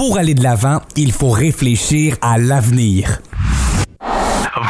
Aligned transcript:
pour 0.00 0.16
aller 0.16 0.32
de 0.32 0.42
l'avant, 0.42 0.80
il 0.96 1.12
faut 1.12 1.28
réfléchir 1.28 2.16
à 2.22 2.38
l'avenir. 2.38 3.18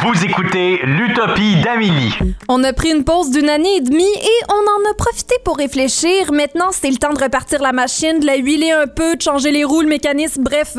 Vous 0.03 0.25
écoutez 0.25 0.81
l'Utopie 0.83 1.55
d'Amélie. 1.63 2.13
On 2.49 2.61
a 2.65 2.73
pris 2.73 2.91
une 2.91 3.05
pause 3.05 3.31
d'une 3.31 3.47
année 3.47 3.77
et 3.77 3.79
demie 3.79 4.03
et 4.03 4.43
on 4.49 4.51
en 4.51 4.91
a 4.91 4.93
profité 4.97 5.35
pour 5.45 5.55
réfléchir. 5.55 6.33
Maintenant, 6.33 6.71
c'est 6.71 6.89
le 6.89 6.97
temps 6.97 7.13
de 7.13 7.23
repartir 7.23 7.61
la 7.61 7.71
machine, 7.71 8.19
de 8.19 8.25
la 8.25 8.35
huiler 8.35 8.71
un 8.71 8.87
peu, 8.87 9.15
de 9.15 9.21
changer 9.21 9.51
les 9.51 9.63
roues, 9.63 9.79
le 9.79 9.87
mécanisme. 9.87 10.43
Bref, 10.43 10.75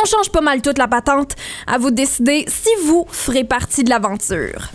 on 0.00 0.04
change 0.04 0.30
pas 0.30 0.40
mal 0.40 0.62
toute 0.62 0.78
la 0.78 0.86
patente. 0.86 1.32
À 1.66 1.78
vous 1.78 1.90
de 1.90 1.96
décider 1.96 2.44
si 2.46 2.70
vous 2.84 3.06
ferez 3.10 3.42
partie 3.42 3.82
de 3.82 3.90
l'aventure. 3.90 4.70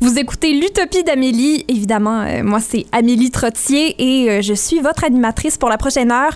Vous 0.00 0.16
écoutez 0.16 0.52
l'Utopie 0.52 1.02
d'Amélie. 1.02 1.64
Évidemment, 1.66 2.20
euh, 2.20 2.44
moi, 2.44 2.60
c'est 2.60 2.86
Amélie 2.92 3.32
Trottier 3.32 3.96
et 3.98 4.30
euh, 4.30 4.42
je 4.42 4.54
suis 4.54 4.78
votre 4.78 5.02
animatrice 5.02 5.58
pour 5.58 5.68
la 5.68 5.76
prochaine 5.76 6.12
heure. 6.12 6.30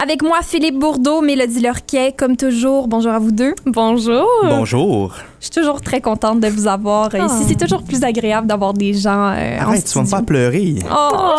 Avec 0.00 0.22
moi, 0.22 0.38
Philippe 0.42 0.78
Bourdeau, 0.78 1.20
Mélodie 1.20 1.60
Lorquet, 1.60 2.14
comme 2.16 2.36
toujours. 2.36 2.86
Bonjour 2.86 3.10
à 3.10 3.18
vous 3.18 3.32
deux. 3.32 3.54
Bonjour. 3.66 4.24
Bonjour. 4.44 5.16
Je 5.40 5.44
suis 5.46 5.50
toujours 5.52 5.80
très 5.80 6.00
contente 6.00 6.40
de 6.40 6.48
vous 6.48 6.66
avoir 6.66 7.14
euh, 7.14 7.26
ici. 7.26 7.44
C'est 7.48 7.58
toujours 7.58 7.82
plus 7.82 8.02
agréable 8.02 8.46
d'avoir 8.46 8.74
des 8.74 8.92
gens 8.92 9.30
euh, 9.30 9.58
en 9.58 9.68
Arrête, 9.68 9.84
tu 9.84 9.94
vas 9.94 10.02
me 10.02 10.06
faire 10.06 10.24
pleurer. 10.24 10.74
Oh, 10.90 11.36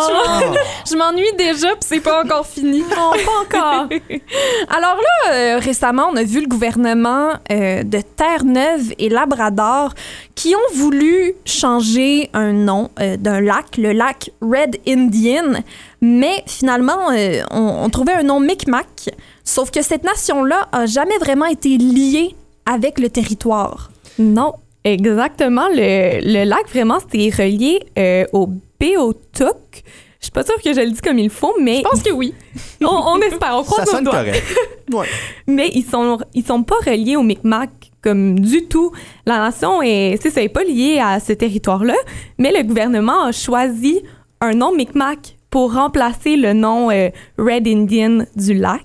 je 0.90 0.96
m'ennuie 0.96 1.32
déjà, 1.36 1.68
puis 1.68 1.80
c'est 1.80 2.00
pas 2.00 2.22
encore 2.24 2.46
fini. 2.46 2.82
Non, 2.90 3.12
pas 3.12 3.58
encore. 3.58 3.88
Alors 4.68 4.96
là, 4.96 5.32
euh, 5.32 5.58
récemment, 5.58 6.08
on 6.12 6.16
a 6.16 6.22
vu 6.24 6.40
le 6.40 6.46
gouvernement 6.46 7.30
euh, 7.50 7.82
de 7.82 8.00
Terre-Neuve 8.00 8.92
et 8.98 9.08
Labrador 9.08 9.94
qui 10.34 10.54
ont 10.54 10.74
voulu 10.74 11.34
changer 11.44 12.30
un 12.32 12.52
nom 12.52 12.90
euh, 13.00 13.16
d'un 13.16 13.40
lac, 13.40 13.76
le 13.76 13.92
lac 13.92 14.30
Red 14.40 14.78
Indian, 14.88 15.60
mais 16.00 16.42
finalement, 16.46 17.10
euh, 17.12 17.42
on, 17.50 17.84
on 17.84 17.90
trouvait 17.90 18.14
un 18.14 18.22
nom 18.22 18.40
Micmac, 18.40 19.10
sauf 19.44 19.70
que 19.70 19.82
cette 19.82 20.04
nation-là 20.04 20.68
a 20.72 20.86
jamais 20.86 21.18
vraiment 21.18 21.46
été 21.46 21.76
liée 21.76 22.34
avec 22.70 22.98
le 22.98 23.08
territoire. 23.10 23.90
non, 24.18 24.52
exactement. 24.84 25.68
Le, 25.68 26.20
le 26.22 26.44
lac, 26.44 26.68
vraiment, 26.68 26.98
c'était 27.00 27.30
relié 27.42 27.80
euh, 27.98 28.24
au 28.32 28.48
Béotuk. 28.78 29.82
Je 30.20 30.26
suis 30.26 30.32
pas 30.32 30.42
sûre 30.44 30.60
que 30.62 30.72
je 30.74 30.80
le 30.80 30.90
dis 30.90 31.00
comme 31.00 31.18
il 31.18 31.30
faut, 31.30 31.54
mais 31.60 31.78
Je 31.78 31.82
pense 31.82 32.02
que 32.02 32.12
oui. 32.12 32.34
on, 32.82 32.86
on 32.86 33.18
espère, 33.20 33.56
on 33.56 33.62
Ça 33.64 33.70
croise 33.70 33.86
nos 33.86 33.92
sonne 33.92 34.04
correct. 34.04 34.44
Ouais. 34.92 35.06
Mais 35.46 35.70
ils 35.72 35.84
sont, 35.84 36.18
ils 36.34 36.44
sont 36.44 36.64
pas 36.64 36.74
reliés 36.84 37.14
au 37.14 37.22
Micmac 37.22 37.70
comme 38.02 38.40
du 38.40 38.64
tout. 38.66 38.90
La 39.24 39.38
nation 39.38 39.80
est, 39.82 40.18
c'est 40.20 40.30
ça, 40.30 40.42
est 40.42 40.48
pas 40.48 40.64
liée 40.64 40.98
à 41.00 41.20
ce 41.20 41.32
territoire-là, 41.32 41.94
mais 42.38 42.50
le 42.52 42.64
gouvernement 42.64 43.22
a 43.26 43.30
choisi 43.32 44.00
un 44.40 44.50
nom 44.52 44.74
Micmac 44.74 45.36
pour 45.48 45.74
remplacer 45.74 46.34
le 46.36 46.54
nom 46.54 46.90
euh, 46.90 47.10
Red 47.38 47.68
Indian 47.68 48.24
du 48.34 48.54
lac. 48.54 48.84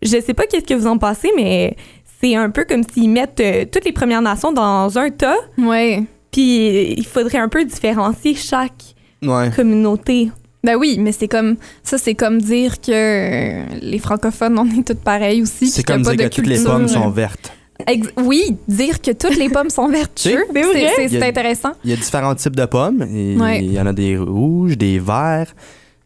Je 0.00 0.18
sais 0.20 0.32
pas 0.34 0.44
qu'est-ce 0.46 0.64
que 0.64 0.74
vous 0.74 0.86
en 0.86 0.96
pensez, 0.96 1.30
mais 1.36 1.76
c'est 2.20 2.34
un 2.34 2.50
peu 2.50 2.64
comme 2.64 2.82
s'ils 2.92 3.10
mettent 3.10 3.40
euh, 3.40 3.64
toutes 3.70 3.84
les 3.84 3.92
Premières 3.92 4.22
Nations 4.22 4.52
dans 4.52 4.96
un 4.98 5.10
tas, 5.10 5.36
Ouais. 5.58 6.02
puis 6.32 6.92
il 6.96 7.06
faudrait 7.06 7.38
un 7.38 7.48
peu 7.48 7.64
différencier 7.64 8.34
chaque 8.34 8.94
Ouais. 9.22 9.50
communauté. 9.54 10.30
Ben 10.64 10.76
oui, 10.76 10.96
mais 10.98 11.12
c'est 11.12 11.28
comme 11.28 11.56
ça, 11.84 11.98
c'est 11.98 12.14
comme 12.14 12.40
dire 12.40 12.80
que 12.80 12.90
euh, 12.92 13.64
les 13.80 13.98
francophones, 13.98 14.58
on 14.58 14.66
est 14.66 14.86
toutes 14.86 15.00
pareilles 15.00 15.42
aussi. 15.42 15.68
C'est 15.68 15.84
comme 15.84 16.02
dire 16.02 16.16
que 16.30 16.34
toutes 16.34 16.46
les 16.46 16.62
pommes 16.62 16.88
sont 16.88 17.10
vertes. 17.10 17.52
Ex- 17.86 18.08
oui, 18.24 18.56
dire 18.66 19.00
que 19.00 19.12
toutes 19.12 19.36
les 19.36 19.48
pommes 19.48 19.70
sont 19.70 19.88
vertueuses, 19.88 20.42
C'est 20.52 21.22
intéressant. 21.22 21.72
Il 21.84 21.90
y 21.90 21.92
a 21.92 21.96
différents 21.96 22.34
types 22.34 22.56
de 22.56 22.64
pommes. 22.64 23.00
Ouais. 23.40 23.60
Il 23.64 23.72
y 23.72 23.80
en 23.80 23.86
a 23.86 23.92
des 23.92 24.18
rouges, 24.18 24.76
des 24.76 24.98
verts. 24.98 25.54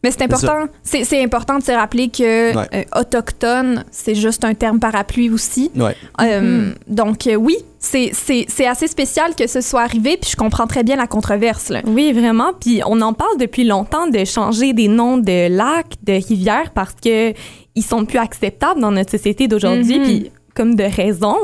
Mais 0.03 0.11
c'est 0.11 0.23
important, 0.23 0.65
c'est 0.83 1.03
c'est 1.05 1.23
important 1.23 1.59
de 1.59 1.63
se 1.63 1.71
rappeler 1.71 2.09
que 2.09 2.55
Ouais. 2.55 2.67
euh, 2.73 2.99
autochtone, 2.99 3.85
c'est 3.91 4.15
juste 4.15 4.43
un 4.43 4.53
terme 4.53 4.79
parapluie 4.79 5.29
aussi. 5.29 5.71
Ouais. 5.75 5.95
Euh, 6.21 6.71
Donc 6.87 7.25
euh, 7.27 7.35
oui, 7.35 7.55
c'est 7.79 8.11
c'est- 8.13 8.45
c'est 8.49 8.67
assez 8.67 8.87
spécial 8.87 9.33
que 9.35 9.47
ce 9.47 9.61
soit 9.61 9.81
arrivé, 9.81 10.17
puis 10.19 10.29
je 10.31 10.35
comprends 10.35 10.67
très 10.67 10.83
bien 10.83 10.97
la 10.97 11.07
controverse. 11.07 11.69
Là. 11.69 11.81
Oui, 11.85 12.11
vraiment. 12.11 12.51
Puis 12.59 12.81
on 12.85 12.99
en 13.01 13.13
parle 13.13 13.37
depuis 13.39 13.63
longtemps 13.63 14.07
de 14.07 14.25
changer 14.25 14.73
des 14.73 14.87
noms 14.89 15.17
de 15.17 15.47
lacs, 15.55 15.93
de 16.03 16.13
rivières 16.13 16.71
parce 16.73 16.95
que 17.03 17.33
ils 17.75 17.83
sont 17.83 18.05
plus 18.05 18.19
acceptables 18.19 18.81
dans 18.81 18.91
notre 18.91 19.11
société 19.11 19.47
d'aujourd'hui. 19.47 19.99
Mhm. 19.99 20.03
Puis 20.05 20.31
comme 20.55 20.75
de 20.75 20.83
raison. 20.83 21.35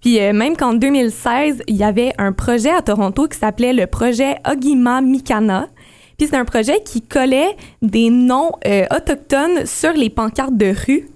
Puis 0.00 0.18
euh, 0.20 0.32
même 0.32 0.56
qu'en 0.56 0.72
2016, 0.72 1.62
il 1.66 1.76
y 1.76 1.84
avait 1.84 2.12
un 2.16 2.32
projet 2.32 2.70
à 2.70 2.80
Toronto 2.80 3.28
qui 3.28 3.38
s'appelait 3.38 3.74
le 3.74 3.86
projet 3.86 4.36
Ogima 4.50 5.02
Mikana. 5.02 5.68
Puis 6.18 6.28
c'est 6.28 6.36
un 6.36 6.44
projet 6.44 6.80
qui 6.84 7.02
collait 7.02 7.56
des 7.82 8.10
noms 8.10 8.52
euh, 8.66 8.84
autochtones 8.94 9.66
sur 9.66 9.92
les 9.92 10.10
pancartes 10.10 10.56
de 10.56 10.74
rue. 10.86 11.08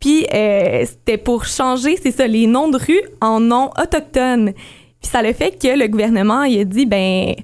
Puis 0.00 0.26
euh, 0.34 0.84
c'était 0.84 1.16
pour 1.18 1.44
changer, 1.44 1.96
c'est 2.02 2.10
ça, 2.10 2.26
les 2.26 2.46
noms 2.46 2.68
de 2.68 2.76
rue 2.78 3.00
en 3.20 3.40
noms 3.40 3.70
autochtones. 3.80 4.52
Puis 5.00 5.10
ça 5.10 5.22
le 5.22 5.32
fait 5.32 5.52
que 5.60 5.76
le 5.78 5.86
gouvernement, 5.88 6.42
il 6.44 6.60
a 6.60 6.64
dit, 6.64 6.86
ben, 6.86 7.34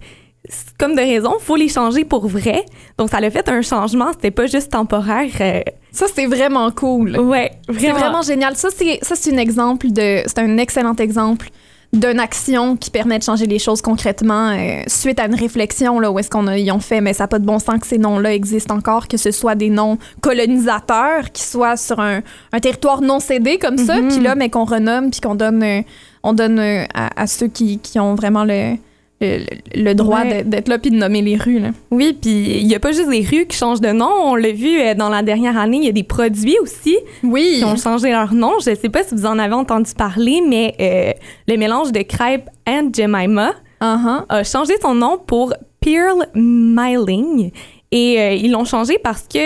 c'est 0.49 0.77
comme 0.79 0.95
de 0.95 1.01
raison, 1.01 1.35
faut 1.41 1.57
les 1.57 1.69
changer 1.69 2.05
pour 2.05 2.27
vrai. 2.27 2.65
Donc 2.97 3.11
ça 3.11 3.21
l'a 3.21 3.31
fait 3.31 3.49
un 3.49 3.63
changement, 3.63 4.13
c'était 4.13 4.31
pas 4.31 4.47
juste 4.47 4.73
temporaire. 4.73 5.31
euh, 5.41 5.61
Ça 5.93 6.07
c'est 6.13 6.27
vraiment 6.27 6.71
cool. 6.71 7.19
ouais, 7.19 7.51
C'est 7.67 7.73
vraiment. 7.75 7.99
vraiment 7.99 8.23
génial. 8.23 8.57
Ça 8.57 8.69
c'est 8.75 8.99
ça 9.03 9.15
c'est 9.15 9.33
un 9.35 9.39
exemple 9.39 9.91
de 9.91 10.23
c'est 10.27 10.39
un 10.39 10.57
excellent 10.59 10.95
exemple 10.97 11.49
d'une 11.95 12.21
action 12.21 12.77
qui 12.77 12.91
permet 12.91 13.19
de 13.19 13.23
changer 13.25 13.47
les 13.47 13.59
choses 13.59 13.81
concrètement 13.81 14.51
euh, 14.51 14.83
suite 14.89 15.19
à 15.19 15.25
une 15.27 15.35
réflexion 15.35 15.99
là 16.01 16.11
où 16.11 16.19
est-ce 16.19 16.29
qu'on 16.29 16.47
a 16.47 16.59
ils 16.59 16.71
ont 16.71 16.81
fait 16.81 17.01
mais 17.01 17.15
ça 17.15 17.25
n'a 17.25 17.29
pas 17.29 17.39
de 17.39 17.47
bon 17.47 17.59
sens 17.59 17.81
que 17.81 17.87
ces 17.87 17.97
noms-là 17.97 18.35
existent 18.35 18.75
encore 18.77 19.09
que 19.09 19.17
ce 19.17 19.31
soit 19.31 19.55
des 19.55 19.71
noms 19.71 19.97
colonisateurs 20.21 21.33
qui 21.33 21.43
soient 21.43 21.77
sur 21.77 22.01
un, 22.01 22.21
un 22.53 22.61
territoire 22.61 23.01
non 23.01 23.21
cédé 23.21 23.59
comme 23.59 23.79
ça 23.79 24.01
Mhm. 24.01 24.09
puis 24.09 24.21
là 24.21 24.35
mais 24.35 24.51
qu'on 24.51 24.65
renomme 24.65 25.11
puis 25.11 25.21
qu'on 25.21 25.35
donne 25.35 25.63
euh, 25.63 25.81
on 26.23 26.33
donne 26.35 26.59
euh, 26.59 26.85
à, 26.95 27.23
à 27.23 27.27
ceux 27.27 27.49
qui, 27.49 27.79
qui 27.79 27.99
ont 27.99 28.15
vraiment 28.15 28.45
le 28.45 28.75
le, 29.21 29.39
le 29.75 29.95
droit 29.95 30.23
Ouais. 30.23 30.45
d'être- 30.45 30.69
là 30.69 30.79
puis 30.79 30.91
de 30.91 30.97
nommer 30.97 31.23
les 31.23 31.37
rues 31.37 31.59
là. 31.59 31.71
Oui, 31.91 32.17
puis 32.21 32.31
il 32.61 32.67
y 32.67 32.75
a 32.75 32.79
pas 32.79 32.93
juste 32.93 33.09
les 33.11 33.23
rues 33.27 33.47
qui 33.47 33.57
changent 33.57 33.81
de 33.81 33.91
nom. 33.91 34.09
On 34.25 34.35
l'a 34.37 34.53
vu 34.53 34.79
euh, 34.81 34.95
dans 34.95 35.09
la 35.09 35.23
dernière 35.23 35.59
année, 35.59 35.79
il 35.79 35.85
y 35.85 35.89
a 35.89 35.93
des 35.93 36.03
produits 36.05 36.57
aussi 36.63 36.97
Oui. 37.25 37.57
qui 37.59 37.65
ont 37.65 37.77
changé 37.77 38.11
leur 38.11 38.33
nom. 38.33 38.53
Je 38.61 38.75
sais 38.75 38.89
pas 38.89 39.03
si 39.03 39.15
vous 39.15 39.27
en 39.27 39.39
avez 39.39 39.55
entendu 39.55 39.91
parler, 39.97 40.41
mais 40.47 40.75
euh, 40.81 41.13
le 41.49 41.57
mélange 41.57 41.91
de 41.93 42.03
crêpes 42.03 42.49
and 42.69 42.91
Jemima 42.97 43.53
Uh-huh. 43.81 44.25
a 44.29 44.43
changé 44.43 44.73
son 44.83 44.93
nom 44.97 45.19
pour 45.25 45.55
Pearl 45.81 46.27
Myling. 46.35 47.51
Et 47.91 48.21
euh, 48.21 48.33
ils 48.33 48.51
l'ont 48.51 48.65
changé 48.65 48.99
parce 49.03 49.23
que 49.33 49.39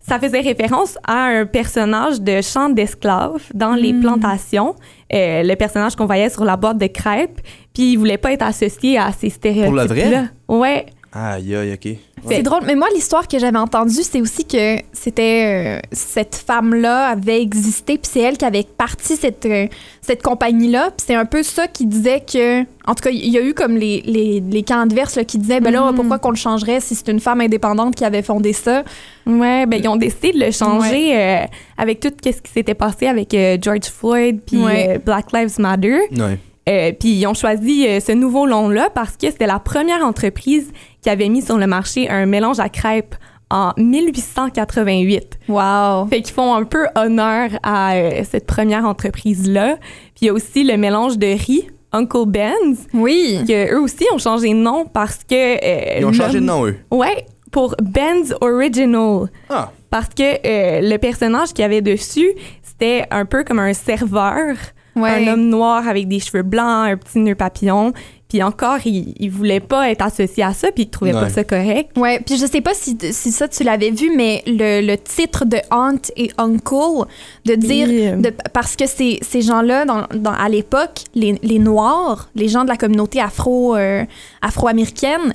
ça 0.00 0.18
faisait 0.18 0.40
référence 0.40 0.96
à 1.06 1.24
un 1.24 1.46
personnage 1.46 2.20
de 2.20 2.40
chant 2.40 2.70
d'esclaves 2.70 3.42
dans 3.54 3.74
les 3.74 3.92
plantations. 3.92 4.74
Euh, 5.14 5.42
le 5.42 5.54
personnage 5.56 5.94
qu'on 5.94 6.06
voyait 6.06 6.30
sur 6.30 6.44
la 6.44 6.56
boîte 6.56 6.78
de 6.78 6.86
crêpes. 6.86 7.40
Puis 7.74 7.92
il 7.92 7.96
voulait 7.96 8.18
pas 8.18 8.32
être 8.32 8.42
associé 8.42 8.98
à 8.98 9.12
ces 9.12 9.30
stéréotypes. 9.30 9.66
Pour 9.66 9.74
le 9.74 9.86
vrai? 9.86 10.24
Ouais. 10.48 10.86
Aïe, 11.14 11.54
aïe, 11.54 11.74
OK. 11.74 11.96
C'est 12.28 12.42
drôle, 12.42 12.62
mais 12.64 12.74
moi, 12.76 12.86
l'histoire 12.94 13.26
que 13.28 13.38
j'avais 13.38 13.58
entendue, 13.58 14.02
c'est 14.02 14.20
aussi 14.22 14.44
que 14.46 14.76
c'était 14.92 15.80
euh, 15.80 15.80
cette 15.92 16.36
femme-là 16.36 17.08
avait 17.08 17.42
existé, 17.42 17.98
puis 17.98 18.08
c'est 18.10 18.20
elle 18.20 18.38
qui 18.38 18.44
avait 18.44 18.62
parti 18.78 19.16
cette, 19.16 19.44
euh, 19.44 19.66
cette 20.00 20.22
compagnie-là. 20.22 20.90
Puis 20.96 21.04
c'est 21.08 21.14
un 21.16 21.24
peu 21.26 21.42
ça 21.42 21.66
qui 21.68 21.84
disait 21.84 22.20
que. 22.20 22.62
En 22.86 22.94
tout 22.94 23.02
cas, 23.02 23.10
il 23.10 23.28
y 23.28 23.36
a 23.36 23.42
eu 23.42 23.52
comme 23.54 23.76
les, 23.76 24.00
les, 24.06 24.40
les 24.40 24.62
camps 24.62 24.80
adverses 24.80 25.16
là, 25.16 25.24
qui 25.24 25.36
disaient 25.38 25.60
ben 25.60 25.70
là, 25.72 25.90
Mhm. 25.90 25.96
pourquoi 25.96 26.18
qu'on 26.18 26.30
le 26.30 26.36
changerait 26.36 26.80
si 26.80 26.94
c'est 26.94 27.08
une 27.08 27.20
femme 27.20 27.40
indépendante 27.40 27.94
qui 27.94 28.04
avait 28.04 28.22
fondé 28.22 28.52
ça? 28.52 28.82
Ouais, 29.26 29.66
ben 29.66 29.80
ils 29.82 29.88
ont 29.88 29.96
décidé 29.96 30.32
de 30.32 30.38
le 30.46 30.50
changer 30.52 31.14
euh, 31.16 31.44
avec 31.76 32.00
tout 32.00 32.10
ce 32.24 32.30
qui 32.30 32.50
s'était 32.52 32.74
passé 32.74 33.06
avec 33.08 33.34
euh, 33.34 33.58
George 33.60 33.84
Floyd 33.86 34.40
puis 34.46 34.56
Ouais. 34.64 34.94
euh, 34.94 34.98
Black 35.04 35.26
Lives 35.32 35.58
Matter. 35.60 35.98
Ouais. 36.16 36.38
Euh, 36.68 36.92
puis 36.92 37.08
ils 37.14 37.26
ont 37.26 37.34
choisi 37.34 37.86
euh, 37.88 37.98
ce 37.98 38.12
nouveau 38.12 38.46
nom-là 38.46 38.88
parce 38.94 39.16
que 39.16 39.26
c'était 39.28 39.48
la 39.48 39.58
première 39.58 40.04
entreprise 40.04 40.70
qui 41.02 41.10
avait 41.10 41.28
mis 41.28 41.42
sur 41.42 41.58
le 41.58 41.66
marché 41.66 42.08
un 42.08 42.26
mélange 42.26 42.60
à 42.60 42.68
crêpes 42.68 43.14
en 43.50 43.72
1888. 43.76 45.38
Wow. 45.48 46.06
Fait 46.08 46.22
qu'ils 46.22 46.34
font 46.34 46.54
un 46.54 46.64
peu 46.64 46.86
honneur 46.96 47.50
à 47.62 47.94
euh, 47.94 48.22
cette 48.28 48.46
première 48.46 48.84
entreprise-là. 48.86 49.76
Puis 50.14 50.22
il 50.22 50.26
y 50.26 50.28
a 50.30 50.32
aussi 50.32 50.64
le 50.64 50.76
mélange 50.76 51.18
de 51.18 51.26
riz, 51.26 51.68
Uncle 51.92 52.26
Ben's, 52.26 52.86
Oui. 52.94 53.40
que 53.46 53.74
eux 53.74 53.80
aussi 53.80 54.04
ont 54.14 54.18
changé 54.18 54.48
de 54.48 54.54
nom 54.54 54.86
parce 54.86 55.18
que... 55.28 55.34
euh, 55.34 55.98
Ils 56.00 56.06
ont 56.06 56.12
changé 56.12 56.40
de 56.40 56.44
nom, 56.44 56.66
eux. 56.66 56.76
Ouais, 56.90 57.26
pour 57.50 57.74
Ben's 57.82 58.32
Original. 58.40 59.26
Ah. 59.50 59.70
Parce 59.90 60.08
que 60.08 60.22
euh, 60.22 60.80
le 60.88 60.96
personnage 60.96 61.48
qu'il 61.52 61.60
y 61.60 61.64
avait 61.66 61.82
dessus, 61.82 62.30
c'était 62.62 63.04
un 63.10 63.26
peu 63.26 63.44
comme 63.44 63.58
un 63.58 63.74
serveur, 63.74 64.56
Ouais. 64.94 65.26
un 65.26 65.32
homme 65.32 65.48
noir 65.48 65.88
avec 65.88 66.06
des 66.06 66.20
cheveux 66.20 66.42
blancs, 66.42 66.86
un 66.90 66.96
petit 66.98 67.18
nœud 67.18 67.34
papillon. 67.34 67.94
Puis 68.32 68.42
encore, 68.42 68.78
il, 68.86 69.12
il 69.20 69.30
voulait 69.30 69.60
pas 69.60 69.90
être 69.90 70.00
associé 70.00 70.42
à 70.42 70.54
ça, 70.54 70.72
puis 70.72 70.84
il 70.84 70.88
trouvait 70.88 71.12
pas 71.12 71.24
Ouais. 71.24 71.28
ça 71.28 71.44
correct. 71.44 71.90
Ouais, 71.98 72.18
puis 72.24 72.38
je 72.38 72.46
sais 72.46 72.62
pas 72.62 72.72
si, 72.72 72.96
si 73.10 73.30
ça 73.30 73.46
tu 73.46 73.62
l'avais 73.62 73.90
vu, 73.90 74.10
mais 74.16 74.42
le, 74.46 74.80
le 74.80 74.96
titre 74.96 75.44
de 75.44 75.58
Aunt 75.70 76.00
et 76.16 76.30
Uncle, 76.38 77.04
de 77.44 77.54
dire, 77.56 77.88
Oui. 78.16 78.22
de, 78.22 78.32
parce 78.54 78.74
que 78.74 78.86
ces, 78.86 79.18
ces 79.20 79.42
gens-là, 79.42 79.84
dans, 79.84 80.06
dans- 80.14 80.32
à 80.32 80.48
l'époque, 80.48 81.00
les, 81.14 81.38
les 81.42 81.58
Noirs, 81.58 82.30
les 82.34 82.48
gens 82.48 82.64
de 82.64 82.70
la 82.70 82.76
communauté 82.78 83.20
afro, 83.20 83.76
euh, 83.76 84.02
afro-américaine, 84.40 85.34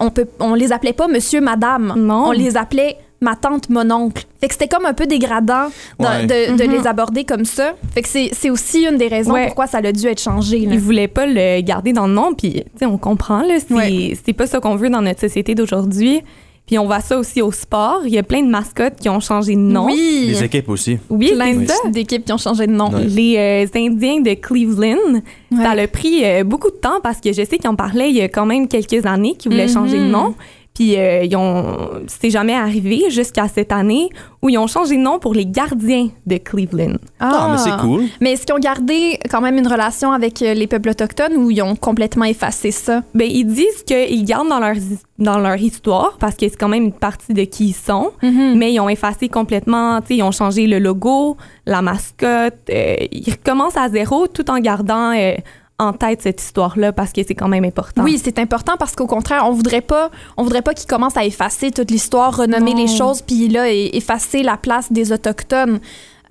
on 0.00 0.08
peut, 0.10 0.26
on 0.40 0.54
les 0.54 0.72
appelait 0.72 0.92
pas 0.94 1.08
monsieur, 1.08 1.42
madame. 1.42 1.92
Non. 1.98 2.28
On 2.28 2.30
les 2.32 2.56
appelait 2.56 2.96
ma 3.22 3.36
tante, 3.36 3.70
mon 3.70 3.90
oncle. 3.90 4.24
Fait 4.40 4.48
que 4.48 4.54
c'était 4.54 4.68
comme 4.68 4.84
un 4.84 4.92
peu 4.92 5.06
dégradant 5.06 5.68
de, 5.98 6.04
Ouais. 6.04 6.26
de- 6.26 6.56
de 6.58 6.64
Mhm. 6.64 6.70
les 6.72 6.86
aborder 6.86 7.24
comme 7.24 7.44
ça. 7.44 7.74
Fait 7.94 8.02
que 8.02 8.08
c'est 8.08 8.30
c'est 8.32 8.50
aussi 8.50 8.84
une 8.84 8.98
des 8.98 9.08
raisons 9.08 9.32
Ouais. 9.32 9.46
pourquoi 9.46 9.66
ça 9.66 9.78
a 9.78 9.92
dû 9.92 10.06
être 10.06 10.20
changé. 10.20 10.60
là. 10.66 10.74
Ils 10.74 10.80
voulaient 10.80 11.08
pas 11.08 11.26
le 11.26 11.60
garder 11.62 11.92
dans 11.92 12.06
le 12.06 12.12
nom, 12.14 12.34
puis 12.34 12.52
tu 12.52 12.62
sais, 12.80 12.86
on 12.86 12.98
comprend, 12.98 13.40
là, 13.42 13.54
c'est 13.66 13.72
Ouais. 13.74 14.16
c'est 14.24 14.32
pas 14.32 14.46
ça 14.46 14.60
qu'on 14.60 14.76
veut 14.76 14.90
dans 14.90 15.00
notre 15.02 15.20
société 15.20 15.54
d'aujourd'hui. 15.54 16.20
Puis 16.64 16.78
on 16.78 16.86
voit 16.86 17.00
ça 17.00 17.18
aussi 17.18 17.42
au 17.42 17.50
sport. 17.50 18.02
Il 18.04 18.12
y 18.14 18.18
a 18.18 18.22
plein 18.22 18.40
de 18.40 18.48
mascottes 18.48 18.94
qui 19.00 19.08
ont 19.08 19.18
changé 19.18 19.54
de 19.56 19.60
nom. 19.60 19.86
Oui, 19.86 20.26
Les 20.28 20.44
équipes 20.44 20.68
aussi. 20.68 20.96
Oui, 21.10 21.32
plein 21.34 21.54
d'équipes 21.90 22.24
qui 22.24 22.32
ont 22.32 22.38
changé 22.38 22.68
de 22.68 22.72
nom. 22.72 22.88
Ouais. 22.90 23.04
Les 23.04 23.36
euh, 23.36 23.78
Indiens 23.78 24.20
de 24.20 24.34
Cleveland, 24.34 25.20
Ouais. 25.50 25.62
ça 25.64 25.70
a 25.70 25.86
pris 25.88 26.24
euh, 26.24 26.44
beaucoup 26.44 26.70
de 26.70 26.76
temps 26.76 27.00
parce 27.02 27.20
que 27.20 27.32
je 27.32 27.42
sais 27.44 27.58
qu'ils 27.58 27.68
en 27.68 27.74
parlaient 27.74 28.10
il 28.10 28.16
y 28.16 28.20
a 28.22 28.28
quand 28.28 28.46
même 28.46 28.68
quelques 28.68 29.04
années 29.06 29.34
qu'ils 29.36 29.50
voulaient 29.50 29.66
Mhm. 29.66 29.72
changer 29.72 29.98
de 29.98 30.04
nom. 30.04 30.34
Puis 30.74 30.96
euh, 30.96 31.24
ils 31.24 31.36
ont, 31.36 32.02
c'est 32.06 32.30
jamais 32.30 32.54
arrivé 32.54 33.10
jusqu'à 33.10 33.46
cette 33.48 33.72
année 33.72 34.08
où 34.40 34.48
ils 34.48 34.58
ont 34.58 34.66
changé 34.66 34.96
de 34.96 35.02
nom 35.02 35.18
pour 35.18 35.34
les 35.34 35.46
gardiens 35.46 36.08
de 36.26 36.36
Cleveland. 36.38 36.96
Ah, 37.20 37.48
mais 37.52 37.58
c'est 37.58 37.76
cool. 37.78 38.04
Mais 38.20 38.32
est-ce 38.32 38.46
qu'ils 38.46 38.54
ont 38.54 38.58
gardé 38.58 39.18
quand 39.30 39.40
même 39.40 39.58
une 39.58 39.68
relation 39.68 40.12
avec 40.12 40.40
euh, 40.40 40.54
les 40.54 40.66
peuples 40.66 40.90
autochtones 40.90 41.36
ou 41.36 41.50
ils 41.50 41.62
ont 41.62 41.76
complètement 41.76 42.24
effacé 42.24 42.70
ça? 42.70 43.02
Ben 43.14 43.28
ils 43.30 43.44
disent 43.44 43.82
qu'ils 43.86 44.24
gardent 44.24 44.48
dans 44.48 44.60
leur 44.60 44.76
dans 45.18 45.38
leur 45.38 45.56
histoire 45.56 46.16
parce 46.18 46.34
que 46.34 46.48
c'est 46.48 46.56
quand 46.56 46.68
même 46.68 46.84
une 46.84 46.92
partie 46.92 47.34
de 47.34 47.44
qui 47.44 47.68
ils 47.68 47.74
sont. 47.74 48.12
Mm. 48.22 48.54
mais 48.56 48.72
ils 48.72 48.80
ont 48.80 48.88
effacé 48.88 49.28
complètement, 49.28 50.00
tu 50.00 50.08
sais, 50.08 50.16
ils 50.16 50.22
ont 50.22 50.32
changé 50.32 50.66
le 50.66 50.78
logo, 50.78 51.36
la 51.66 51.82
mascotte, 51.82 52.58
euh, 52.70 52.96
ils 53.10 53.30
recommencent 53.30 53.76
à 53.76 53.88
zéro 53.88 54.26
tout 54.26 54.50
en 54.50 54.58
gardant 54.58 55.12
euh, 55.12 55.34
en 55.78 55.92
tête 55.92 56.22
cette 56.22 56.40
histoire-là 56.40 56.92
parce 56.92 57.12
que 57.12 57.22
c'est 57.26 57.34
quand 57.34 57.48
même 57.48 57.64
important. 57.64 58.02
Oui, 58.04 58.20
c'est 58.22 58.38
important 58.38 58.74
parce 58.78 58.94
qu'au 58.94 59.06
contraire, 59.06 59.44
on 59.46 59.52
voudrait 59.52 59.80
pas, 59.80 60.10
on 60.36 60.44
voudrait 60.44 60.62
pas 60.62 60.74
qu'ils 60.74 60.86
commencent 60.88 61.16
à 61.16 61.24
effacer 61.24 61.70
toute 61.72 61.90
l'histoire, 61.90 62.36
renommer 62.36 62.74
Non. 62.74 62.82
les 62.82 62.86
choses, 62.88 63.20
puis 63.22 63.48
là, 63.48 63.68
effacer 63.70 64.42
la 64.42 64.56
place 64.56 64.92
des 64.92 65.12
autochtones. 65.12 65.80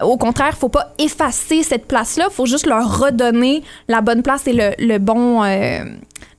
Au 0.02 0.18
contraire, 0.18 0.58
faut 0.58 0.70
pas 0.70 0.94
effacer 0.98 1.64
cette 1.64 1.86
place-là, 1.86 2.30
faut 2.32 2.46
juste 2.46 2.66
leur 2.66 3.00
redonner 3.02 3.62
la 3.88 4.02
bonne 4.02 4.24
place 4.24 4.48
et 4.48 4.54
le, 4.54 4.72
le 4.80 4.98
bon, 4.98 5.44
euh, 5.44 5.84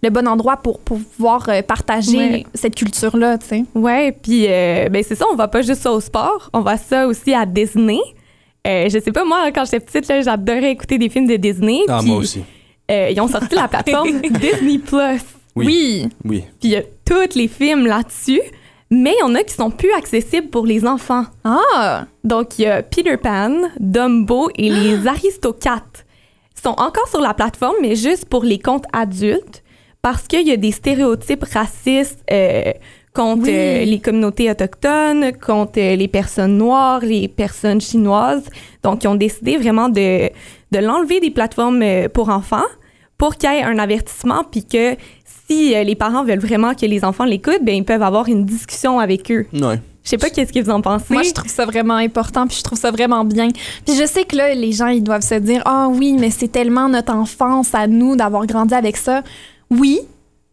le 0.03 0.11
bon 0.11 0.27
endroit 0.27 0.57
pour, 0.57 0.81
pour 0.81 0.99
pouvoir 0.99 1.49
euh, 1.49 1.63
partager 1.63 2.17
Ouais. 2.17 2.47
cette 2.55 2.75
culture-là, 2.75 3.39
tu 3.39 3.47
sais. 3.47 3.65
Ouais, 3.75 4.11
puis 4.11 4.47
euh, 4.49 4.89
ben 4.89 5.05
c'est 5.07 5.15
ça, 5.15 5.27
on 5.31 5.37
va 5.37 5.47
pas 5.49 5.63
juste 5.63 5.83
ça 5.83 5.93
au 5.93 6.01
sport, 6.01 6.51
on 6.53 6.61
va 6.61 6.77
ça 6.77 7.07
aussi 7.07 7.35
à 7.35 7.47
Disney. 7.47 7.99
Euh, 8.67 8.89
je 8.89 8.99
sais 8.99 9.13
pas, 9.13 9.25
moi, 9.25 9.51
quand 9.55 9.65
j'étais 9.65 9.81
petite, 9.81 10.09
là, 10.09 10.23
j'adorais 10.23 10.71
écouter 10.73 10.99
des 10.99 11.09
films 11.09 11.27
de 11.27 11.37
Disney. 11.37 11.81
Ah, 11.89 11.99
puis, 12.01 12.09
moi 12.09 12.17
aussi. 12.19 12.43
Euh, 12.90 13.11
ils 13.11 13.20
ont 13.20 13.29
sorti 13.29 13.55
la 13.55 13.69
plateforme 13.69 14.20
Disney 14.40 14.79
Plus. 14.79 15.23
Oui. 15.55 16.08
Oui. 16.25 16.44
Puis 16.61 16.69
il 16.69 16.70
y 16.70 16.76
a 16.76 16.82
tous 17.05 17.34
les 17.37 17.49
films 17.49 17.87
là-dessus, 17.87 18.40
mais 18.90 19.14
il 19.19 19.20
y 19.20 19.23
en 19.23 19.34
a 19.34 19.43
qui 19.43 19.55
sont 19.55 19.70
plus 19.70 19.93
accessibles 19.93 20.49
pour 20.49 20.67
les 20.67 20.84
enfants. 20.87 21.25
Ah! 21.44 22.06
Donc, 22.25 22.58
il 22.58 22.62
y 22.62 22.67
a 22.67 22.82
Peter 22.82 23.17
Pan, 23.17 23.69
Dumbo 23.81 24.50
et 24.56 24.70
les 24.70 25.06
Aristocates. 25.06 26.05
Ils 26.56 26.62
sont 26.62 26.75
encore 26.79 27.08
sur 27.08 27.20
la 27.20 27.34
plateforme, 27.34 27.76
mais 27.82 27.96
juste 27.96 28.26
pour 28.26 28.44
les 28.44 28.58
comptes 28.58 28.84
adultes, 28.93 29.62
parce 30.00 30.26
qu'il 30.26 30.46
y 30.46 30.52
a 30.52 30.56
des 30.56 30.73
stéréotypes 30.73 31.44
racistes 31.44 32.23
euh, 32.31 32.73
contre 33.14 33.44
Oui. 33.44 33.50
euh, 33.52 33.84
les 33.84 34.00
communautés 34.00 34.50
autochtones, 34.50 35.32
contre 35.38 35.79
euh, 35.79 35.96
les 35.96 36.08
personnes 36.08 36.56
noires, 36.56 37.00
les 37.00 37.29
personnes 37.29 37.81
chinoises. 37.81 38.49
Donc, 38.82 39.05
ils 39.05 39.08
ont 39.08 39.14
décidé 39.14 39.56
vraiment 39.56 39.88
de, 39.88 40.29
de 40.73 40.79
l'enlever 40.79 41.21
des 41.21 41.31
plateformes 41.31 41.83
euh, 41.83 42.09
pour 42.09 42.31
enfants 42.31 42.65
pour 43.19 43.37
qu'il 43.37 43.53
y 43.53 43.55
ait 43.55 43.63
un 43.63 43.79
avertissement, 43.79 44.43
puis 44.51 44.65
que 44.65 44.97
si 45.47 45.77
euh, 45.77 45.85
les 45.85 45.95
parents 45.95 46.25
veulent 46.25 46.41
vraiment 46.41 46.75
que 46.75 46.87
les 46.87 47.05
enfants 47.05 47.25
l'écoutent, 47.25 47.63
ben 47.63 47.77
ils 47.77 47.85
peuvent 47.85 48.03
avoir 48.03 48.27
une 48.27 48.45
discussion 48.45 48.99
avec 48.99 49.31
eux. 49.31 49.47
Ouais. 49.53 49.81
Je 50.03 50.09
sais 50.09 50.19
pas 50.19 50.29
qu'est-ce 50.29 50.53
que 50.53 50.59
vous 50.59 50.71
en 50.71 50.81
pensez. 50.81 51.15
Moi, 51.15 51.23
je 51.23 51.33
trouve 51.33 51.51
ça 51.51 51.65
vraiment 51.65 51.95
important, 51.95 52.49
puis 52.49 52.57
je 52.57 52.65
trouve 52.65 52.79
ça 52.79 52.91
vraiment 52.91 53.25
bien. 53.25 53.49
Puis 53.87 53.95
je 53.97 54.05
sais 54.05 54.25
que 54.25 54.35
là, 54.35 54.53
les 54.55 54.73
gens, 54.73 54.89
ils 54.89 55.05
doivent 55.05 55.23
se 55.23 55.37
dire, 55.37 55.63
ah 55.65 55.87
oui, 55.89 56.17
mais 56.19 56.31
c'est 56.31 56.49
tellement 56.49 56.89
notre 56.89 57.15
enfance 57.15 57.73
à 57.75 57.87
nous 57.87 58.17
d'avoir 58.17 58.45
grandi 58.47 58.75
avec 58.75 58.97
ça. 58.97 59.23
Oui, 59.71 60.01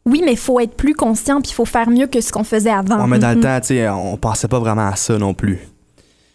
oui, 0.06 0.22
mais 0.24 0.34
il 0.34 0.38
faut 0.38 0.60
être 0.60 0.76
plus 0.76 0.94
conscient, 0.94 1.42
puis 1.42 1.50
il 1.52 1.56
faut 1.56 1.66
faire 1.66 1.90
mieux 1.90 2.06
que 2.06 2.22
ce 2.22 2.32
qu'on 2.32 2.44
faisait 2.44 2.70
avant. 2.70 3.02
Ouais, 3.02 3.08
mais 3.08 3.20
dans 3.20 3.36
le 3.36 3.42
temps, 3.42 3.60
tu 3.62 3.68
sais, 3.68 3.90
on 3.90 4.18
pensait 4.18 4.48
pas 4.48 4.60
vraiment 4.60 4.88
à 4.88 4.96
ça 4.96 5.18
non 5.18 5.34
plus. 5.34 5.60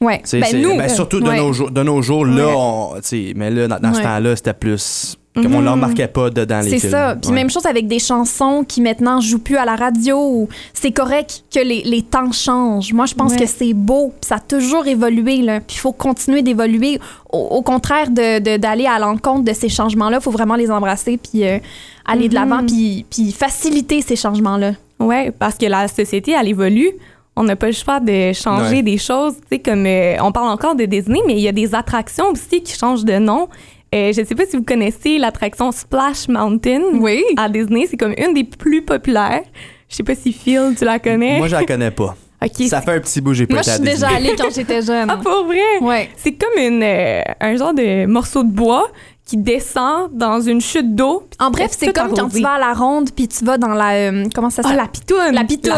Ouais. 0.04 0.22
Ben, 0.32 0.44
c'est- 0.44 0.58
nous, 0.60 0.76
ben, 0.76 0.88
surtout 0.88 1.20
de, 1.20 1.28
ouais. 1.28 1.36
nos 1.36 1.52
jours, 1.52 1.70
de 1.70 1.82
nos 1.82 2.02
jours, 2.02 2.24
là, 2.26 2.46
Ouais. 2.46 2.54
on, 2.56 2.94
mais 3.36 3.50
là, 3.50 3.68
dans, 3.68 3.78
dans 3.80 3.94
ce 3.94 4.02
temps-là, 4.02 4.36
c'était 4.36 4.54
plus. 4.54 5.16
Comme 5.34 5.52
on 5.52 5.58
ne 5.58 5.64
le 5.64 5.70
remarquait 5.70 6.06
pas 6.06 6.30
dedans 6.30 6.60
les 6.60 6.70
C'est 6.70 6.78
films. 6.78 6.92
ça. 6.92 7.16
Puis 7.20 7.30
Ouais. 7.30 7.34
même 7.34 7.50
chose 7.50 7.66
avec 7.66 7.88
des 7.88 7.98
chansons 7.98 8.64
qui 8.66 8.80
maintenant 8.80 9.20
jouent 9.20 9.40
plus 9.40 9.56
à 9.56 9.64
la 9.64 9.74
radio. 9.74 10.48
C'est 10.72 10.92
correct 10.92 11.42
que 11.52 11.58
les, 11.58 11.82
les 11.82 12.02
temps 12.02 12.30
changent. 12.30 12.92
Moi, 12.92 13.06
je 13.06 13.14
pense 13.14 13.32
Ouais. 13.32 13.38
que 13.40 13.46
c'est 13.46 13.74
beau. 13.74 14.12
Puis 14.20 14.28
ça 14.28 14.36
a 14.36 14.38
toujours 14.38 14.86
évolué. 14.86 15.38
Là. 15.38 15.58
Puis 15.58 15.74
il 15.76 15.80
faut 15.80 15.90
continuer 15.90 16.42
d'évoluer. 16.42 17.00
Au, 17.32 17.38
au 17.38 17.62
contraire 17.62 18.10
de- 18.10 18.38
de- 18.38 18.58
d'aller 18.58 18.86
à 18.86 19.00
l'encontre 19.00 19.42
de 19.42 19.52
ces 19.54 19.68
changements-là, 19.68 20.18
il 20.20 20.22
faut 20.22 20.30
vraiment 20.30 20.54
les 20.54 20.70
embrasser 20.70 21.16
puis 21.18 21.44
euh, 21.44 21.58
aller 22.06 22.28
de 22.28 22.34
l'avant 22.34 22.62
Mhm. 22.62 22.66
puis, 22.66 23.06
puis 23.10 23.32
faciliter 23.32 24.02
ces 24.02 24.14
changements-là. 24.14 24.74
Ouais, 25.00 25.32
parce 25.36 25.56
que 25.56 25.66
la 25.66 25.88
société, 25.88 26.36
elle 26.40 26.46
évolue. 26.48 26.92
On 27.36 27.42
n'a 27.42 27.56
pas 27.56 27.66
le 27.66 27.72
choix 27.72 27.98
de 28.00 28.32
changer 28.32 28.76
Ouais. 28.76 28.82
des 28.82 28.98
choses. 28.98 29.34
Tu 29.42 29.56
sais, 29.56 29.58
comme 29.58 29.86
euh, 29.86 30.16
on 30.22 30.30
parle 30.32 30.48
encore 30.48 30.74
de 30.76 30.84
Disney, 30.84 31.20
mais 31.26 31.34
il 31.34 31.40
y 31.40 31.48
a 31.48 31.52
des 31.52 31.74
attractions 31.74 32.26
aussi 32.30 32.62
qui 32.62 32.76
changent 32.78 33.04
de 33.04 33.18
nom. 33.18 33.48
Euh, 33.94 34.12
je 34.12 34.24
sais 34.24 34.34
pas 34.34 34.46
si 34.46 34.56
vous 34.56 34.62
connaissez 34.62 35.18
l'attraction 35.18 35.70
Splash 35.72 36.28
Mountain 36.28 36.80
Oui. 36.94 37.22
à 37.36 37.48
Disney. 37.48 37.86
C'est 37.90 37.96
comme 37.96 38.14
une 38.16 38.34
des 38.34 38.44
plus 38.44 38.82
populaires. 38.82 39.42
Je 39.88 39.96
sais 39.96 40.02
pas 40.02 40.14
si 40.14 40.32
Phil, 40.32 40.74
tu 40.78 40.84
la 40.84 40.98
connais. 40.98 41.38
Moi, 41.38 41.48
je 41.48 41.56
la 41.56 41.64
connais 41.64 41.90
pas. 41.90 42.16
ok. 42.44 42.66
Ça 42.68 42.80
fait 42.80 42.92
un 42.92 43.00
petit 43.00 43.20
bout, 43.20 43.34
j'ai 43.34 43.46
pas 43.46 43.54
Moi, 43.54 43.62
je 43.62 43.70
suis 43.70 43.80
déjà 43.80 44.08
allée 44.08 44.34
quand 44.36 44.52
j'étais 44.54 44.82
jeune. 44.82 45.08
Ah, 45.10 45.16
pour 45.16 45.44
vrai? 45.46 45.58
Ouais. 45.80 46.08
C'est 46.16 46.32
comme 46.32 46.56
une, 46.60 46.82
euh, 46.82 47.20
un 47.40 47.56
genre 47.56 47.74
de 47.74 48.06
morceau 48.06 48.42
de 48.42 48.50
bois 48.50 48.88
qui 49.26 49.38
descend 49.38 50.10
dans 50.12 50.40
une 50.40 50.60
chute 50.60 50.94
d'eau. 50.94 51.26
En 51.40 51.50
bref, 51.50 51.70
c'est 51.78 51.94
comme 51.94 52.12
quand 52.14 52.28
tu 52.28 52.40
vas 52.42 52.52
à 52.54 52.58
la 52.58 52.74
ronde 52.74 53.08
puis 53.16 53.26
tu 53.26 53.42
vas 53.44 53.56
dans 53.56 53.72
la. 53.72 53.92
euh, 54.10 54.24
comment 54.34 54.50
ça 54.50 54.60
Ah, 54.64 54.68
s'appelle? 54.68 54.82
la 54.82 54.88
pitoune! 54.88 55.32
La 55.34 55.44
pitoune. 55.44 55.72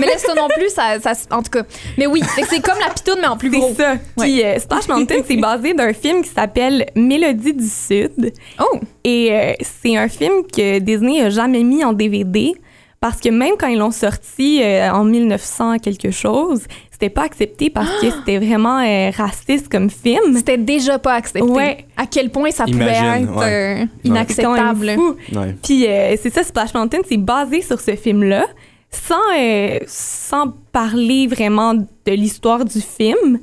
mais 0.00 0.06
là, 0.06 0.12
ça 0.16 0.34
non 0.34 0.48
plus, 0.48 0.70
ça, 0.70 0.98
ça- 1.00 1.12
en 1.36 1.42
tout 1.42 1.50
cas. 1.50 1.62
Mais 1.98 2.06
oui, 2.06 2.22
c'est 2.48 2.60
comme 2.62 2.78
la 2.80 2.92
pitoune, 2.94 3.18
mais 3.20 3.26
en 3.26 3.36
plus 3.36 3.50
gros. 3.50 3.68
C'est 3.76 3.82
ça. 3.82 3.94
Puis 4.18 4.42
euh, 4.42 4.58
Splash 4.58 4.88
Mountain, 4.88 5.16
c'est 5.26 5.36
basé 5.36 5.74
d'un 5.74 5.92
film 5.92 6.22
qui 6.22 6.30
s'appelle 6.30 6.86
Mélodie 6.96 7.52
du 7.52 7.68
Sud. 7.68 8.32
Oh! 8.60 8.78
Et 9.04 9.28
euh, 9.30 9.52
c'est 9.60 9.96
un 9.98 10.08
film 10.08 10.42
que 10.50 10.78
Disney 10.78 11.20
a 11.20 11.28
jamais 11.28 11.62
mis 11.64 11.84
en 11.84 11.92
DVD 11.92 12.54
parce 12.98 13.20
que 13.20 13.28
même 13.28 13.56
quand 13.58 13.66
ils 13.68 13.78
l'ont 13.78 13.90
sorti 13.90 14.62
euh, 14.62 14.90
en 14.90 15.04
1900 15.04 15.78
quelque 15.80 16.10
chose, 16.10 16.62
c'était 16.98 17.10
pas 17.10 17.24
accepté 17.24 17.68
parce 17.68 17.90
que 18.00 18.10
c'était 18.10 18.38
vraiment 18.38 18.78
euh, 18.78 19.10
raciste 19.14 19.68
comme 19.68 19.90
film. 19.90 20.34
C'était 20.34 20.56
déjà 20.56 20.98
pas 20.98 21.12
accepté. 21.12 21.46
Ouais. 21.46 21.84
À 21.94 22.06
quel 22.06 22.30
point 22.30 22.50
ça 22.50 22.64
pouvait 22.64 22.86
être 22.86 23.36
ouais. 23.36 23.82
euh, 23.82 23.86
inacceptable. 24.02 24.96
Ouais. 25.34 25.54
Puis 25.62 25.86
euh, 25.86 26.16
c'est 26.18 26.32
ça, 26.32 26.42
Splash 26.42 26.72
Mountain, 26.72 27.00
c'est 27.06 27.18
basé 27.18 27.60
sur 27.60 27.80
ce 27.82 27.96
film-là, 27.96 28.46
sans, 28.90 29.14
euh, 29.38 29.78
sans 29.86 30.54
parler 30.72 31.26
vraiment 31.26 31.74
de 31.74 32.12
l'histoire 32.12 32.64
du 32.64 32.80
film. 32.80 33.40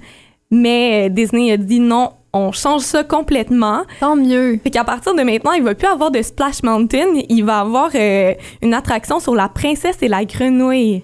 Mais 0.50 1.06
euh, 1.06 1.10
Disney 1.10 1.51
a 1.51 1.58
dit 1.58 1.80
non, 1.80 2.10
on 2.34 2.51
change 2.51 2.82
ça 2.82 3.04
complètement. 3.04 3.84
Tant 4.00 4.16
mieux. 4.16 4.60
Fait 4.63 4.72
qu'à 4.72 4.84
partir 4.84 5.13
de 5.13 5.22
maintenant, 5.22 5.51
il 5.51 5.62
va 5.62 5.75
plus 5.75 5.88
avoir 5.88 6.10
de 6.10 6.24
Splash 6.24 6.63
Mountain, 6.63 7.22
il 7.30 7.44
va 7.44 7.60
avoir 7.60 7.92
euh, 7.94 8.34
une 8.63 8.74
attraction 8.74 9.20
sur 9.20 9.36
la 9.36 9.48
princesse 9.48 9.98
et 10.01 10.08
la 10.08 10.25
grenouille. 10.25 11.04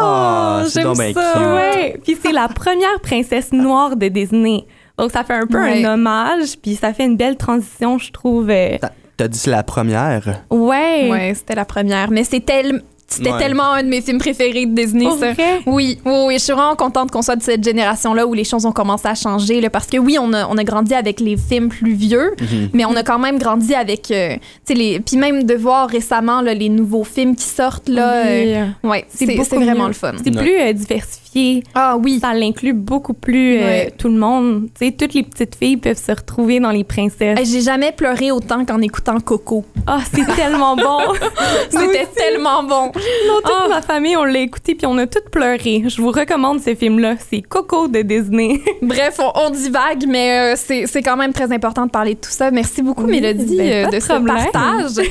Ah, 0.00 0.62
c'est 0.66 0.82
j'aime 0.82 0.94
ça. 0.94 1.04
cute. 1.04 1.42
Ouais, 1.42 2.00
puis 2.04 2.16
c'est 2.22 2.32
la 2.32 2.48
première 2.48 3.00
princesse 3.02 3.52
noire 3.52 3.96
de 3.96 4.08
Disney. 4.08 4.64
Donc 4.98 5.10
ça 5.10 5.24
fait 5.24 5.34
un 5.34 5.46
peu 5.46 5.60
Ouais. 5.62 5.84
un 5.84 5.94
hommage, 5.94 6.56
puis 6.62 6.74
ça 6.76 6.92
fait 6.92 7.04
une 7.04 7.16
belle 7.16 7.36
transition, 7.36 7.98
je 7.98 8.10
trouve. 8.12 8.50
euh, 8.50 8.76
T'as- 8.80 8.90
T'as 9.16 9.28
dit 9.28 9.38
c'est 9.38 9.50
la 9.50 9.62
première? 9.62 10.42
Ouais. 10.50 11.08
Ouais, 11.10 11.32
c'était 11.34 11.54
la 11.54 11.64
première. 11.66 12.10
Mais 12.10 12.24
c'est 12.24 12.40
tel- 12.40 12.82
c'était 13.12 13.32
Ouais. 13.32 13.38
tellement 13.38 13.72
un 13.72 13.82
de 13.82 13.88
mes 13.88 14.00
films 14.00 14.18
préférés 14.18 14.66
de 14.66 14.74
Disney, 14.74 15.04
Pour 15.04 15.18
ça. 15.18 15.32
vrai? 15.32 15.60
Oui, 15.66 15.98
oui, 16.04 16.12
oui, 16.26 16.34
je 16.34 16.38
suis 16.44 16.52
vraiment 16.52 16.74
contente 16.76 17.10
qu'on 17.10 17.22
soit 17.22 17.36
de 17.36 17.42
cette 17.42 17.62
génération-là 17.64 18.26
où 18.26 18.34
les 18.34 18.44
choses 18.44 18.66
ont 18.66 18.72
commencé 18.72 19.06
à 19.08 19.14
changer. 19.14 19.60
Là, 19.60 19.70
parce 19.70 19.86
que 19.86 19.96
oui, 19.98 20.16
on 20.20 20.32
a, 20.32 20.46
on 20.48 20.56
a 20.58 20.64
grandi 20.64 20.94
avec 20.94 21.20
les 21.20 21.36
films 21.36 21.68
plus 21.68 21.94
vieux, 21.94 22.32
Mhm. 22.40 22.70
mais 22.72 22.84
on 22.84 22.94
a 22.96 23.02
quand 23.02 23.18
même 23.18 23.38
grandi 23.38 23.74
avec. 23.74 24.10
euh, 24.10 24.34
tu 24.34 24.40
sais, 24.64 24.74
les 24.74 25.00
Puis 25.00 25.16
même 25.16 25.44
de 25.44 25.54
voir 25.54 25.88
récemment 25.88 26.40
là, 26.40 26.54
les 26.54 26.68
nouveaux 26.68 27.04
films 27.04 27.36
qui 27.36 27.44
sortent, 27.44 27.88
là. 27.88 28.22
Oui. 28.24 28.54
euh, 28.54 28.66
ouais, 28.84 29.04
c'est 29.08 29.26
beaucoup 29.26 29.46
c'est 29.48 29.56
vraiment 29.56 29.82
mieux. 29.84 29.88
le 29.88 29.92
fun. 29.94 30.12
C'est 30.22 30.30
plus 30.30 30.58
euh, 30.60 30.72
diversifié. 30.72 31.62
Ah 31.74 31.96
oui. 31.96 32.18
Ça 32.20 32.34
l'inclut 32.34 32.72
beaucoup 32.74 33.14
plus 33.14 33.56
euh, 33.58 33.62
Ouais. 33.64 33.94
tout 33.96 34.08
le 34.08 34.16
monde. 34.18 34.68
Tu 34.78 34.86
sais, 34.86 34.92
toutes 34.92 35.14
les 35.14 35.22
petites 35.22 35.54
filles 35.54 35.76
peuvent 35.78 35.98
se 35.98 36.12
retrouver 36.12 36.60
dans 36.60 36.70
les 36.70 36.84
princesses. 36.84 37.38
J'ai 37.50 37.62
jamais 37.62 37.92
pleuré 37.92 38.30
autant 38.30 38.64
qu'en 38.64 38.80
écoutant 38.80 39.18
Coco. 39.20 39.64
Ah, 39.86 40.00
c'est 40.12 40.26
tellement 40.36 40.76
bon. 40.76 40.98
C'était 41.70 42.06
tellement 42.14 42.62
bon. 42.62 42.92
Non, 43.28 43.34
toute 43.42 43.52
Ah. 43.64 43.68
ma 43.68 43.82
famille, 43.82 44.16
on 44.16 44.24
l'a 44.24 44.38
écouté 44.40 44.74
puis 44.74 44.86
on 44.86 44.96
a 44.98 45.06
toutes 45.06 45.30
pleuré. 45.30 45.84
Je 45.86 46.00
vous 46.00 46.10
recommande 46.10 46.60
ce 46.60 46.74
film-là. 46.74 47.14
C'est 47.30 47.42
Coco 47.42 47.88
de 47.88 48.02
Disney. 48.02 48.60
Bref, 48.82 49.18
on, 49.20 49.30
on 49.46 49.50
divague, 49.50 50.04
mais 50.08 50.54
euh, 50.54 50.56
c'est 50.56 51.02
quand 51.02 51.16
même 51.16 51.32
très 51.32 51.52
important 51.52 51.86
de 51.86 51.90
parler 51.90 52.14
de 52.14 52.20
tout 52.20 52.30
ça. 52.30 52.50
Merci 52.50 52.82
beaucoup, 52.82 53.04
Oui, 53.04 53.20
Mélodie, 53.20 53.56
ben, 53.56 53.86
euh, 53.86 53.90
de 53.90 53.96
de 53.96 54.00
ce 54.00 54.08
partage. 54.26 55.06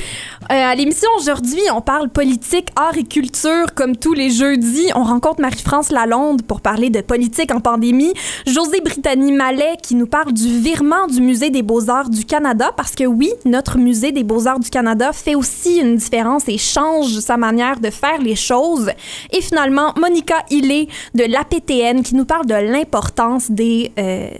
Euh, 0.50 0.54
à 0.54 0.74
l'émission 0.74 1.08
aujourd'hui, 1.18 1.60
on 1.72 1.80
parle 1.80 2.08
politique, 2.08 2.66
art 2.74 2.98
et 2.98 3.04
culture 3.04 3.72
comme 3.76 3.96
tous 3.96 4.12
les 4.12 4.28
jeudis. 4.28 4.88
On 4.96 5.04
rencontre 5.04 5.40
Marie-France 5.40 5.90
Lalonde 5.92 6.42
pour 6.42 6.60
parler 6.60 6.90
de 6.90 7.00
politique 7.00 7.54
en 7.54 7.60
pandémie. 7.60 8.12
José 8.44 8.80
Brittany 8.80 9.30
Mallet 9.30 9.76
qui 9.80 9.94
nous 9.94 10.08
parle 10.08 10.32
du 10.32 10.58
virement 10.58 11.06
du 11.06 11.20
Musée 11.20 11.50
des 11.50 11.62
beaux-arts 11.62 12.10
du 12.10 12.24
Canada 12.24 12.72
parce 12.76 12.96
que 12.96 13.04
oui, 13.04 13.30
notre 13.44 13.78
Musée 13.78 14.10
des 14.10 14.24
beaux-arts 14.24 14.58
du 14.58 14.68
Canada 14.68 15.12
fait 15.12 15.36
aussi 15.36 15.76
une 15.78 15.94
différence 15.94 16.48
et 16.48 16.58
change 16.58 17.20
sa 17.20 17.36
manière 17.36 17.78
de 17.82 17.90
faire 17.90 18.18
les 18.18 18.36
choses. 18.36 18.90
Et 19.32 19.40
finalement, 19.42 19.92
Monica 19.98 20.44
Hillé 20.50 20.88
de 21.14 21.24
l'APTN 21.24 22.02
qui 22.02 22.14
nous 22.14 22.24
parle 22.24 22.46
de 22.46 22.54
l'importance 22.54 23.50
des, 23.50 23.92
euh, 23.98 24.30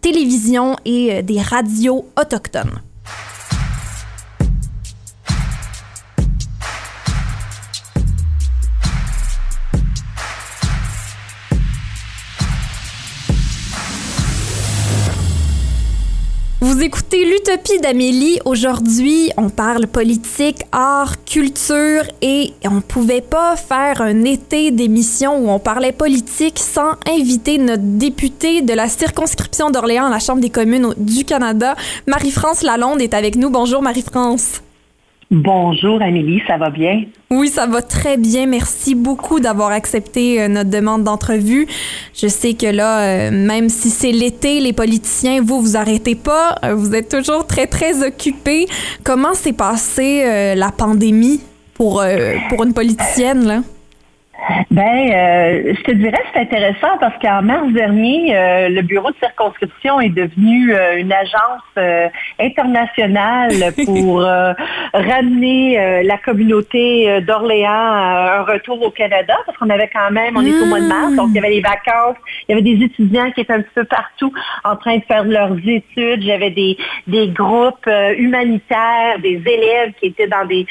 télévisions 0.00 0.76
et 0.84 1.14
euh, 1.14 1.22
des 1.22 1.40
radios 1.40 2.06
autochtones. 2.18 2.80
Vous 16.66 16.80
écoutez 16.80 17.26
l'Utopie 17.26 17.78
d'Amélie. 17.78 18.38
Aujourd'hui, 18.46 19.30
on 19.36 19.50
parle 19.50 19.86
politique, 19.86 20.62
art, 20.72 21.22
culture 21.26 22.04
et 22.22 22.54
on 22.64 22.80
pouvait 22.80 23.20
pas 23.20 23.54
faire 23.54 24.00
un 24.00 24.24
été 24.24 24.70
d'émission 24.70 25.36
où 25.36 25.50
on 25.50 25.58
parlait 25.58 25.92
politique 25.92 26.58
sans 26.58 26.92
inviter 27.06 27.58
notre 27.58 27.82
députée 27.82 28.62
de 28.62 28.72
la 28.72 28.88
circonscription 28.88 29.68
d'Orléans 29.68 30.06
à 30.06 30.10
la 30.10 30.20
Chambre 30.20 30.40
des 30.40 30.48
communes 30.48 30.94
du 30.96 31.26
Canada. 31.26 31.76
Marie-France 32.06 32.62
Lalonde 32.62 33.02
est 33.02 33.12
avec 33.12 33.36
nous. 33.36 33.50
Bonjour 33.50 33.82
Marie-France. 33.82 34.62
Bonjour 35.30 36.00
Amélie, 36.02 36.42
ça 36.46 36.56
va 36.56 36.70
bien? 36.70 37.04
Oui, 37.30 37.48
ça 37.48 37.66
va 37.66 37.82
très 37.82 38.16
bien. 38.16 38.46
Merci 38.46 38.94
beaucoup 38.94 39.40
d'avoir 39.40 39.70
accepté 39.70 40.40
euh, 40.40 40.48
notre 40.48 40.70
demande 40.70 41.02
d'entrevue. 41.02 41.66
Je 42.14 42.28
sais 42.28 42.54
que 42.54 42.66
là, 42.66 43.00
euh, 43.00 43.30
même 43.30 43.68
si 43.68 43.90
c'est 43.90 44.12
l'été, 44.12 44.60
les 44.60 44.72
politiciens, 44.72 45.40
vous, 45.42 45.60
vous 45.60 45.76
arrêtez 45.76 46.14
pas. 46.14 46.56
Euh, 46.64 46.74
vous 46.74 46.94
êtes 46.94 47.08
toujours 47.08 47.46
très, 47.46 47.66
très 47.66 48.06
occupés. 48.06 48.66
Comment 49.02 49.34
s'est 49.34 49.52
passée 49.52 50.54
la 50.54 50.70
pandémie 50.70 51.40
pour, 51.74 52.04
pour 52.48 52.64
une 52.64 52.72
politicienne, 52.72 53.46
là? 53.46 53.62
Ben, 54.70 55.10
euh, 55.10 55.74
je 55.74 55.82
te 55.82 55.92
dirais 55.92 56.22
c'est 56.32 56.40
intéressant 56.40 56.98
parce 57.00 57.16
qu'en 57.20 57.42
mars 57.42 57.72
dernier, 57.72 58.36
euh, 58.36 58.68
le 58.68 58.82
bureau 58.82 59.10
de 59.10 59.16
circonscription 59.16 60.00
est 60.00 60.10
devenu 60.10 60.74
euh, 60.74 60.98
une 60.98 61.12
agence 61.12 61.62
internationale 62.38 63.52
pour 63.84 64.20
ramener 64.92 66.02
la 66.02 66.18
communauté 66.18 67.20
d'Orléans 67.22 67.70
à 67.70 68.38
un 68.38 68.42
retour 68.42 68.80
au 68.82 68.90
Canada 68.90 69.36
parce 69.46 69.56
qu'on 69.58 69.70
avait 69.70 69.90
quand 69.92 70.10
même, 70.10 70.36
on 70.36 70.44
est 70.44 70.60
au 70.60 70.66
mois 70.66 70.80
de 70.80 70.86
mars, 70.86 71.14
donc 71.14 71.28
il 71.30 71.36
y 71.36 71.38
avait 71.38 71.50
les 71.50 71.60
vacances, 71.60 72.16
il 72.48 72.52
y 72.56 72.58
avait 72.58 72.62
des 72.62 72.84
étudiants 72.84 73.30
qui 73.32 73.40
étaient 73.40 73.52
un 73.52 73.62
petit 73.62 73.74
peu 73.74 73.84
partout 73.84 74.32
en 74.64 74.76
train 74.76 74.98
de 74.98 75.04
faire 75.04 75.24
leurs 75.24 75.56
études, 75.66 76.22
j'avais 76.22 76.50
des, 76.50 76.76
des 77.06 77.28
groupes 77.28 77.88
humanitaires, 78.16 79.18
des 79.20 79.42
élèves 79.46 79.92
qui 80.00 80.06
étaient 80.06 80.28
dans 80.28 80.44
des 80.44 80.66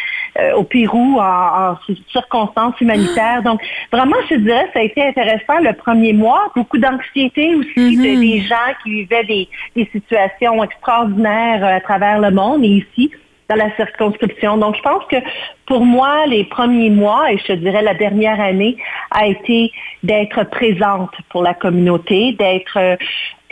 au 0.56 0.64
Pérou 0.64 1.20
en, 1.20 1.72
en 1.72 1.78
circonstances 2.12 2.80
humanitaires. 2.82 3.44
Donc, 3.44 3.62
vraiment, 3.92 4.16
je 4.30 4.36
dirais, 4.36 4.68
ça 4.74 4.80
a 4.80 4.84
été 4.84 5.02
intéressant 5.02 5.60
le 5.62 5.74
premier 5.74 6.14
mois. 6.14 6.52
Beaucoup 6.56 6.78
d'anxiété 6.78 7.56
aussi 7.56 7.98
de, 7.98 8.20
des 8.22 8.42
gens 8.42 8.56
qui 8.84 8.90
vivaient 9.02 9.24
des, 9.26 9.48
des 9.76 9.90
situations 9.92 10.64
extraordinaires 10.64 11.64
euh, 11.64 11.78
à 11.78 11.82
travers 11.82 12.20
le 12.20 12.32
monde 12.32 12.64
et 12.64 12.84
ici 12.86 13.12
dans 13.50 13.56
la 13.56 13.76
circonscription. 13.76 14.58
Donc, 14.58 14.78
je 14.78 14.82
pense 14.82 15.04
que 15.12 15.18
pour 15.66 15.84
moi, 15.86 16.26
les 16.28 16.46
premiers 16.46 16.90
mois, 16.90 17.32
et 17.32 17.38
je 17.46 17.54
dirais 17.54 17.82
la 17.82 17.94
dernière 17.94 18.40
année, 18.40 18.78
a 19.12 19.28
été 19.28 19.72
d'être 20.02 20.44
présente 20.46 21.12
pour 21.30 21.44
la 21.44 21.54
communauté, 21.54 22.32
d'être 22.34 22.78
euh, 22.78 22.96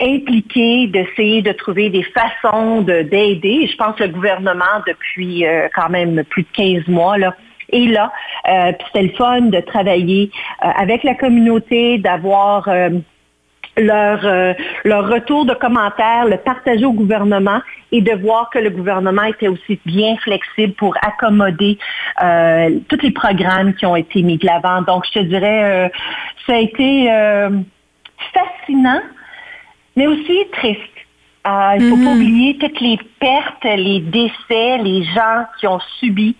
impliquée, 0.00 0.86
d'essayer 0.88 1.42
de 1.42 1.52
trouver 1.52 1.90
des 1.90 2.02
façons 2.04 2.82
de- 2.82 3.02
d'aider. 3.02 3.68
Je 3.70 3.76
pense 3.76 3.96
que 3.96 4.04
le 4.04 4.10
gouvernement, 4.10 4.64
depuis 4.86 5.46
euh, 5.46 5.68
quand 5.74 5.90
même 5.90 6.24
plus 6.24 6.42
de 6.42 6.48
15 6.54 6.88
mois, 6.88 7.18
là, 7.18 7.34
est 7.72 7.86
là. 7.86 8.12
Euh, 8.48 8.72
puis 8.72 8.86
c'était 8.86 9.06
le 9.08 9.14
fun 9.14 9.40
de 9.42 9.60
travailler 9.60 10.30
euh, 10.64 10.68
avec 10.76 11.02
la 11.02 11.14
communauté, 11.14 11.98
d'avoir... 11.98 12.68
euh, 12.68 12.90
leur, 13.78 14.20
leur 14.84 15.08
retour 15.08 15.46
de 15.46 15.54
commentaires, 15.54 16.26
le 16.26 16.36
partager 16.36 16.84
au 16.84 16.92
gouvernement 16.92 17.62
et 17.90 18.02
de 18.02 18.12
voir 18.12 18.50
que 18.50 18.58
le 18.58 18.68
gouvernement 18.68 19.22
était 19.22 19.48
aussi 19.48 19.80
bien 19.86 20.14
flexible 20.18 20.74
pour 20.74 20.94
accommoder 21.00 21.78
tous 22.90 23.00
les 23.02 23.10
programmes 23.12 23.72
qui 23.72 23.86
ont 23.86 23.96
été 23.96 24.20
mis 24.20 24.36
de 24.36 24.44
l'avant. 24.44 24.82
Donc, 24.82 25.06
je 25.06 25.20
te 25.20 25.24
dirais, 25.24 25.90
ça 26.46 26.52
a 26.52 26.58
été 26.58 27.08
fascinant, 28.34 29.00
mais 29.96 30.06
aussi 30.06 30.46
triste. 30.52 30.80
Euh, 31.44 31.74
il 31.76 31.84
ne 31.84 31.96
faut 31.96 32.04
pas 32.04 32.12
oublier 32.12 32.56
toutes 32.58 32.80
les 32.80 32.98
pertes, 33.18 33.64
les 33.64 33.98
décès, 33.98 34.78
les 34.78 35.02
gens 35.02 35.44
qui 35.58 35.66
ont 35.66 35.80
subi 35.98 36.36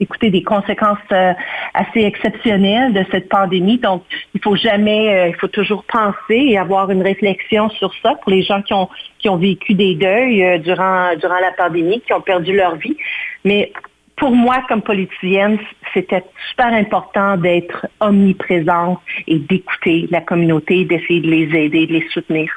écoutez, 0.00 0.30
des 0.30 0.42
conséquences 0.42 0.98
euh, 1.12 1.32
assez 1.74 2.00
exceptionnelles 2.00 2.92
de 2.92 3.04
cette 3.10 3.28
pandémie. 3.28 3.78
Donc, 3.78 4.04
il 4.34 4.40
faut 4.42 4.56
jamais, 4.56 5.14
euh, 5.14 5.28
il 5.28 5.34
faut 5.36 5.48
toujours 5.48 5.84
penser 5.84 6.36
et 6.36 6.58
avoir 6.58 6.90
une 6.90 7.02
réflexion 7.02 7.68
sur 7.70 7.92
ça 8.02 8.14
pour 8.22 8.30
les 8.30 8.42
gens 8.42 8.62
qui 8.62 8.74
ont 8.74 8.88
qui 9.18 9.28
ont 9.28 9.36
vécu 9.36 9.74
des 9.74 9.94
deuils 9.94 10.44
euh, 10.44 10.58
durant 10.58 11.14
durant 11.16 11.38
la 11.40 11.52
pandémie, 11.52 12.00
qui 12.00 12.12
ont 12.12 12.20
perdu 12.20 12.54
leur 12.54 12.76
vie. 12.76 12.96
Mais 13.44 13.72
pour 14.16 14.30
moi, 14.30 14.62
comme 14.68 14.82
politicienne, 14.82 15.58
c'était 15.92 16.24
super 16.50 16.72
important 16.72 17.36
d'être 17.36 17.86
omniprésente 18.00 18.98
et 19.26 19.38
d'écouter 19.38 20.08
la 20.10 20.22
communauté, 20.22 20.84
d'essayer 20.84 21.20
de 21.20 21.30
les 21.30 21.64
aider, 21.64 21.86
de 21.86 21.92
les 21.94 22.08
soutenir. 22.08 22.50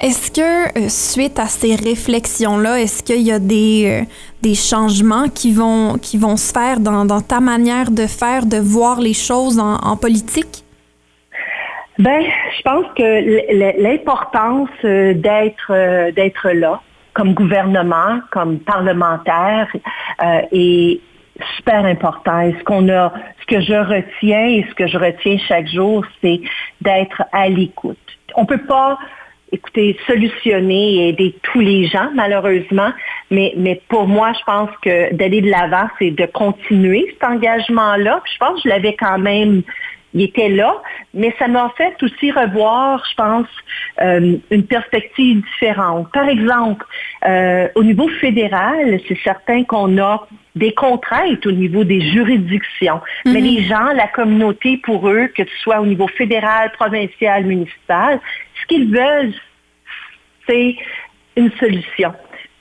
Est-ce 0.00 0.32
que, 0.32 0.78
euh, 0.78 0.88
suite 0.88 1.38
à 1.38 1.46
ces 1.46 1.76
réflexions-là, 1.76 2.80
est-ce 2.80 3.02
qu'il 3.02 3.22
y 3.22 3.30
a 3.30 3.38
des, 3.38 4.02
euh, 4.02 4.04
des 4.42 4.54
changements 4.54 5.28
qui 5.28 5.52
vont, 5.52 5.96
qui 5.98 6.18
vont 6.18 6.36
se 6.36 6.52
faire 6.52 6.80
dans, 6.80 7.04
dans 7.04 7.20
ta 7.20 7.40
manière 7.40 7.90
de 7.90 8.06
faire, 8.06 8.44
de 8.44 8.56
voir 8.56 9.00
les 9.00 9.14
choses 9.14 9.60
en, 9.60 9.96
politique? 9.96 10.64
Ben, 11.98 12.22
je 12.56 12.62
pense 12.62 12.86
que 12.96 13.80
l'importance 13.80 14.70
euh, 14.84 15.14
d'être 15.14 16.12
d'être 16.12 16.50
là 16.50 16.80
comme 17.12 17.34
gouvernement, 17.34 18.20
comme 18.30 18.58
parlementaire, 18.58 19.68
est 20.50 20.98
super 21.56 21.84
important. 21.84 22.40
Et 22.40 22.56
ce 22.58 22.64
qu'on 22.64 22.88
a, 22.88 23.12
ce 23.40 23.54
que 23.54 23.60
je 23.60 23.74
retiens 23.74 24.46
et 24.46 24.66
ce 24.68 24.74
que 24.74 24.86
je 24.86 24.96
retiens 24.96 25.36
chaque 25.46 25.68
jour, 25.68 26.04
c'est 26.22 26.40
d'être 26.80 27.22
à 27.32 27.50
l'écoute. 27.50 27.98
On 28.34 28.46
peut 28.46 28.64
pas 28.66 28.98
écoutez, 29.52 29.96
solutionner 30.06 30.94
et 30.94 31.08
aider 31.10 31.34
tous 31.42 31.60
les 31.60 31.86
gens, 31.86 32.10
malheureusement. 32.14 32.90
Mais, 33.30 33.52
mais 33.56 33.80
pour 33.88 34.08
moi, 34.08 34.32
je 34.32 34.44
pense 34.44 34.70
que 34.82 35.14
d'aller 35.14 35.42
de 35.42 35.50
l'avant, 35.50 35.88
c'est 35.98 36.10
de 36.10 36.26
continuer 36.26 37.06
cet 37.12 37.30
engagement-là. 37.30 38.22
Je 38.32 38.38
pense 38.38 38.62
que 38.62 38.68
je 38.68 38.68
l'avais 38.68 38.94
quand 38.94 39.18
même 39.18 39.62
il 40.14 40.22
était 40.22 40.48
là, 40.48 40.82
mais 41.14 41.34
ça 41.38 41.48
m'a 41.48 41.72
fait 41.76 41.94
aussi 42.02 42.30
revoir, 42.30 43.02
je 43.08 43.14
pense, 43.14 43.46
euh, 44.00 44.36
une 44.50 44.66
perspective 44.66 45.42
différente. 45.42 46.10
Par 46.12 46.28
exemple, 46.28 46.84
euh, 47.26 47.68
au 47.74 47.82
niveau 47.82 48.08
fédéral, 48.08 49.00
c'est 49.08 49.18
certain 49.24 49.64
qu'on 49.64 49.98
a 49.98 50.26
des 50.54 50.72
contraintes 50.74 51.46
au 51.46 51.52
niveau 51.52 51.84
des 51.84 52.00
juridictions, 52.00 53.00
mais 53.24 53.40
les 53.40 53.62
gens, 53.62 53.92
la 53.94 54.08
communauté, 54.08 54.76
pour 54.76 55.08
eux, 55.08 55.28
que 55.34 55.44
ce 55.44 55.56
soit 55.62 55.80
au 55.80 55.86
niveau 55.86 56.08
fédéral, 56.08 56.72
provincial, 56.72 57.44
municipal, 57.44 58.20
ce 58.60 58.66
qu'ils 58.66 58.90
veulent, 58.90 59.32
c'est 60.46 60.76
une 61.36 61.50
solution. 61.52 62.12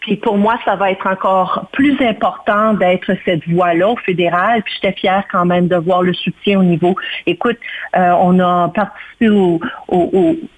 Puis 0.01 0.15
pour 0.15 0.37
moi, 0.37 0.59
ça 0.65 0.75
va 0.75 0.91
être 0.91 1.07
encore 1.07 1.67
plus 1.71 1.95
important 2.01 2.73
d'être 2.73 3.13
cette 3.23 3.47
voie-là 3.47 3.89
au 3.89 3.97
fédéral. 3.97 4.63
Puis 4.63 4.73
j'étais 4.75 4.99
fière 4.99 5.23
quand 5.31 5.45
même 5.45 5.67
de 5.67 5.75
voir 5.75 6.01
le 6.01 6.13
soutien 6.13 6.59
au 6.59 6.63
niveau. 6.63 6.95
Écoute, 7.27 7.57
euh, 7.95 8.11
on 8.19 8.39
a 8.39 8.69
participé 8.69 9.29
au, 9.29 9.59
au, 9.87 10.09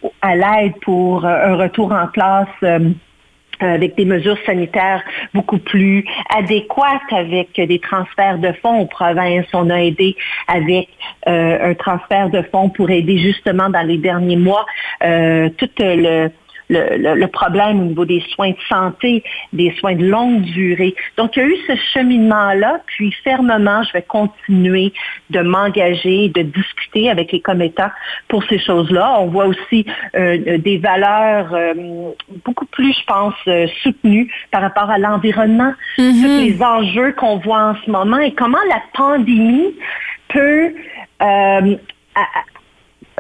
au, 0.02 0.14
à 0.22 0.36
l'aide 0.36 0.74
pour 0.82 1.26
un 1.26 1.56
retour 1.56 1.92
en 1.92 2.08
classe. 2.08 2.48
Euh, 2.64 3.78
avec 3.78 3.96
des 3.96 4.06
mesures 4.06 4.38
sanitaires 4.46 5.02
beaucoup 5.34 5.60
plus 5.60 6.06
adéquates, 6.36 7.12
avec 7.12 7.54
des 7.56 7.80
transferts 7.80 8.40
de 8.40 8.52
fonds 8.62 8.80
aux 8.80 8.88
provinces. 8.88 9.46
On 9.54 9.70
a 9.70 9.82
aidé 9.82 10.16
avec 10.48 10.90
euh, 11.28 11.72
un 11.72 11.74
transfert 11.76 12.30
de 12.30 12.42
fonds 12.52 12.70
pour 12.70 12.90
aider 12.90 13.20
justement 13.20 13.70
dans 13.70 13.86
les 13.86 13.98
derniers 13.98 14.38
mois 14.38 14.66
euh, 15.04 15.50
tout 15.58 15.70
le 15.80 16.30
le, 16.70 16.98
le, 16.98 17.16
le, 17.16 17.28
problème 17.28 17.80
au 17.82 17.84
niveau 17.86 18.06
des 18.06 18.24
soins 18.34 18.52
de 18.52 18.58
santé, 18.70 19.24
des 19.54 19.72
soins 19.80 19.96
de 19.96 20.06
longue 20.06 20.42
durée. 20.42 20.96
Donc, 21.18 21.36
il 21.36 21.40
y 21.40 21.44
a 21.44 21.48
eu 21.48 21.56
ce 21.68 21.76
cheminement-là, 21.94 22.82
puis 22.86 23.12
fermement, 23.24 23.84
je 23.84 23.94
vais 23.94 24.02
continuer 24.04 24.94
de 25.30 25.40
m'engager, 25.42 26.30
de 26.30 26.42
discuter 26.44 27.10
avec 27.10 27.32
les 27.32 27.42
commettants 27.42 27.92
pour 28.28 28.44
ces 28.46 28.60
choses-là. 28.60 29.18
On 29.20 29.28
voit 29.28 29.46
aussi 29.48 29.86
euh, 30.16 30.58
des 30.58 30.78
valeurs 30.78 31.54
euh, 31.54 31.74
beaucoup 32.46 32.66
plus, 32.66 32.94
je 32.94 33.06
pense, 33.06 33.34
euh, 33.48 33.68
soutenues 33.82 34.32
par 34.52 34.62
rapport 34.62 34.90
à 34.90 34.98
l'environnement, 34.98 35.74
Mhm. 35.98 36.22
tous 36.22 36.28
les 36.40 36.62
enjeux 36.64 37.12
qu'on 37.14 37.38
voit 37.38 37.62
en 37.72 37.76
ce 37.86 37.90
moment 37.92 38.18
et 38.20 38.34
comment 38.34 38.58
la 38.70 38.82
pandémie 38.94 39.74
peut 40.30 40.74
euh, 41.22 41.76
à- 42.16 42.22
à- 42.22 42.44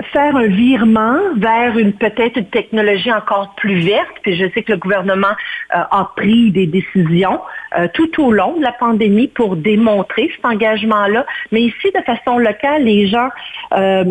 faire 0.01 0.35
un 0.35 0.47
virement 0.47 1.19
vers 1.35 1.77
une 1.77 1.93
peut-être 1.93 2.37
une 2.37 2.49
technologie 2.49 3.11
encore 3.11 3.53
plus 3.55 3.79
verte. 3.81 4.13
Puis 4.23 4.35
je 4.35 4.45
sais 4.53 4.63
que 4.63 4.71
le 4.71 4.77
gouvernement 4.77 5.35
euh, 5.75 5.79
a 5.91 6.11
pris 6.15 6.51
des 6.51 6.65
décisions 6.65 7.39
euh, 7.77 7.87
tout 7.93 8.23
au 8.23 8.31
long 8.31 8.57
de 8.57 8.63
la 8.63 8.71
pandémie 8.71 9.27
pour 9.27 9.55
démontrer 9.55 10.31
cet 10.35 10.45
engagement-là. 10.45 11.25
Mais 11.51 11.61
ici, 11.61 11.91
de 11.93 12.01
façon 12.01 12.39
locale, 12.39 12.83
les 12.83 13.07
gens 13.07 13.29
euh, 13.73 14.03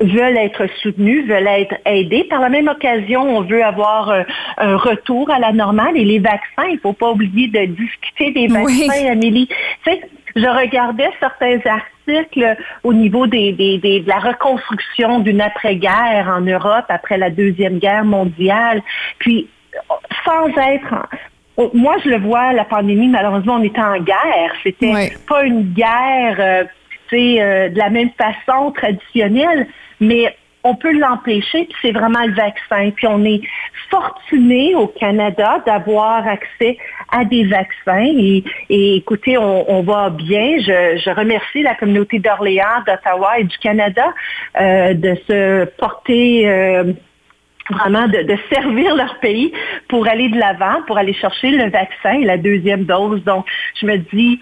veulent 0.00 0.38
être 0.38 0.66
soutenus, 0.80 1.26
veulent 1.26 1.46
être 1.46 1.74
aidés. 1.84 2.24
Par 2.24 2.40
la 2.40 2.48
même 2.48 2.68
occasion, 2.68 3.22
on 3.22 3.42
veut 3.42 3.62
avoir 3.62 4.10
un 4.56 4.76
retour 4.76 5.30
à 5.30 5.38
la 5.38 5.52
normale 5.52 5.94
et 5.96 6.04
les 6.04 6.18
vaccins, 6.18 6.64
il 6.68 6.76
ne 6.76 6.80
faut 6.80 6.94
pas 6.94 7.10
oublier 7.10 7.48
de 7.48 7.66
discuter 7.66 8.30
des 8.30 8.48
Oui. 8.50 8.86
vaccins, 8.86 9.12
Amélie. 9.12 9.48
Tu 9.84 9.90
sais, 9.90 10.00
je 10.36 10.46
regardais 10.46 11.10
certains 11.20 11.58
articles 11.64 12.56
au 12.82 12.92
niveau 12.92 13.26
des, 13.26 13.52
des- 13.52 13.78
des- 13.78 14.00
de 14.00 14.08
la 14.08 14.18
reconstruction 14.18 15.20
d'une 15.20 15.40
après-guerre 15.40 16.28
en 16.28 16.40
Europe 16.40 16.86
après 16.88 17.18
la 17.18 17.30
Deuxième 17.30 17.78
Guerre 17.78 18.04
mondiale. 18.04 18.82
Puis, 19.18 19.48
sans 20.24 20.48
être... 20.56 20.94
en- 21.56 21.70
moi, 21.74 21.96
je 22.04 22.08
le 22.10 22.18
vois, 22.18 22.52
la 22.52 22.64
pandémie, 22.64 23.08
malheureusement, 23.08 23.56
on 23.56 23.62
était 23.62 23.80
en 23.80 23.98
guerre. 24.00 24.52
C'était 24.62 24.92
pas 25.28 25.44
une 25.44 25.72
guerre 25.74 26.36
euh, 26.38 26.64
tu 27.08 27.16
sais, 27.16 27.42
euh, 27.42 27.68
de 27.68 27.78
la 27.78 27.90
même 27.90 28.10
façon 28.16 28.70
traditionnelle, 28.72 29.66
mais 30.00 30.34
on 30.62 30.74
peut 30.74 30.92
l'empêcher, 30.92 31.64
puis 31.64 31.76
c'est 31.82 31.92
vraiment 31.92 32.24
le 32.24 32.34
vaccin. 32.34 32.90
Puis 32.90 33.06
on 33.06 33.24
est 33.24 33.40
fortuné 33.90 34.74
au 34.74 34.86
Canada 34.86 35.62
d'avoir 35.64 36.26
accès 36.26 36.76
à 37.10 37.24
des 37.24 37.44
vaccins. 37.44 38.06
Et, 38.16 38.44
écoutez, 38.68 39.38
on, 39.38 39.70
on 39.70 39.82
va 39.82 40.10
bien. 40.10 40.58
Je, 40.60 41.10
remercie 41.10 41.62
la 41.62 41.74
communauté 41.74 42.18
d'Orléans, 42.18 42.82
d'Ottawa 42.86 43.38
et 43.38 43.44
du 43.44 43.58
Canada 43.58 44.12
euh, 44.60 44.94
de 44.94 45.14
se 45.28 45.64
porter... 45.76 46.48
euh, 46.48 46.92
vraiment 47.70 48.08
de, 48.08 48.36
servir 48.52 48.96
leur 48.96 49.20
pays 49.20 49.52
pour 49.88 50.08
aller 50.08 50.28
de 50.28 50.36
l'avant, 50.38 50.82
pour 50.88 50.98
aller 50.98 51.14
chercher 51.14 51.50
le 51.50 51.70
vaccin 51.70 52.18
la 52.24 52.36
deuxième 52.36 52.84
dose. 52.84 53.22
Donc, 53.24 53.46
je 53.80 53.86
me 53.86 53.96
dis, 53.96 54.40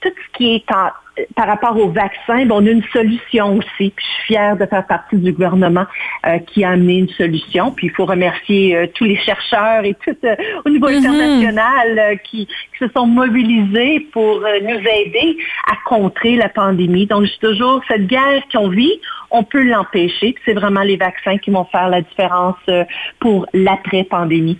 tout 0.00 0.08
ce 0.08 0.36
qui 0.36 0.56
est 0.56 0.72
en- 0.72 0.90
par 1.34 1.46
rapport 1.46 1.76
au 1.76 1.88
vaccin, 1.88 2.46
bon, 2.46 2.62
on 2.62 2.66
a 2.66 2.70
une 2.70 2.84
solution 2.92 3.56
aussi. 3.56 3.90
Puis 3.90 3.92
je 3.98 4.14
suis 4.14 4.24
fière 4.34 4.56
de 4.56 4.66
faire 4.66 4.86
partie 4.86 5.16
du 5.16 5.32
gouvernement 5.32 5.86
euh, 6.26 6.38
qui 6.38 6.64
a 6.64 6.70
amené 6.70 6.98
une 6.98 7.08
solution. 7.10 7.70
Puis 7.72 7.88
il 7.88 7.90
faut 7.90 8.06
remercier 8.06 8.76
euh, 8.76 8.86
tous 8.94 9.04
les 9.04 9.16
chercheurs 9.16 9.84
et 9.84 9.94
tout 9.94 10.16
euh, 10.24 10.36
au 10.64 10.70
niveau 10.70 10.88
Mhm. 10.88 11.04
international 11.04 11.98
euh, 11.98 12.16
qui, 12.16 12.46
qui 12.46 12.78
se 12.78 12.88
sont 12.94 13.06
mobilisés 13.06 14.00
pour 14.12 14.44
euh, 14.44 14.60
nous 14.62 14.78
aider 14.78 15.36
à 15.70 15.76
contrer 15.86 16.36
la 16.36 16.48
pandémie. 16.48 17.06
Donc, 17.06 17.24
je 17.24 17.32
dis 17.32 17.38
toujours, 17.40 17.82
cette 17.88 18.06
guerre 18.06 18.42
qu'on 18.52 18.68
vit, 18.68 19.00
on 19.30 19.42
peut 19.44 19.62
l'empêcher. 19.62 20.34
C'est 20.44 20.54
vraiment 20.54 20.82
les 20.82 20.96
vaccins 20.96 21.38
qui 21.38 21.50
vont 21.50 21.64
faire 21.64 21.88
la 21.88 22.02
différence 22.02 22.56
euh, 22.68 22.84
pour 23.20 23.46
l'après-pandémie. 23.52 24.58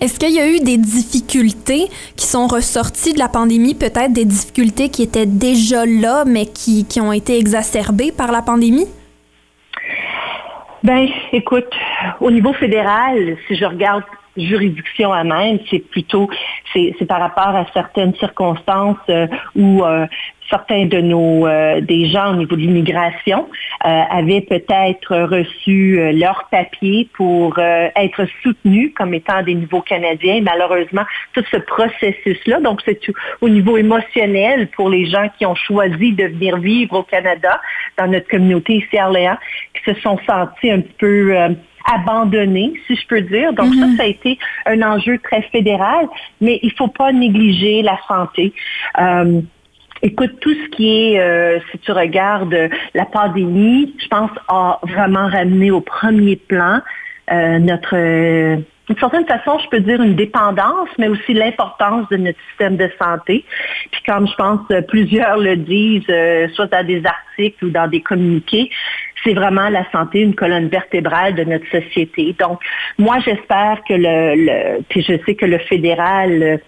Est-ce 0.00 0.18
qu'il 0.18 0.34
y 0.34 0.40
a 0.40 0.48
eu 0.48 0.60
des 0.60 0.78
difficultés 0.78 1.88
qui 2.16 2.26
sont 2.26 2.46
ressorties 2.46 3.12
de 3.12 3.18
la 3.18 3.28
pandémie, 3.28 3.74
peut-être 3.74 4.12
des 4.12 4.24
difficultés 4.24 4.88
qui 4.88 5.02
étaient 5.02 5.26
déjà 5.26 5.86
là, 5.86 6.24
mais 6.26 6.46
qui, 6.46 6.86
qui 6.86 7.00
ont 7.00 7.12
été 7.12 7.38
exacerbées 7.38 8.12
par 8.12 8.32
la 8.32 8.42
pandémie? 8.42 8.86
Ben, 10.82 11.08
écoute, 11.32 11.72
au 12.20 12.30
niveau 12.30 12.52
fédéral, 12.52 13.36
si 13.46 13.54
je 13.54 13.64
regarde 13.64 14.02
juridiction 14.36 15.12
à 15.12 15.24
même, 15.24 15.58
c'est 15.70 15.78
plutôt, 15.78 16.28
c'est 16.72 17.06
par 17.06 17.20
rapport 17.20 17.54
à 17.54 17.66
certaines 17.72 18.14
circonstances 18.16 18.96
euh, 19.08 19.26
où 19.54 19.84
euh, 19.84 20.06
certains 20.50 20.86
de 20.86 21.00
nos, 21.00 21.46
euh, 21.46 21.80
des 21.80 22.06
gens 22.06 22.32
au 22.32 22.36
niveau 22.36 22.56
de 22.56 22.60
l'immigration 22.60 23.48
euh, 23.84 24.02
avaient 24.10 24.42
peut-être 24.42 25.16
reçu 25.16 25.98
euh, 25.98 26.12
leur 26.12 26.48
papier 26.50 27.08
pour 27.14 27.58
euh, 27.58 27.88
être 27.96 28.26
soutenus 28.42 28.92
comme 28.94 29.14
étant 29.14 29.42
des 29.42 29.54
nouveaux 29.54 29.80
Canadiens. 29.80 30.40
Malheureusement, 30.42 31.04
tout 31.32 31.44
ce 31.50 31.56
processus-là, 31.56 32.60
donc 32.60 32.80
c'est 32.84 33.00
tout- 33.00 33.14
au 33.40 33.48
niveau 33.48 33.76
émotionnel 33.78 34.68
pour 34.76 34.90
les 34.90 35.06
gens 35.06 35.28
qui 35.38 35.46
ont 35.46 35.54
choisi 35.54 36.12
de 36.12 36.24
venir 36.24 36.58
vivre 36.58 36.98
au 36.98 37.02
Canada, 37.02 37.60
dans 37.96 38.06
notre 38.08 38.28
communauté 38.28 38.74
ici 38.74 38.98
à 38.98 39.06
Orléans, 39.06 39.38
qui 39.74 39.92
se 39.94 40.00
sont 40.00 40.18
sentis 40.26 40.70
un 40.70 40.80
petit 40.80 40.96
peu 40.98 41.36
euh, 41.36 41.48
abandonnés, 41.92 42.74
si 42.86 42.94
je 42.94 43.06
peux 43.06 43.22
dire. 43.22 43.52
Donc 43.54 43.74
ça, 43.74 43.86
ça 43.96 44.02
a 44.04 44.06
été 44.06 44.38
un 44.66 44.82
enjeu 44.82 45.18
très 45.18 45.42
fédéral, 45.42 46.06
mais 46.40 46.60
il 46.62 46.72
faut 46.72 46.88
pas 46.88 47.10
négliger 47.12 47.82
la 47.82 47.98
santé. 48.06 48.52
Euh, 50.02 50.06
Écoute, 50.12 50.40
tout 50.40 50.54
ce 50.54 50.68
qui 50.70 50.88
est, 50.88 51.20
euh, 51.20 51.58
si 51.70 51.78
tu 51.78 51.92
regardes 51.92 52.54
euh, 52.54 52.68
la 52.94 53.06
pandémie, 53.06 53.94
je 53.98 54.08
pense, 54.08 54.30
a 54.48 54.78
vraiment 54.82 55.28
ramené 55.28 55.70
au 55.70 55.80
premier 55.80 56.36
plan 56.36 56.80
euh, 57.30 57.58
notre, 57.58 57.96
euh, 57.96 58.56
d'une 58.88 58.98
certaine 58.98 59.26
façon, 59.26 59.58
je 59.60 59.68
peux 59.68 59.80
dire 59.80 60.02
une 60.02 60.16
dépendance, 60.16 60.88
mais 60.98 61.08
aussi 61.08 61.32
l'importance 61.32 62.08
de 62.10 62.16
notre 62.16 62.38
système 62.50 62.76
de 62.76 62.90
santé. 63.00 63.44
Puis 63.92 64.02
comme 64.06 64.26
je 64.26 64.34
pense 64.34 64.60
euh, 64.70 64.82
plusieurs 64.82 65.38
le 65.38 65.56
disent, 65.56 66.02
euh, 66.10 66.48
soit 66.54 66.66
dans 66.66 66.84
des 66.84 67.02
articles 67.06 67.64
ou 67.64 67.70
dans 67.70 67.88
des 67.88 68.00
communiqués, 68.00 68.70
c'est 69.24 69.34
vraiment 69.34 69.68
la 69.68 69.88
santé, 69.92 70.20
une 70.20 70.34
colonne 70.34 70.66
vertébrale 70.66 71.36
de 71.36 71.44
notre 71.44 71.66
société. 71.70 72.34
Donc, 72.40 72.60
moi, 72.98 73.18
j'espère 73.24 73.80
que 73.88 73.94
le, 73.94 74.34
le 74.34 74.82
puis 74.88 75.00
je 75.02 75.14
sais 75.24 75.36
que 75.36 75.46
le 75.46 75.58
fédéral 75.58 76.60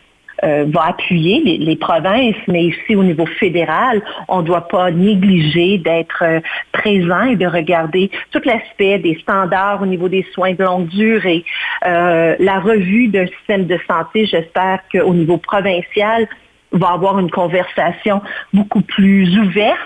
euh, 0.44 0.64
va 0.68 0.88
appuyer 0.88 1.42
les, 1.44 1.58
les 1.58 1.76
provinces, 1.76 2.36
mais 2.48 2.64
ici 2.64 2.96
au 2.96 3.02
niveau 3.02 3.26
fédéral, 3.26 4.02
on 4.28 4.42
ne 4.42 4.46
doit 4.46 4.68
pas 4.68 4.90
négliger 4.90 5.78
d'être 5.78 6.22
euh, 6.22 6.40
présent 6.72 7.22
et 7.22 7.36
de 7.36 7.46
regarder 7.46 8.10
tout 8.30 8.42
l'aspect 8.44 8.98
des 8.98 9.18
standards 9.22 9.82
au 9.82 9.86
niveau 9.86 10.08
des 10.08 10.26
soins 10.32 10.52
de 10.52 10.62
longue 10.62 10.88
durée, 10.88 11.44
euh, 11.86 12.36
la 12.38 12.60
revue 12.60 13.08
d'un 13.08 13.26
système 13.26 13.66
de 13.66 13.78
santé. 13.86 14.26
J'espère 14.26 14.80
qu'au 14.92 15.14
niveau 15.14 15.38
provincial, 15.38 16.28
va 16.72 16.92
avoir 16.92 17.18
une 17.18 17.30
conversation 17.30 18.20
beaucoup 18.52 18.82
plus 18.82 19.38
ouverte 19.38 19.78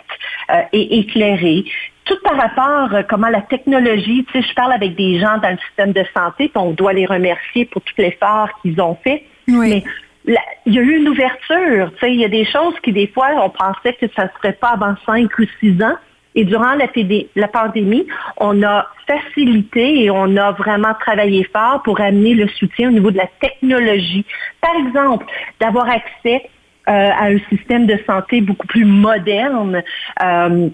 euh, 0.50 0.62
et 0.72 0.98
éclairée. 1.00 1.64
Tout 2.04 2.16
par 2.24 2.36
rapport 2.36 2.94
à 2.94 3.02
comment 3.02 3.28
la 3.28 3.42
technologie, 3.42 4.24
tu 4.32 4.40
sais, 4.40 4.48
je 4.48 4.54
parle 4.54 4.72
avec 4.72 4.96
des 4.96 5.20
gens 5.20 5.36
dans 5.42 5.50
le 5.50 5.58
système 5.68 5.92
de 5.92 6.04
santé, 6.14 6.48
puis 6.48 6.52
on 6.56 6.70
doit 6.70 6.94
les 6.94 7.04
remercier 7.04 7.66
pour 7.66 7.82
tout 7.82 7.92
l'effort 7.98 8.48
qu'ils 8.62 8.80
ont 8.80 8.96
fait. 9.04 9.24
Oui. 9.46 9.68
Mais 9.68 9.84
il 10.66 10.74
y 10.74 10.78
a 10.78 10.82
eu 10.82 10.96
une 10.96 11.08
ouverture. 11.08 11.90
Il 12.02 12.20
y 12.20 12.24
a 12.24 12.28
des 12.28 12.44
choses 12.44 12.74
qui, 12.82 12.92
des 12.92 13.06
fois, 13.08 13.28
on 13.42 13.50
pensait 13.50 13.94
que 13.94 14.06
ça 14.14 14.24
ne 14.24 14.28
serait 14.38 14.52
pas 14.52 14.70
avant 14.70 14.94
cinq 15.06 15.38
ou 15.38 15.44
six 15.60 15.82
ans. 15.82 15.96
Et 16.34 16.44
durant 16.44 16.74
la 16.74 17.48
pandémie, 17.48 18.06
on 18.36 18.62
a 18.62 18.86
facilité 19.06 20.04
et 20.04 20.10
on 20.10 20.36
a 20.36 20.52
vraiment 20.52 20.94
travaillé 21.00 21.44
fort 21.44 21.82
pour 21.82 22.00
amener 22.00 22.34
le 22.34 22.46
soutien 22.48 22.90
au 22.90 22.92
niveau 22.92 23.10
de 23.10 23.16
la 23.16 23.28
technologie. 23.40 24.24
Par 24.60 24.76
exemple, 24.76 25.26
d'avoir 25.58 25.88
accès 25.88 26.48
euh, 26.88 27.10
à 27.10 27.24
un 27.24 27.38
système 27.50 27.86
de 27.86 27.98
santé 28.06 28.40
beaucoup 28.40 28.66
plus 28.66 28.84
moderne. 28.84 29.82
euh, 30.22 30.68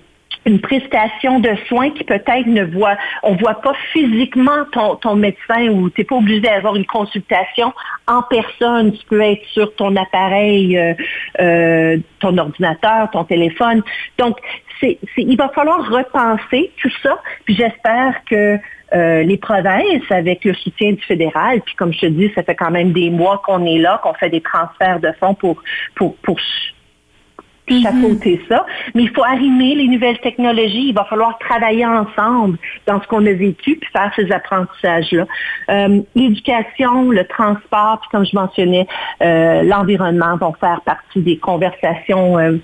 une 0.47 0.61
prestation 0.61 1.41
de 1.41 1.51
soins 1.69 1.91
qui 1.91 2.05
peut-être 2.05 2.47
ne 2.47 2.65
voit, 2.65 2.97
on 3.23 3.35
voit 3.37 3.61
pas 3.61 3.75
physiquement 3.93 4.65
ton, 4.73 4.97
ton 4.97 5.17
médecin 5.17 5.69
ou 5.69 5.91
tu 5.91 6.01
n'es 6.01 6.05
pas 6.05 6.17
obligé 6.17 6.41
d'avoir 6.41 6.77
une 6.77 6.87
consultation 6.87 7.73
en 8.07 8.23
personne. 8.23 8.93
Tu 8.93 9.05
peux 9.07 9.21
être 9.21 9.45
sur 9.53 9.75
ton 9.77 9.95
appareil, 9.97 10.79
euh, 10.79 10.95
euh, 11.41 11.99
ton 12.21 12.37
ordinateur, 12.39 13.11
ton 13.11 13.25
téléphone. 13.25 13.83
Donc, 14.19 14.39
c'est, 14.81 14.99
c'est- 15.15 15.23
il 15.23 15.37
va 15.37 15.49
falloir 15.51 15.89
repenser 15.89 16.71
tout 16.81 16.91
ça. 17.03 17.19
Puis 17.45 17.55
j'espère 17.55 18.15
que 18.29 18.59
euh, 18.95 19.23
les 19.25 19.39
provinces, 19.39 20.09
avec 20.11 20.45
le 20.45 20.55
soutien 20.55 20.93
du 20.93 21.03
fédéral, 21.03 21.63
puis 21.63 21.75
comme 21.75 21.93
je 21.93 22.01
te 22.01 22.07
dis, 22.07 22.31
ça 22.35 22.43
fait 22.45 22.55
quand 22.55 22.71
même 22.71 22.93
des 22.93 23.11
mois 23.11 23.43
qu'on 23.45 23.65
est 23.67 23.79
là, 23.79 23.99
qu'on 24.03 24.15
fait 24.15 24.31
des 24.31 24.41
transferts 24.43 25.01
de 25.01 25.11
fonds 25.19 25.35
pour, 25.35 25.61
pour, 25.97 26.15
pour 26.19 26.39
chapeauter 27.69 28.41
ça. 28.49 28.67
Mais 28.95 29.05
il 29.05 29.11
faut 29.11 29.25
arrimer 29.25 29.75
les 29.75 29.89
nouvelles 29.89 30.19
technologies. 30.21 30.89
Il 30.89 30.95
va 30.95 31.05
falloir 31.05 31.39
travailler 31.39 31.87
ensemble 31.87 32.59
dans 32.87 33.01
ce 33.01 33.07
qu'on 33.07 33.25
a 33.27 33.33
vécu 33.33 33.77
puis 33.77 33.91
faire 33.93 34.13
ces 34.17 34.31
apprentissages-là. 34.31 35.27
Euh, 35.71 36.01
L'éducation, 36.15 37.11
le 37.11 37.27
transport, 37.27 38.01
puis 38.01 38.11
comme 38.11 38.27
je 38.27 38.37
mentionnais, 38.37 38.87
euh, 39.23 39.63
l'environnement 39.63 40.37
vont 40.37 40.55
faire 40.61 40.81
partie 40.83 41.21
des 41.21 41.39
conversations 41.39 42.39
euh, 42.39 42.59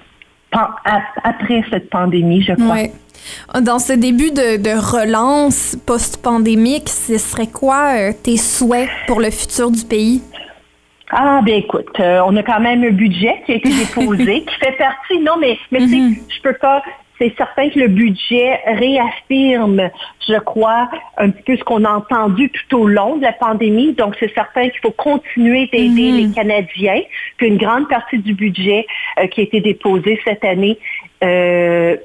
après 0.53 1.65
cette 1.71 1.91
pandémie, 1.91 2.43
je 2.43 2.53
crois. 2.55 2.75
Ouais. 2.75 2.93
Dans 3.61 3.79
ce 3.79 3.93
début 3.93 4.31
de, 4.31 4.57
de 4.57 4.71
relance 4.71 5.77
post-pandémique, 5.87 6.89
ce 6.89 7.19
serait 7.19 7.47
quoi 7.47 8.13
tes 8.15 8.37
souhaits 8.37 8.89
pour 9.07 9.21
le 9.21 9.31
futur 9.31 9.71
du 9.71 9.85
pays? 9.85 10.23
Ah, 11.13 11.41
ben 11.45 11.57
écoute, 11.57 11.99
euh, 11.99 12.21
on 12.25 12.37
a 12.37 12.43
quand 12.43 12.61
même 12.61 12.85
un 12.85 12.91
budget 12.91 13.43
qui 13.45 13.53
a 13.53 13.55
été 13.57 13.69
déposé, 13.69 14.45
qui 14.45 14.55
fait 14.57 14.77
partie, 14.79 15.19
non, 15.19 15.37
mais, 15.41 15.59
mais 15.73 15.81
tu 15.81 15.89
sais, 15.89 16.23
je 16.29 16.43
peux 16.43 16.55
pas, 16.55 16.83
c'est 17.21 17.35
certain 17.37 17.69
que 17.69 17.79
le 17.79 17.89
budget 17.89 18.61
réaffirme, 18.67 19.91
je 20.27 20.39
crois, 20.39 20.89
un 21.19 21.31
petit 21.31 21.43
peu 21.43 21.57
ce 21.57 21.65
qu'on 21.65 21.85
a 21.85 21.91
entendu 21.91 22.51
tout 22.51 22.79
au 22.79 22.87
long 22.87 23.17
de 23.17 23.23
la 23.23 23.33
pandémie. 23.33 23.93
Donc, 23.93 24.17
c'est 24.19 24.33
certain 24.33 24.69
qu'il 24.69 24.81
faut 24.81 24.93
continuer 24.93 25.67
d'aider 25.67 26.13
les 26.13 26.31
Canadiens, 26.31 27.03
qu'une 27.39 27.59
grande 27.59 27.89
partie 27.89 28.19
du 28.19 28.33
budget 28.33 28.87
euh, 29.19 29.27
qui 29.27 29.41
a 29.41 29.45
été 29.45 29.61
déposé 29.61 30.19
cette 30.25 30.45
année 30.45 30.79
euh, 31.23 31.97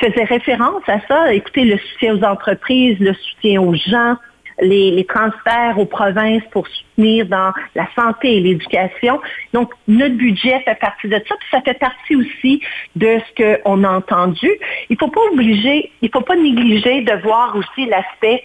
faisait 0.00 0.24
référence 0.24 0.82
à 0.88 0.98
ça. 1.06 1.32
Écoutez, 1.32 1.64
le 1.64 1.78
soutien 1.78 2.16
aux 2.16 2.24
entreprises, 2.24 2.98
le 2.98 3.14
soutien 3.14 3.60
aux 3.60 3.74
gens, 3.74 4.16
les, 4.60 4.90
les 4.90 5.04
transferts 5.04 5.78
aux 5.78 5.86
provinces 5.86 6.42
pour 6.50 6.66
soutenir 6.68 7.26
dans 7.26 7.52
la 7.74 7.88
santé 7.96 8.36
et 8.36 8.40
l'éducation. 8.40 9.20
Donc, 9.52 9.72
notre 9.88 10.14
budget 10.14 10.60
fait 10.60 10.78
partie 10.78 11.08
de 11.08 11.16
ça, 11.28 11.34
puis 11.38 11.48
ça 11.50 11.60
fait 11.60 11.78
partie 11.78 12.16
aussi 12.16 12.60
de 12.96 13.18
ce 13.26 13.62
qu'on 13.62 13.84
a 13.84 13.90
entendu. 13.90 14.50
Il 14.90 14.96
faut 14.98 15.08
pas 15.08 15.20
obliger, 15.32 15.90
il 16.02 16.10
faut 16.10 16.20
pas 16.20 16.36
négliger 16.36 17.02
de 17.02 17.12
voir 17.22 17.56
aussi 17.56 17.86
l'aspect 17.86 18.44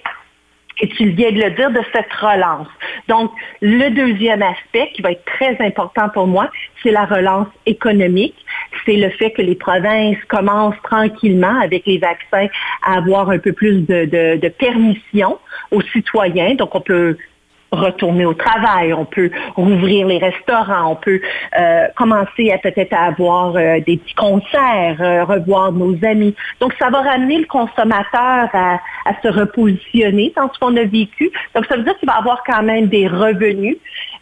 et 0.81 0.87
tu 0.87 1.09
viens 1.09 1.31
de 1.31 1.41
le 1.41 1.51
dire, 1.51 1.71
de 1.71 1.81
cette 1.93 2.11
relance. 2.13 2.67
Donc, 3.07 3.31
le 3.61 3.89
deuxième 3.89 4.41
aspect 4.41 4.91
qui 4.93 5.01
va 5.01 5.11
être 5.11 5.25
très 5.25 5.57
important 5.59 6.09
pour 6.09 6.27
moi, 6.27 6.49
c'est 6.81 6.91
la 6.91 7.05
relance 7.05 7.47
économique. 7.65 8.35
C'est 8.89 8.97
le 8.97 9.11
fait 9.11 9.29
que 9.29 9.43
les 9.43 9.53
provinces 9.53 10.17
commencent 10.27 10.81
tranquillement 10.81 11.59
avec 11.59 11.85
les 11.85 11.99
vaccins 11.99 12.47
à 12.83 12.97
avoir 12.97 13.29
un 13.29 13.37
peu 13.37 13.53
plus 13.53 13.85
de, 13.85 14.47
permission 14.47 15.37
aux 15.69 15.83
citoyens. 15.83 16.55
Donc, 16.55 16.73
on 16.73 16.81
peut 16.81 17.15
retourner 17.71 18.25
au 18.25 18.33
travail, 18.33 18.93
on 18.93 19.05
peut 19.05 19.29
rouvrir 19.55 20.07
les 20.07 20.17
restaurants, 20.17 20.91
on 20.91 20.95
peut 20.95 21.21
euh, 21.59 21.87
commencer 21.95 22.51
à 22.51 22.57
peut-être 22.57 22.93
à 22.93 23.05
avoir 23.05 23.55
euh, 23.55 23.79
des 23.85 23.97
petits 23.97 24.15
concerts, 24.15 24.97
euh, 24.99 25.23
revoir 25.23 25.71
nos 25.71 25.95
amis. 26.03 26.35
Donc, 26.59 26.73
ça 26.79 26.89
va 26.89 27.01
ramener 27.01 27.37
le 27.37 27.45
consommateur 27.45 28.49
à, 28.53 28.79
à 29.05 29.21
se 29.21 29.27
repositionner 29.27 30.33
dans 30.35 30.51
ce 30.51 30.59
qu'on 30.59 30.75
a 30.77 30.83
vécu. 30.83 31.31
Donc, 31.55 31.65
ça 31.67 31.75
veut 31.77 31.83
dire 31.83 31.97
qu'il 31.99 32.09
va 32.09 32.17
avoir 32.17 32.43
quand 32.43 32.63
même 32.63 32.87
des 32.87 33.07
revenus 33.07 33.77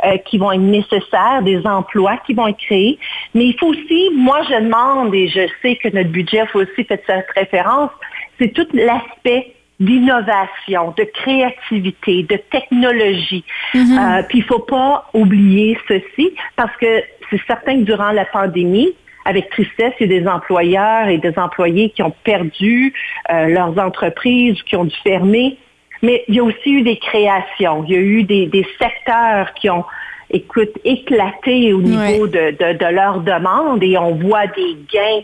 euh, 0.05 0.17
qui 0.25 0.37
vont 0.37 0.51
être 0.51 0.59
nécessaires, 0.59 1.41
des 1.43 1.65
emplois 1.65 2.17
qui 2.25 2.33
vont 2.33 2.47
être 2.47 2.57
créés. 2.57 2.99
Mais 3.33 3.45
il 3.45 3.57
faut 3.57 3.67
aussi, 3.67 4.09
moi, 4.15 4.41
je 4.49 4.55
demande, 4.55 5.13
et 5.15 5.27
je 5.27 5.47
sais 5.61 5.75
que 5.77 5.89
notre 5.89 6.09
budget 6.09 6.45
faut 6.47 6.59
aussi 6.59 6.83
faire 6.83 6.99
cette 7.05 7.31
référence, 7.35 7.91
c'est 8.39 8.53
tout 8.53 8.67
l'aspect 8.73 9.53
d'innovation, 9.79 10.93
de 10.97 11.03
créativité, 11.03 12.23
de 12.23 12.37
technologie. 12.51 13.43
Euh, 13.75 14.23
puis 14.27 14.39
il 14.39 14.43
faut 14.43 14.59
pas 14.59 15.05
oublier 15.13 15.77
ceci 15.87 16.33
parce 16.55 16.75
que 16.77 17.03
c'est 17.29 17.41
certain 17.45 17.75
que 17.77 17.83
durant 17.83 18.11
la 18.11 18.25
pandémie, 18.25 18.93
avec 19.25 19.49
tristesse, 19.49 19.93
il 19.99 20.09
y 20.09 20.15
a 20.15 20.19
des 20.19 20.27
employeurs 20.27 21.09
et 21.09 21.17
des 21.17 21.37
employés 21.37 21.89
qui 21.89 22.01
ont 22.01 22.13
perdu 22.23 22.93
euh, 23.29 23.47
leurs 23.47 23.77
entreprises, 23.77 24.61
qui 24.63 24.75
ont 24.77 24.85
dû 24.85 24.95
fermer. 25.03 25.57
Mais 26.01 26.23
il 26.27 26.35
y 26.35 26.39
a 26.39 26.43
aussi 26.43 26.71
eu 26.71 26.81
des 26.81 26.97
créations. 26.97 27.83
Il 27.87 27.93
y 27.93 27.97
a 27.97 27.99
eu 27.99 28.23
des, 28.23 28.45
des 28.45 28.65
secteurs 28.79 29.53
qui 29.55 29.69
ont, 29.69 29.83
écoute, 30.31 30.71
éclaté 30.85 31.73
au 31.73 31.81
niveau 31.81 32.27
de, 32.27 32.51
de, 32.51 32.77
de 32.77 32.85
leurs 32.85 33.19
demandes 33.19 33.83
et 33.83 33.97
on 33.97 34.15
voit 34.15 34.47
des 34.47 34.77
gains 34.93 35.23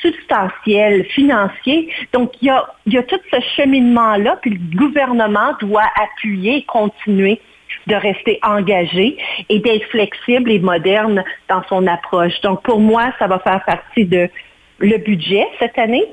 substantiels 0.00 1.04
financiers. 1.06 1.92
Donc, 2.12 2.32
il 2.40 2.48
y 2.48 2.50
a, 2.50 2.66
il 2.86 2.94
y 2.94 2.98
a 2.98 3.02
tout 3.02 3.20
ce 3.30 3.40
cheminement-là, 3.56 4.38
puis 4.42 4.50
le 4.50 4.76
gouvernement 4.76 5.52
doit 5.60 5.88
appuyer 5.96 6.58
et 6.58 6.62
continuer 6.64 7.40
de 7.86 7.94
rester 7.94 8.38
engagé 8.42 9.18
et 9.48 9.58
d'être 9.58 9.86
flexible 9.88 10.50
et 10.50 10.58
moderne 10.58 11.24
dans 11.48 11.62
son 11.68 11.86
approche. 11.86 12.40
Donc, 12.42 12.62
pour 12.62 12.80
moi, 12.80 13.12
ça 13.18 13.26
va 13.26 13.38
faire 13.40 13.62
partie 13.64 14.04
de 14.04 14.28
le 14.78 14.98
budget 14.98 15.46
cette 15.58 15.78
année. 15.78 16.04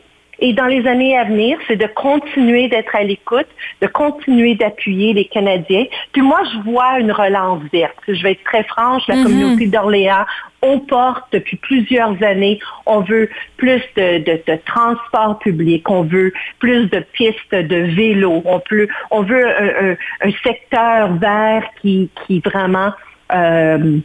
Et 0.43 0.53
dans 0.53 0.65
les 0.65 0.87
années 0.87 1.15
à 1.17 1.23
venir, 1.23 1.57
c'est 1.67 1.75
de 1.75 1.85
continuer 1.85 2.67
d'être 2.67 2.95
à 2.95 3.03
l'écoute, 3.03 3.47
de 3.81 3.87
continuer 3.87 4.55
d'appuyer 4.55 5.13
les 5.13 5.25
Canadiens. 5.25 5.85
Puis 6.13 6.21
moi, 6.23 6.39
je 6.51 6.57
vois 6.69 6.99
une 6.99 7.11
relance 7.11 7.61
verte. 7.71 7.95
Je 8.07 8.21
vais 8.23 8.31
être 8.31 8.43
très 8.43 8.63
franche, 8.63 9.03
la 9.07 9.15
communauté 9.23 9.67
d'Orléans, 9.67 10.25
on 10.63 10.79
porte 10.79 11.25
depuis 11.31 11.57
plusieurs 11.57 12.21
années, 12.23 12.59
on 12.85 13.01
veut 13.01 13.29
plus 13.57 13.81
de, 13.95 14.17
de, 14.19 14.41
de 14.47 14.59
transport 14.65 15.39
public, 15.39 15.89
on 15.89 16.03
veut 16.03 16.33
plus 16.59 16.87
de 16.89 16.99
pistes 17.13 17.53
de 17.53 17.77
vélo, 17.95 18.41
on, 18.45 18.59
peut, 18.59 18.87
on 19.11 19.21
veut 19.21 19.47
un, 19.47 19.91
un- 19.91 19.95
un 20.27 20.31
secteur 20.43 21.13
vert 21.13 21.63
qui, 21.81 22.09
qui 22.25 22.39
vraiment... 22.39 22.91
euh, 23.33 23.99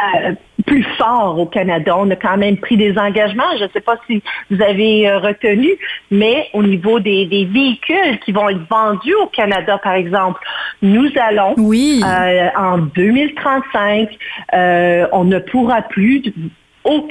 euh, 0.00 0.32
plus 0.66 0.82
fort 0.98 1.38
au 1.38 1.46
Canada. 1.46 1.96
On 1.96 2.10
a 2.10 2.16
quand 2.16 2.36
même 2.36 2.56
pris 2.58 2.76
des 2.76 2.98
engagements. 2.98 3.56
Je 3.58 3.64
ne 3.64 3.68
sais 3.70 3.80
pas 3.80 3.96
si 4.06 4.22
vous 4.50 4.60
avez 4.62 5.08
euh, 5.08 5.18
retenu, 5.18 5.70
mais 6.10 6.48
au 6.52 6.62
niveau 6.62 7.00
des, 7.00 7.26
des 7.26 7.44
véhicules 7.44 8.18
qui 8.24 8.32
vont 8.32 8.48
être 8.48 8.66
vendus 8.68 9.14
au 9.14 9.26
Canada, 9.26 9.78
par 9.78 9.94
exemple, 9.94 10.40
nous 10.82 11.08
allons 11.16 11.54
Oui. 11.58 12.02
euh, 12.04 12.48
en 12.56 12.78
2035, 12.78 14.08
euh, 14.54 15.06
on 15.12 15.24
ne 15.24 15.38
pourra 15.38 15.82
plus 15.82 16.22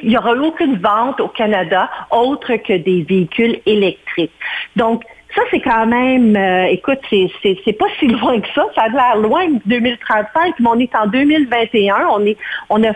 il 0.04 0.10
n'y 0.10 0.18
aura 0.18 0.34
aucune 0.34 0.78
vente 0.78 1.20
au 1.20 1.28
Canada 1.28 1.90
autre 2.12 2.56
que 2.56 2.78
des 2.78 3.04
véhicules 3.04 3.60
électriques. 3.66 4.32
Donc, 4.76 5.04
ça, 5.36 5.42
c'est 5.52 5.60
quand 5.60 5.86
même, 5.86 6.36
euh, 6.36 6.66
écoute, 6.68 7.00
c'est, 7.10 7.78
pas 7.78 7.86
si 8.00 8.08
loin 8.08 8.40
que 8.40 8.48
ça. 8.56 8.66
Ça 8.74 8.84
a 8.84 8.90
l'air 8.90 9.18
loin 9.18 9.48
de 9.48 9.60
2035, 9.66 10.60
mais 10.60 10.70
on 10.70 10.80
est 10.80 10.96
en 10.96 11.08
2021. 11.08 12.08
On 12.12 12.26
est, 12.26 12.38
on 12.70 12.84
a, 12.84 12.92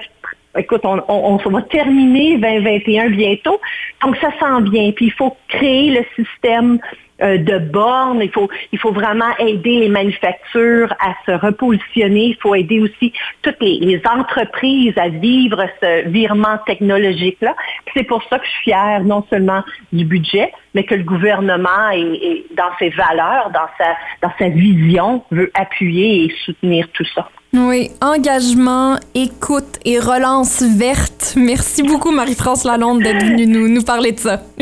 écoute, 0.57 0.81
on, 0.83 1.01
on, 1.07 1.39
on 1.43 1.49
va 1.49 1.61
terminer 1.63 2.37
2021 2.37 3.09
bientôt. 3.09 3.59
Donc, 4.03 4.15
ça 4.17 4.29
s'en 4.39 4.61
vient. 4.61 4.91
Puis, 4.91 5.07
il 5.07 5.13
faut 5.13 5.35
créer 5.49 5.91
le 5.91 6.23
système 6.23 6.79
euh, 7.21 7.37
de 7.37 7.57
bornes. 7.57 8.21
Il 8.21 8.79
faut, 8.79 8.91
vraiment 8.91 9.35
aider 9.37 9.79
les 9.79 9.89
manufactures 9.89 10.93
à 10.99 11.13
se 11.25 11.31
repositionner. 11.31 12.27
Il 12.27 12.37
faut 12.41 12.55
aider 12.55 12.79
aussi 12.79 13.13
toutes 13.41 13.61
les, 13.61 14.01
entreprises 14.05 14.97
à 14.97 15.09
vivre 15.09 15.65
ce 15.81 16.07
virement 16.07 16.57
technologique-là. 16.65 17.55
C'est 17.93 18.03
pour 18.03 18.23
ça 18.23 18.39
que 18.39 18.45
je 18.45 18.49
suis 18.51 18.63
fière 18.63 19.03
non 19.03 19.25
seulement 19.29 19.63
du 19.91 20.05
budget, 20.05 20.51
mais 20.73 20.83
que 20.83 20.95
le 20.95 21.03
gouvernement, 21.03 21.91
dans 22.55 22.71
ses 22.79 22.89
valeurs, 22.89 23.51
dans 23.51 23.67
sa, 23.77 23.95
dans 24.21 24.33
sa 24.39 24.49
vision, 24.49 25.23
veut 25.31 25.51
appuyer 25.53 26.25
et 26.25 26.33
soutenir 26.45 26.87
tout 26.93 27.05
ça. 27.15 27.29
Oui, 27.51 27.89
engagement, 27.99 28.97
écoute 29.15 29.79
et 29.83 29.97
relance 29.97 30.61
verte. 30.61 31.33
Merci 31.35 31.81
beaucoup, 31.81 32.11
Marie-France 32.11 32.63
Lalonde, 32.63 33.01
d'être 33.01 33.25
venue 33.25 33.47
nous, 33.47 33.67
nous 33.67 33.81
parler 33.81 34.11
de 34.11 34.19
ça. 34.19 34.43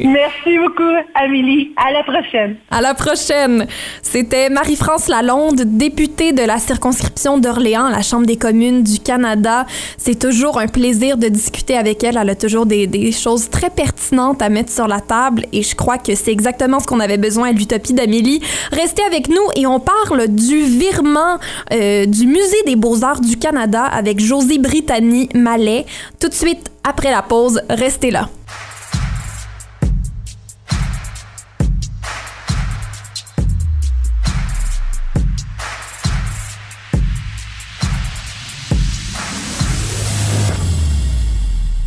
Merci 0.00 0.58
beaucoup, 0.58 0.82
Amélie. 1.14 1.72
À 1.76 1.92
la 1.92 2.02
prochaine. 2.02 2.56
À 2.72 2.80
la 2.80 2.94
prochaine. 2.94 3.68
C'était 4.02 4.50
Marie-France 4.50 5.06
Lalonde, 5.06 5.62
députée 5.64 6.32
de 6.32 6.42
la 6.42 6.58
circonscription 6.58 7.38
d'Orléans, 7.38 7.88
la 7.88 8.02
Chambre 8.02 8.26
des 8.26 8.36
communes 8.36 8.82
du 8.82 8.98
Canada. 8.98 9.64
C'est 9.96 10.18
toujours 10.18 10.58
un 10.58 10.66
plaisir 10.66 11.16
de 11.16 11.28
discuter 11.28 11.76
avec 11.76 12.02
elle. 12.02 12.16
Elle 12.16 12.30
a 12.30 12.34
toujours 12.34 12.66
des, 12.66 12.88
des 12.88 13.12
choses 13.12 13.48
très 13.48 13.70
pertinentes 13.70 14.42
à 14.42 14.48
mettre 14.48 14.72
sur 14.72 14.88
la 14.88 15.00
table 15.00 15.46
et 15.52 15.62
je 15.62 15.76
crois 15.76 15.98
que 15.98 16.16
c'est 16.16 16.32
exactement 16.32 16.80
ce 16.80 16.86
qu'on 16.88 17.00
avait 17.00 17.18
besoin 17.18 17.50
à 17.50 17.52
l'Utopie 17.52 17.94
d'Amélie. 17.94 18.40
Restez 18.72 19.04
avec 19.04 19.28
nous 19.28 19.36
et 19.54 19.66
on 19.68 19.78
parle 19.78 20.26
du 20.26 20.62
virement 20.62 21.38
euh, 21.72 22.06
du 22.06 22.23
Musée 22.26 22.62
des 22.66 22.76
beaux-arts 22.76 23.20
du 23.20 23.36
Canada 23.36 23.84
avec 23.84 24.20
Josie 24.20 24.58
Brittany 24.58 25.28
Mallet. 25.34 25.86
Tout 26.20 26.28
de 26.28 26.34
suite 26.34 26.70
après 26.82 27.10
la 27.10 27.22
pause, 27.22 27.60
restez 27.68 28.10
là. 28.10 28.28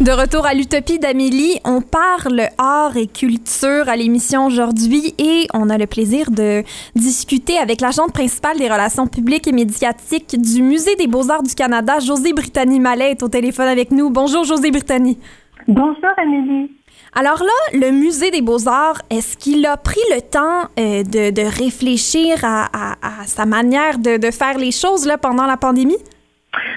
De 0.08 0.14
retour 0.14 0.46
à 0.46 0.54
l'Utopie 0.54 1.00
d'Amélie, 1.00 1.60
on 1.66 1.82
parle 1.82 2.44
art 2.58 2.96
et 2.96 3.08
culture 3.08 3.90
à 3.90 3.98
l'émission 3.98 4.46
aujourd'hui 4.46 5.14
et 5.20 5.48
on 5.54 5.70
a 5.70 5.78
le 5.78 5.86
plaisir 5.86 6.32
de 6.32 6.64
discuter 6.96 7.58
avec 7.58 7.82
l'agente 7.82 8.14
principale 8.14 8.58
des 8.58 8.70
relations 8.70 9.06
publiques 9.06 9.50
et 9.50 9.52
médiatiques 9.52 10.40
du 10.40 10.62
Musée 10.62 10.96
des 10.96 11.08
beaux-arts 11.08 11.44
du 11.44 11.54
Canada, 11.54 12.00
José 12.00 12.32
Brittany 12.32 12.80
Mallet, 12.80 13.12
est 13.12 13.22
au 13.22 13.28
téléphone 13.28 13.68
avec 13.68 13.92
nous. 13.92 14.10
Bonjour 14.10 14.46
José 14.46 14.72
Brittany. 14.72 15.20
Bonjour, 15.68 16.14
Amélie. 16.16 16.72
Alors 17.14 17.44
là, 17.44 17.78
le 17.78 17.92
Musée 17.92 18.32
des 18.32 18.42
beaux-arts, 18.42 19.02
est-ce 19.10 19.36
qu'il 19.36 19.66
a 19.66 19.76
pris 19.76 20.00
le 20.16 20.22
temps 20.22 20.70
euh, 20.80 21.04
de, 21.04 21.32
de 21.32 21.42
réfléchir 21.42 22.46
à, 22.46 22.68
à- 22.72 22.94
à 23.02 23.26
sa 23.26 23.46
manière 23.46 24.00
de, 24.00 24.16
de 24.16 24.32
faire 24.32 24.58
les 24.58 24.72
choses 24.72 25.06
là, 25.06 25.18
pendant 25.18 25.46
la 25.46 25.58
pandémie? 25.58 25.98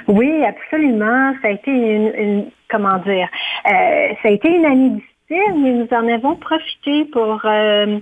Oui, 0.08 0.32
absolument. 0.44 1.32
Ça 1.42 1.46
a 1.46 1.50
été 1.52 1.70
une, 1.70 2.12
une- 2.18 2.50
comment 2.70 2.98
dire, 2.98 3.28
euh, 3.66 4.08
ça 4.22 4.28
a 4.28 4.30
été 4.30 4.48
une 4.48 4.64
année 4.64 4.90
difficile, 4.90 5.54
mais 5.62 5.72
nous 5.72 5.88
en 5.92 6.08
avons 6.08 6.36
profité 6.36 7.04
pour 7.06 7.40
euh, 7.44 7.98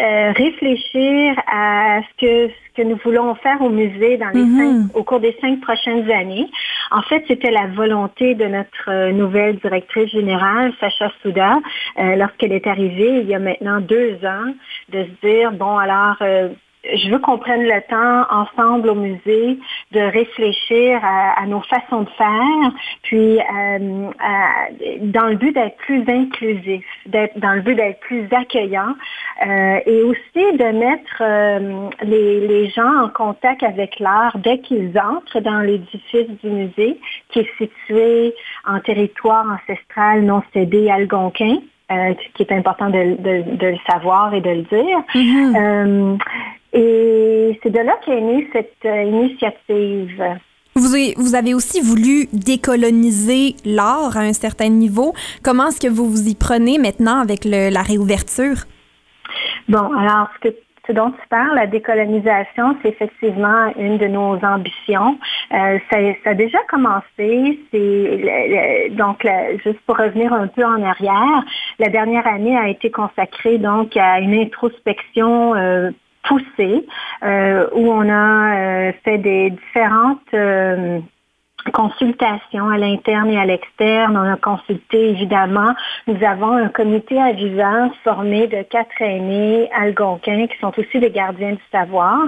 euh, 0.00 0.32
réfléchir 0.32 1.34
à 1.50 2.00
ce 2.02 2.26
que 2.26 2.48
ce 2.52 2.82
que 2.82 2.86
nous 2.86 2.98
voulons 3.04 3.34
faire 3.36 3.60
au 3.60 3.70
musée 3.70 4.16
dans 4.18 4.28
les 4.30 4.44
Mhm. 4.44 4.58
cinq, 4.58 4.96
au 4.96 5.02
cours 5.02 5.18
des 5.18 5.36
cinq 5.40 5.60
prochaines 5.60 6.08
années. 6.10 6.46
En 6.92 7.02
fait, 7.02 7.24
c'était 7.26 7.50
la 7.50 7.66
volonté 7.66 8.34
de 8.36 8.46
notre 8.46 8.88
euh, 8.88 9.10
nouvelle 9.12 9.56
directrice 9.56 10.10
générale, 10.10 10.72
Sacha 10.78 11.10
Souda, 11.20 11.58
euh, 11.98 12.14
lorsqu'elle 12.14 12.52
est 12.52 12.68
arrivée 12.68 13.20
il 13.22 13.26
y 13.28 13.34
a 13.34 13.40
maintenant 13.40 13.80
deux 13.80 14.14
ans, 14.24 14.52
de 14.90 15.04
se 15.04 15.26
dire 15.26 15.50
bon 15.52 15.76
alors. 15.78 16.16
Je 16.94 17.10
veux 17.10 17.18
qu'on 17.18 17.38
prenne 17.38 17.62
le 17.64 17.80
temps 17.88 18.26
ensemble 18.30 18.88
au 18.90 18.94
musée 18.94 19.58
de 19.92 20.00
réfléchir 20.00 21.00
à, 21.02 21.40
à 21.42 21.46
nos 21.46 21.60
façons 21.60 22.02
de 22.02 22.10
faire, 22.10 22.72
puis 23.02 23.38
euh, 23.38 24.10
à- 24.20 24.68
dans 25.00 25.26
le 25.26 25.36
but 25.36 25.52
d'être 25.54 25.76
plus 25.78 26.02
inclusif, 26.08 26.84
d'être 27.06 27.38
dans 27.38 27.52
le 27.52 27.60
but 27.60 27.74
d'être 27.74 28.00
plus 28.00 28.26
accueillant, 28.32 28.94
euh, 29.46 29.78
et 29.86 30.02
aussi 30.02 30.56
de 30.56 30.78
mettre 30.78 31.16
euh, 31.20 31.88
les, 32.02 32.46
les 32.46 32.68
gens 32.70 33.04
en 33.04 33.08
contact 33.08 33.62
avec 33.62 33.98
l'art 34.00 34.36
dès 34.38 34.58
qu'ils 34.60 34.98
entrent 34.98 35.40
dans 35.40 35.60
l'édifice 35.60 36.28
du 36.42 36.50
musée, 36.50 36.98
qui 37.30 37.40
est 37.40 37.50
situé 37.58 38.34
en 38.66 38.80
territoire 38.80 39.44
ancestral 39.46 40.22
non 40.22 40.42
cédé 40.52 40.90
algonquin. 40.90 41.56
euh, 41.90 42.12
qui 42.34 42.42
est 42.42 42.52
important 42.52 42.90
de, 42.90 43.16
de- 43.16 43.56
de 43.56 43.66
le 43.68 43.78
savoir 43.90 44.34
et 44.34 44.42
de 44.42 44.50
le 44.50 44.62
dire. 44.62 44.98
Mhm. 45.14 45.56
Euh, 45.56 46.16
et 46.72 47.58
c'est 47.62 47.70
de 47.70 47.78
là 47.78 47.94
qu'est 48.04 48.20
née 48.20 48.48
cette 48.52 48.72
euh, 48.84 49.02
initiative. 49.02 50.22
Vous, 50.74 50.94
avez- 50.94 51.14
vous 51.16 51.34
avez 51.34 51.54
aussi 51.54 51.80
voulu 51.80 52.28
décoloniser 52.32 53.56
l'art 53.64 54.16
à 54.16 54.20
un 54.20 54.32
certain 54.32 54.68
niveau. 54.68 55.12
Comment 55.42 55.68
est-ce 55.68 55.80
que 55.80 55.88
vous 55.92 56.08
vous 56.08 56.28
y 56.28 56.34
prenez 56.34 56.78
maintenant 56.78 57.20
avec 57.20 57.44
le- 57.44 57.70
la 57.70 57.82
réouverture? 57.82 58.58
Bon, 59.68 59.92
alors 59.98 60.28
ce, 60.36 60.48
que, 60.48 60.54
ce 60.86 60.92
dont 60.92 61.10
tu 61.10 61.28
parles, 61.28 61.54
la 61.56 61.66
décolonisation, 61.66 62.76
c'est 62.80 62.90
effectivement 62.90 63.72
une 63.78 63.98
de 63.98 64.06
nos 64.06 64.36
ambitions. 64.44 65.18
Euh, 65.52 65.78
ça, 65.90 65.98
ça 66.22 66.30
a 66.30 66.34
déjà 66.34 66.58
commencé. 66.70 67.58
C'est 67.72 68.90
donc 68.92 69.24
la- 69.24 69.56
juste 69.58 69.80
pour 69.86 69.96
revenir 69.98 70.32
un 70.32 70.46
peu 70.46 70.64
en 70.64 70.82
arrière, 70.82 71.44
la 71.78 71.88
dernière 71.88 72.26
année 72.26 72.56
a 72.56 72.68
été 72.68 72.90
consacrée 72.90 73.58
donc 73.58 73.96
à 73.96 74.20
une 74.20 74.34
introspection. 74.34 75.54
euh, 75.56 75.90
poussée, 76.24 76.86
euh, 77.22 77.66
où 77.74 77.90
on 77.90 78.08
a 78.08 78.88
euh, 78.88 78.92
fait 79.04 79.18
des 79.18 79.50
différentes 79.50 80.20
euh, 80.34 81.00
consultations 81.72 82.68
à 82.68 82.78
l'interne 82.78 83.30
et 83.30 83.38
à 83.38 83.44
l'externe. 83.44 84.16
On 84.16 84.32
a 84.32 84.36
consulté, 84.36 85.10
évidemment, 85.10 85.74
nous 86.06 86.22
avons 86.24 86.52
un 86.52 86.68
comité 86.68 87.20
avisant 87.20 87.90
formé 88.04 88.46
de 88.46 88.62
quatre 88.62 89.00
aînés 89.00 89.68
algonquins 89.74 90.46
qui 90.46 90.58
sont 90.58 90.72
aussi 90.78 90.98
des 91.00 91.10
gardiens 91.10 91.52
du 91.52 91.62
savoir. 91.70 92.20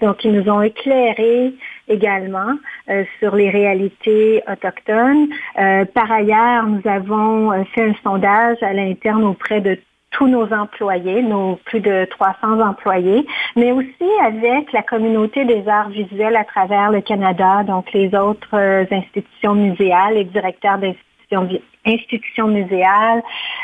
Donc, 0.00 0.24
ils 0.24 0.32
nous 0.32 0.50
ont 0.50 0.62
éclairés 0.62 1.54
également 1.88 2.54
euh, 2.88 3.04
sur 3.18 3.36
les 3.36 3.50
réalités 3.50 4.42
autochtones. 4.50 5.28
Euh, 5.58 5.84
par 5.84 6.10
ailleurs, 6.10 6.66
nous 6.66 6.82
avons 6.84 7.64
fait 7.74 7.90
un 7.90 7.94
sondage 8.02 8.62
à 8.62 8.72
l'interne 8.72 9.24
auprès 9.24 9.60
de 9.60 9.78
tous 10.16 10.28
nos 10.28 10.50
employés, 10.52 11.22
nos 11.22 11.56
plus 11.56 11.80
de 11.80 12.06
300 12.06 12.60
employés, 12.60 13.26
mais 13.54 13.72
aussi 13.72 14.10
avec 14.24 14.72
la 14.72 14.82
communauté 14.82 15.44
des 15.44 15.68
arts 15.68 15.90
visuels 15.90 16.36
à 16.36 16.44
travers 16.44 16.90
le 16.90 17.02
Canada, 17.02 17.62
donc 17.64 17.92
les 17.92 18.14
autres 18.14 18.54
euh, 18.54 18.84
institutions 18.90 19.54
muséales, 19.54 20.14
les 20.14 20.24
directeurs 20.24 20.78
d'institutions 20.78 21.48
institutions 21.86 22.48
muséales, 22.48 23.22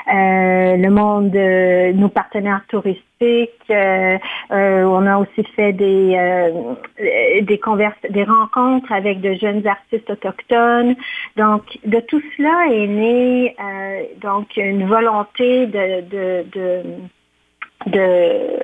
euh, 0.09 0.77
le 0.77 0.91
monde, 0.91 1.31
de 1.31 1.93
nos 1.93 2.09
partenaires 2.09 2.63
touristiques. 2.69 3.51
euh, 3.71 4.19
euh, 4.51 4.85
on 4.85 5.07
a 5.07 5.19
aussi 5.19 5.45
fait 5.55 5.73
des 5.73 6.15
euh, 6.17 6.75
des 7.43 7.61
des 8.11 8.25
rencontres 8.25 8.93
avec 8.93 9.21
de 9.21 9.35
jeunes 9.35 9.67
artistes 9.67 10.11
autochtones. 10.11 10.95
Donc, 11.37 11.63
de 11.85 12.01
tout 12.01 12.23
cela 12.37 12.67
est 12.73 12.87
né 12.87 13.57
euh, 13.61 14.03
donc 14.21 14.57
une 14.57 14.87
volonté 14.87 15.67
de 15.67 16.01
de 16.15 16.45
de, 16.53 16.83
de 17.87 18.63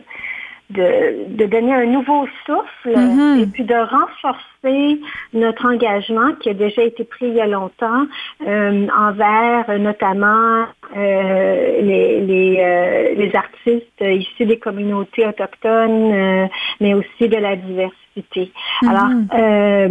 de, 0.71 1.35
de 1.35 1.47
donner 1.47 1.75
un 1.75 1.87
nouveau 1.87 2.27
souffle 2.45 2.97
Mhm. 2.97 3.41
et 3.41 3.47
puis 3.47 3.65
de 3.65 3.75
renforcer 3.75 5.01
notre 5.33 5.67
engagement 5.67 6.33
qui 6.41 6.51
a 6.51 6.55
déjà 6.55 6.83
été 6.83 7.05
pris 7.05 7.27
il 7.29 7.35
y 7.35 7.41
a 7.41 7.47
longtemps 7.47 8.07
euh, 8.47 8.87
envers 8.97 9.79
notamment 9.79 10.67
euh, 10.97 11.81
les, 11.83 12.21
les, 12.21 12.57
euh, 12.61 13.15
les 13.15 13.35
artistes 13.35 14.01
issus 14.01 14.47
des 14.47 14.59
communautés 14.59 15.27
autochtones, 15.27 16.13
euh, 16.13 16.47
mais 16.81 16.95
aussi 16.95 17.29
de 17.29 17.37
la 17.37 17.57
diversité. 17.57 18.53
Alors, 18.87 19.11
euh, 19.35 19.89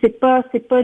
c'est 0.00 0.20
pas, 0.20 0.42
c'est 0.52 0.66
pas 0.66 0.82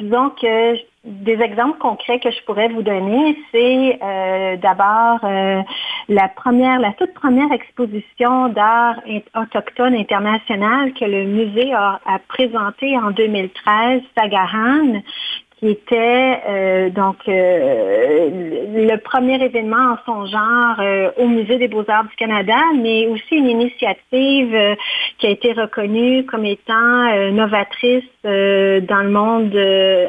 disons 0.00 0.30
que 0.30 0.76
des 1.04 1.40
exemples 1.40 1.78
concrets 1.78 2.18
que 2.18 2.30
je 2.30 2.42
pourrais 2.44 2.68
vous 2.68 2.82
donner, 2.82 3.38
c'est 3.52 3.98
euh, 4.02 4.56
d'abord 4.56 5.20
euh, 5.22 5.62
la 6.08 6.28
première, 6.28 6.80
la 6.80 6.92
toute 6.94 7.14
première 7.14 7.52
exposition 7.52 8.48
d'art 8.48 8.96
autochtone 9.36 9.94
internationale 9.94 10.92
que 10.94 11.04
le 11.04 11.24
musée 11.24 11.72
a, 11.72 12.00
a 12.04 12.18
présentée 12.26 12.98
en 12.98 13.12
2013, 13.12 14.02
Sagahan, 14.16 15.00
qui 15.58 15.68
était 15.68 16.42
euh, 16.48 16.90
donc 16.90 17.16
euh, 17.28 18.28
le 18.74 18.96
premier 18.98 19.42
événement 19.42 19.94
en 19.94 19.98
son 20.04 20.26
genre 20.26 20.80
euh, 20.80 21.10
au 21.16 21.26
Musée 21.28 21.56
des 21.56 21.68
Beaux-Arts 21.68 22.04
du 22.04 22.16
Canada, 22.16 22.58
mais 22.78 23.06
aussi 23.06 23.36
une 23.36 23.48
initiative 23.48 24.54
euh, 24.54 24.74
qui 25.16 25.26
a 25.26 25.30
été 25.30 25.54
reconnue 25.54 26.26
comme 26.26 26.44
étant 26.44 26.74
euh, 26.74 27.30
novatrice 27.30 28.04
euh, 28.26 28.80
dans 28.80 29.02
le 29.02 29.08
monde 29.08 29.56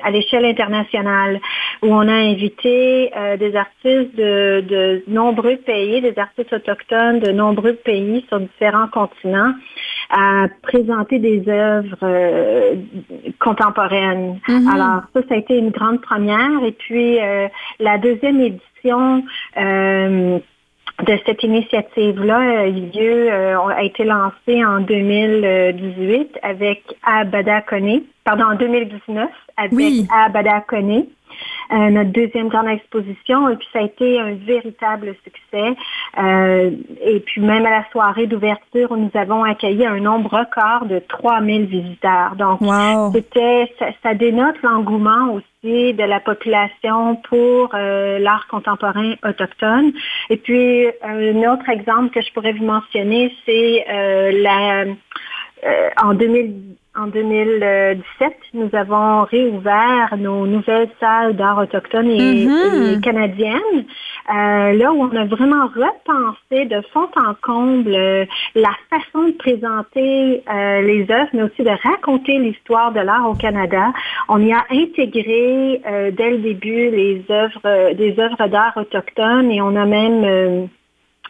à 0.03 0.11
l'échelle 0.11 0.43
internationale, 0.43 1.39
où 1.81 1.93
on 1.93 2.07
a 2.07 2.13
invité 2.13 3.11
des 3.39 3.55
artistes 3.55 4.15
de, 4.15 4.63
de 4.67 5.03
nombreux 5.07 5.57
pays, 5.57 6.01
des 6.01 6.17
artistes 6.17 6.51
autochtones 6.51 7.19
de 7.19 7.31
nombreux 7.31 7.73
pays 7.73 8.25
sur 8.27 8.39
différents 8.39 8.87
continents, 8.87 9.53
à 10.09 10.47
présenter 10.61 11.19
des 11.19 11.43
œuvres 11.47 11.97
euh, 12.03 12.75
contemporaines. 13.39 14.39
Mhm. 14.47 14.67
Alors 14.67 15.01
ça, 15.13 15.21
ça 15.27 15.35
a 15.35 15.37
été 15.37 15.57
une 15.57 15.71
grande 15.71 16.01
première. 16.01 16.63
Et 16.65 16.71
puis 16.71 17.19
euh, 17.19 17.47
la 17.79 17.97
deuxième 17.97 18.39
édition 18.39 19.23
euh, 19.57 20.39
de 21.05 21.19
cette 21.25 21.43
initiative-là 21.43 22.61
a 22.61 22.67
eu 22.67 22.89
lieu, 22.93 23.31
euh, 23.31 23.59
a 23.59 23.83
été 23.83 24.03
lancée 24.03 24.65
en 24.65 24.79
2018 24.79 26.39
avec 26.41 26.83
Abada 27.03 27.61
Kone, 27.61 28.01
pardon, 28.23 28.45
en 28.45 28.55
2019 28.55 29.29
avec 29.57 29.73
Oui. 29.73 30.07
Abada 30.11 30.61
Kone. 30.61 31.05
Euh, 31.71 31.89
notre 31.89 32.11
deuxième 32.11 32.47
grande 32.47 32.67
exposition, 32.67 33.49
et 33.49 33.55
puis 33.55 33.67
ça 33.73 33.79
a 33.79 33.81
été 33.83 34.19
un 34.19 34.33
véritable 34.35 35.15
succès. 35.23 35.75
Euh, 36.17 36.71
et 37.01 37.19
puis 37.19 37.41
même 37.41 37.65
à 37.65 37.69
la 37.69 37.85
soirée 37.91 38.27
d'ouverture, 38.27 38.95
nous 38.95 39.11
avons 39.15 39.43
accueilli 39.43 39.85
un 39.85 39.99
nombre 39.99 40.29
record 40.29 40.85
de 40.87 40.99
3000 40.99 41.65
visiteurs. 41.65 42.35
Donc, 42.37 42.61
Wow. 42.61 43.11
c'était, 43.13 43.71
ça, 43.79 43.87
ça 44.03 44.13
dénote 44.13 44.61
l'engouement 44.63 45.33
aussi 45.33 45.93
de 45.93 46.03
la 46.03 46.19
population 46.19 47.15
pour 47.29 47.71
euh, 47.73 48.19
l'art 48.19 48.47
contemporain 48.47 49.15
autochtone. 49.25 49.91
Et 50.29 50.37
puis, 50.37 50.87
un 51.03 51.35
autre 51.51 51.69
exemple 51.69 52.11
que 52.11 52.21
je 52.21 52.31
pourrais 52.31 52.53
vous 52.53 52.65
mentionner, 52.65 53.33
c'est 53.45 53.85
la 54.31 54.85
euh, 55.65 55.89
en 56.01 56.13
2000 56.13 56.53
en 56.97 57.07
2017, 57.07 58.33
nous 58.53 58.69
avons 58.73 59.23
réouvert 59.23 60.15
nos 60.17 60.47
nouvelles 60.47 60.89
salles 60.99 61.35
d'art 61.35 61.59
autochtone 61.59 62.09
et, 62.09 62.45
Mhm. 62.45 62.95
et 62.97 63.01
canadiennes, 63.01 63.85
euh, 64.33 64.73
là 64.73 64.91
où 64.91 65.03
on 65.03 65.15
a 65.15 65.25
vraiment 65.25 65.67
repensé 65.67 66.65
de 66.65 66.81
fond 66.93 67.07
en 67.15 67.33
comble 67.41 67.93
euh, 67.93 68.25
la 68.55 68.71
façon 68.89 69.27
de 69.27 69.33
présenter 69.33 70.43
euh, 70.51 70.81
les 70.81 71.05
œuvres, 71.11 71.29
mais 71.33 71.43
aussi 71.43 71.63
de 71.63 71.87
raconter 71.87 72.39
l'histoire 72.39 72.91
de 72.91 72.99
l'art 72.99 73.29
au 73.29 73.35
Canada. 73.35 73.93
On 74.27 74.39
y 74.41 74.51
a 74.51 74.65
intégré 74.71 75.81
dès 76.11 76.31
le 76.31 76.37
début 76.37 76.89
les 76.89 77.23
œuvres, 77.29 77.93
des 77.93 78.19
œuvres 78.19 78.47
d'art 78.47 78.73
autochtones 78.75 79.51
et 79.51 79.61
on 79.61 79.75
a 79.75 79.85
même 79.85 80.67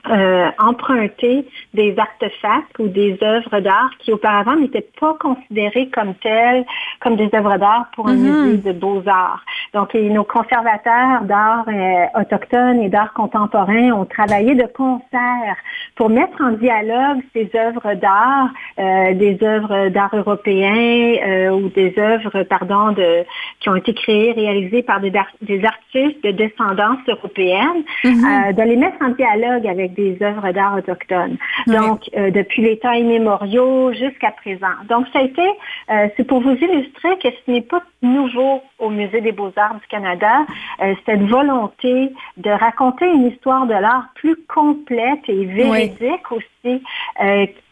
euh, 0.09 0.49
emprunter 0.59 1.45
des 1.73 1.95
artefacts 1.97 2.77
ou 2.79 2.87
des 2.87 3.17
œuvres 3.23 3.59
d'art 3.59 3.89
qui 3.99 4.11
auparavant 4.13 4.55
n'étaient 4.55 4.87
pas 4.99 5.15
considérées 5.19 5.89
comme 5.89 6.13
telles, 6.15 6.65
comme 7.01 7.15
des 7.15 7.29
œuvres 7.33 7.57
d'art 7.57 7.87
pour 7.95 8.07
un 8.07 8.13
Mhm. 8.13 8.41
musée 8.43 8.57
de 8.57 8.71
beaux-arts. 8.71 9.43
Donc, 9.73 9.93
et 9.95 10.09
nos 10.09 10.23
conservateurs 10.23 11.21
d'art 11.23 11.65
euh, 11.67 12.05
autochtone 12.19 12.81
et 12.81 12.89
d'art 12.89 13.13
contemporain 13.13 13.91
ont 13.91 14.05
travaillé 14.05 14.55
de 14.55 14.65
concert 14.67 15.55
pour 15.95 16.09
mettre 16.09 16.41
en 16.41 16.51
dialogue 16.51 17.19
ces 17.33 17.49
œuvres 17.55 17.93
d'art, 17.95 18.49
euh, 18.79 19.13
des 19.13 19.37
œuvres 19.43 19.89
d'art 19.89 20.13
européens 20.13 21.15
euh, 21.27 21.49
ou 21.51 21.69
des 21.69 21.93
œuvres, 21.97 22.43
pardon, 22.43 22.91
de, 22.91 23.23
qui 23.59 23.69
ont 23.69 23.75
été 23.75 23.93
créées, 23.93 24.31
réalisées 24.31 24.83
par 24.83 24.99
des, 24.99 25.13
ar- 25.15 25.27
des 25.41 25.63
artistes 25.63 26.23
de 26.23 26.31
descendance 26.31 26.99
européenne, 27.07 27.83
euh, 28.05 28.51
de 28.53 28.61
les 28.61 28.75
mettre 28.77 28.97
en 29.01 29.09
dialogue 29.09 29.65
avec 29.67 29.93
des 29.97 30.17
œuvres 30.21 30.51
d'art 30.51 30.75
autochtones. 30.77 31.37
Donc, 31.65 32.01
euh, 32.15 32.31
depuis 32.31 32.61
les 32.61 32.77
temps 32.77 32.93
immémoriaux 32.93 33.91
jusqu'à 33.93 34.31
présent. 34.31 34.75
Donc, 34.87 35.07
ça 35.11 35.19
a 35.19 35.23
été, 35.23 35.41
euh, 35.89 36.07
c'est 36.15 36.23
pour 36.23 36.41
vous 36.41 36.53
illustrer 36.53 37.17
que 37.17 37.29
ce 37.29 37.51
n'est 37.51 37.61
pas 37.61 37.81
nouveau 38.01 38.61
au 38.79 38.89
Musée 38.89 39.21
des 39.21 39.31
beaux-arts 39.31 39.75
du 39.75 39.87
Canada, 39.87 40.45
euh, 40.81 40.93
cette 41.05 41.23
volonté 41.23 42.11
de 42.37 42.49
raconter 42.51 43.09
une 43.11 43.27
histoire 43.27 43.65
de 43.65 43.73
l'art 43.73 44.09
plus 44.15 44.37
complète 44.47 45.27
et 45.27 45.45
véridique 45.45 46.31
aussi, 46.31 46.83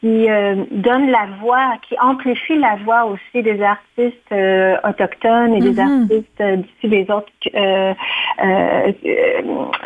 qui 0.06 0.30
euh, 0.30 0.66
donne 0.70 1.10
la 1.10 1.26
voix, 1.42 1.74
qui 1.90 1.96
amplifie 2.00 2.60
la 2.60 2.76
voix 2.86 3.06
aussi 3.06 3.42
des 3.42 3.60
artistes 3.60 4.32
euh, 4.32 4.76
autochtones 4.88 5.56
et 5.56 5.62
des 5.62 5.82
Mhm. 5.82 6.02
artistes 6.04 6.42
euh, 6.42 6.58
d'ici 6.58 6.88
des 6.90 7.08
autres 7.12 7.32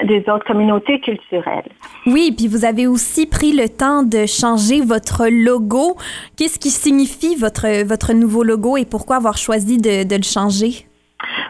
des 0.04 0.24
autres 0.30 0.46
communautés 0.46 1.00
culturelles. 1.00 1.70
Oui, 2.06 2.34
puis 2.36 2.48
vous 2.48 2.66
avez 2.66 2.86
aussi 2.86 3.28
pris 3.28 3.54
le 3.54 3.70
temps 3.70 4.04
de 4.04 4.26
changer 4.26 4.82
votre 4.82 5.28
logo. 5.30 5.96
Qu'est-ce 6.36 6.60
qui 6.60 6.70
signifie 6.70 7.36
votre, 7.36 7.86
votre 7.86 8.14
nouveau 8.14 8.44
logo 8.44 8.76
et 8.76 8.86
pourquoi 8.86 9.18
avoir 9.18 9.38
choisi 9.38 9.78
de, 9.78 10.04
de 10.04 10.16
le 10.16 10.24
changer? 10.24 10.89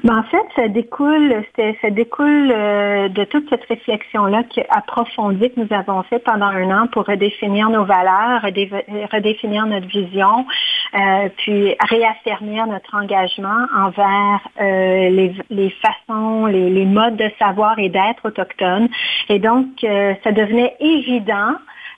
Ben, 0.03 0.19
en 0.19 0.23
fait, 0.23 0.45
ça 0.55 0.67
découle, 0.69 1.43
ça 1.57 1.89
découle 1.89 2.53
euh, 2.55 3.09
de 3.09 3.25
toute 3.25 3.49
cette 3.49 3.65
réflexion-là 3.65 4.43
approfondie 4.69 5.51
que 5.51 5.59
nous 5.59 5.73
avons 5.75 6.03
fait 6.03 6.19
pendant 6.19 6.45
un 6.45 6.71
an 6.71 6.87
pour 6.87 7.05
redéfinir 7.05 7.69
nos 7.69 7.83
valeurs, 7.83 8.41
redé- 8.41 8.71
redéfinir 9.11 9.65
notre 9.65 9.87
vision, 9.87 10.45
euh, 10.93 11.29
puis 11.37 11.75
réaffirmer 11.89 12.61
notre 12.67 12.95
engagement 12.95 13.65
envers 13.75 14.39
euh, 14.61 15.09
les, 15.09 15.35
les 15.49 15.69
façons, 15.81 16.45
les, 16.45 16.69
les 16.69 16.85
modes 16.85 17.17
de 17.17 17.29
savoir 17.37 17.77
et 17.77 17.89
d'être 17.89 18.25
autochtones. 18.25 18.87
Et 19.27 19.39
donc, 19.39 19.67
euh, 19.83 20.13
ça 20.23 20.31
devenait 20.31 20.75
évident 20.79 21.55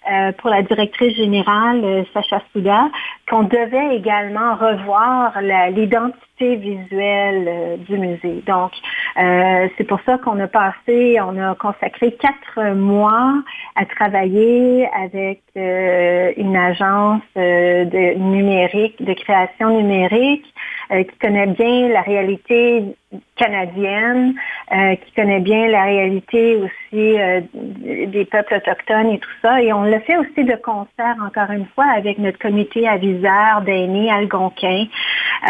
euh, 0.10 0.32
pour 0.40 0.50
la 0.50 0.64
directrice 0.64 1.16
générale, 1.16 1.82
euh, 1.84 2.04
Sacha 2.12 2.42
Souda, 2.52 2.90
qu'on 3.30 3.44
devait 3.44 3.96
également 3.96 4.56
revoir 4.56 5.40
l'identité 5.42 6.56
visuelle 6.56 7.46
euh, 7.48 7.78
du 7.78 8.00
musée. 8.00 8.42
Donc, 8.48 8.72
euh, 9.18 9.68
c'est 9.78 9.84
pour 9.84 10.00
ça 10.04 10.18
qu'on 10.18 10.40
a 10.40 10.48
passé, 10.48 11.20
on 11.22 11.38
a 11.38 11.54
consacré 11.54 12.14
quatre 12.14 12.74
mois 12.74 13.44
à 13.76 13.86
travailler 13.86 14.90
avec 14.92 15.42
une 15.56 16.56
agence 16.56 17.22
de 17.36 18.18
numérique, 18.18 19.04
de 19.04 19.14
création 19.14 19.70
numérique, 19.82 20.52
euh, 20.91 21.04
qui 21.04 21.17
connaît 21.19 21.47
bien 21.47 21.89
la 21.89 22.01
réalité 22.01 22.95
canadienne, 23.36 24.34
euh, 24.71 24.95
qui 24.95 25.12
connaît 25.13 25.39
bien 25.39 25.67
la 25.67 25.84
réalité 25.84 26.56
aussi 26.58 27.19
euh, 27.19 27.41
des 27.54 28.25
peuples 28.25 28.56
autochtones 28.56 29.10
et 29.12 29.19
tout 29.19 29.30
ça. 29.41 29.62
Et 29.62 29.73
on 29.73 29.84
le 29.84 29.99
fait 30.01 30.17
aussi 30.17 30.43
de 30.43 30.56
concert, 30.56 31.15
encore 31.25 31.51
une 31.51 31.65
fois, 31.75 31.86
avec 31.95 32.17
notre 32.19 32.39
comité 32.39 32.88
aviseur 32.88 33.62
d'aînés 33.65 34.12
algonquin, 34.12 34.86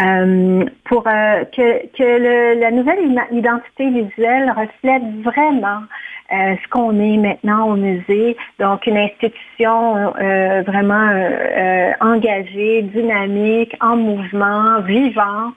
euh, 0.02 0.64
pour 0.84 1.04
que, 1.04 2.60
la 2.60 2.70
nouvelle 2.70 3.16
identité 3.30 3.90
visuelle 3.90 4.50
reflète 4.50 5.02
vraiment 5.22 5.82
euh, 6.32 6.56
ce 6.62 6.68
qu'on 6.68 6.98
est 6.98 7.16
maintenant 7.16 7.68
au 7.68 7.76
musée. 7.76 8.36
Donc, 8.58 8.86
une 8.86 8.96
institution 8.96 10.14
euh, 10.16 10.62
vraiment 10.62 11.10
euh, 11.12 11.92
engagée, 12.00 12.82
dynamique, 12.82 13.76
en 13.80 13.96
mouvement, 13.96 14.80
vivante, 14.80 15.56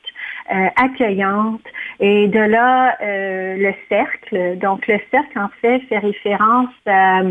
accueillante. 0.75 1.61
Et 1.99 2.27
de 2.27 2.39
là, 2.39 2.95
le 3.01 3.73
cercle. 3.89 4.57
Donc, 4.59 4.85
le 4.87 4.99
cercle, 5.09 5.39
en 5.39 5.49
fait, 5.61 5.79
fait 5.89 5.97
référence 5.97 6.69
à 6.85 7.21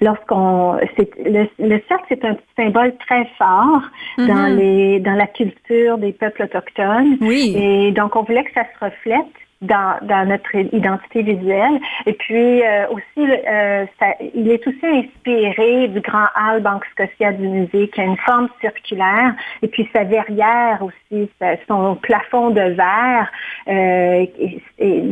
lorsqu'on 0.00 0.76
le, 0.76 1.46
le 1.58 1.80
cercle 1.88 2.04
c'est 2.08 2.24
un 2.24 2.36
symbole 2.56 2.94
très 3.06 3.24
fort 3.38 3.82
dans 4.18 4.56
les 4.56 5.00
dans 5.00 5.14
la 5.14 5.26
culture 5.26 5.98
des 5.98 6.12
peuples 6.12 6.42
autochtones 6.42 7.16
Oui. 7.20 7.54
et 7.56 7.92
donc 7.92 8.16
on 8.16 8.22
voulait 8.22 8.44
que 8.44 8.52
ça 8.52 8.64
se 8.64 8.84
reflète 8.84 9.26
dans, 9.62 9.98
dans 10.02 10.26
notre 10.28 10.54
identité 10.54 11.22
visuelle. 11.22 11.78
Et 12.06 12.14
puis 12.14 12.62
euh, 12.62 12.86
aussi, 12.88 13.30
euh, 13.30 13.84
ça, 13.98 14.06
il 14.34 14.50
est 14.50 14.66
aussi 14.66 14.86
inspiré 14.86 15.88
du 15.88 16.00
grand 16.00 16.26
hall 16.36 16.62
Banque 16.62 16.84
Scotia 16.92 17.32
du 17.32 17.46
musée, 17.46 17.88
qui 17.88 18.00
a 18.00 18.04
une 18.04 18.16
forme 18.18 18.48
circulaire, 18.60 19.34
et 19.62 19.68
puis 19.68 19.88
sa 19.92 20.04
verrière 20.04 20.80
aussi, 20.82 21.28
son 21.68 21.96
plafond 21.96 22.50
de 22.50 22.62
verre. 22.62 23.30
euh, 23.68 24.26
et- 24.38 24.62
et- 24.78 25.02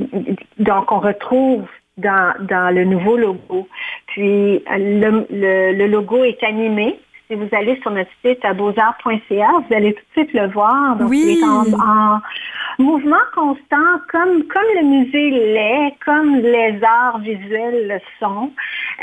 donc 0.59 0.91
on 0.93 1.01
retrouve 1.01 1.67
dans, 1.99 2.33
dans 2.41 2.75
le 2.75 2.85
nouveau 2.85 3.17
logo. 3.17 3.69
Puis 4.07 4.63
le, 4.71 5.27
le, 5.31 5.73
le 5.73 5.87
logo 5.89 6.25
est 6.25 6.43
animé. 6.43 6.99
Si 7.29 7.35
vous 7.35 7.49
allez 7.53 7.79
sur 7.83 7.91
notre 7.91 8.11
site 8.25 8.43
à 8.43 8.55
beauxarts.ca, 8.55 9.49
vous 9.69 9.75
allez 9.75 9.93
tout 9.93 10.01
de 10.01 10.23
suite 10.23 10.33
le 10.33 10.49
voir. 10.49 10.97
Donc, 10.97 11.11
Oui. 11.11 11.23
il 11.25 11.39
est 11.39 11.45
en, 11.45 11.67
en 11.79 12.21
mouvement 12.79 13.17
constant, 13.35 13.77
comme, 14.11 14.45
comme 14.45 14.63
le 14.81 14.85
musée 14.85 15.31
l'est, 15.31 15.95
comme 16.05 16.37
les 16.37 16.79
arts 16.83 17.19
visuels 17.19 17.87
le 17.89 17.99
sont. 18.19 18.51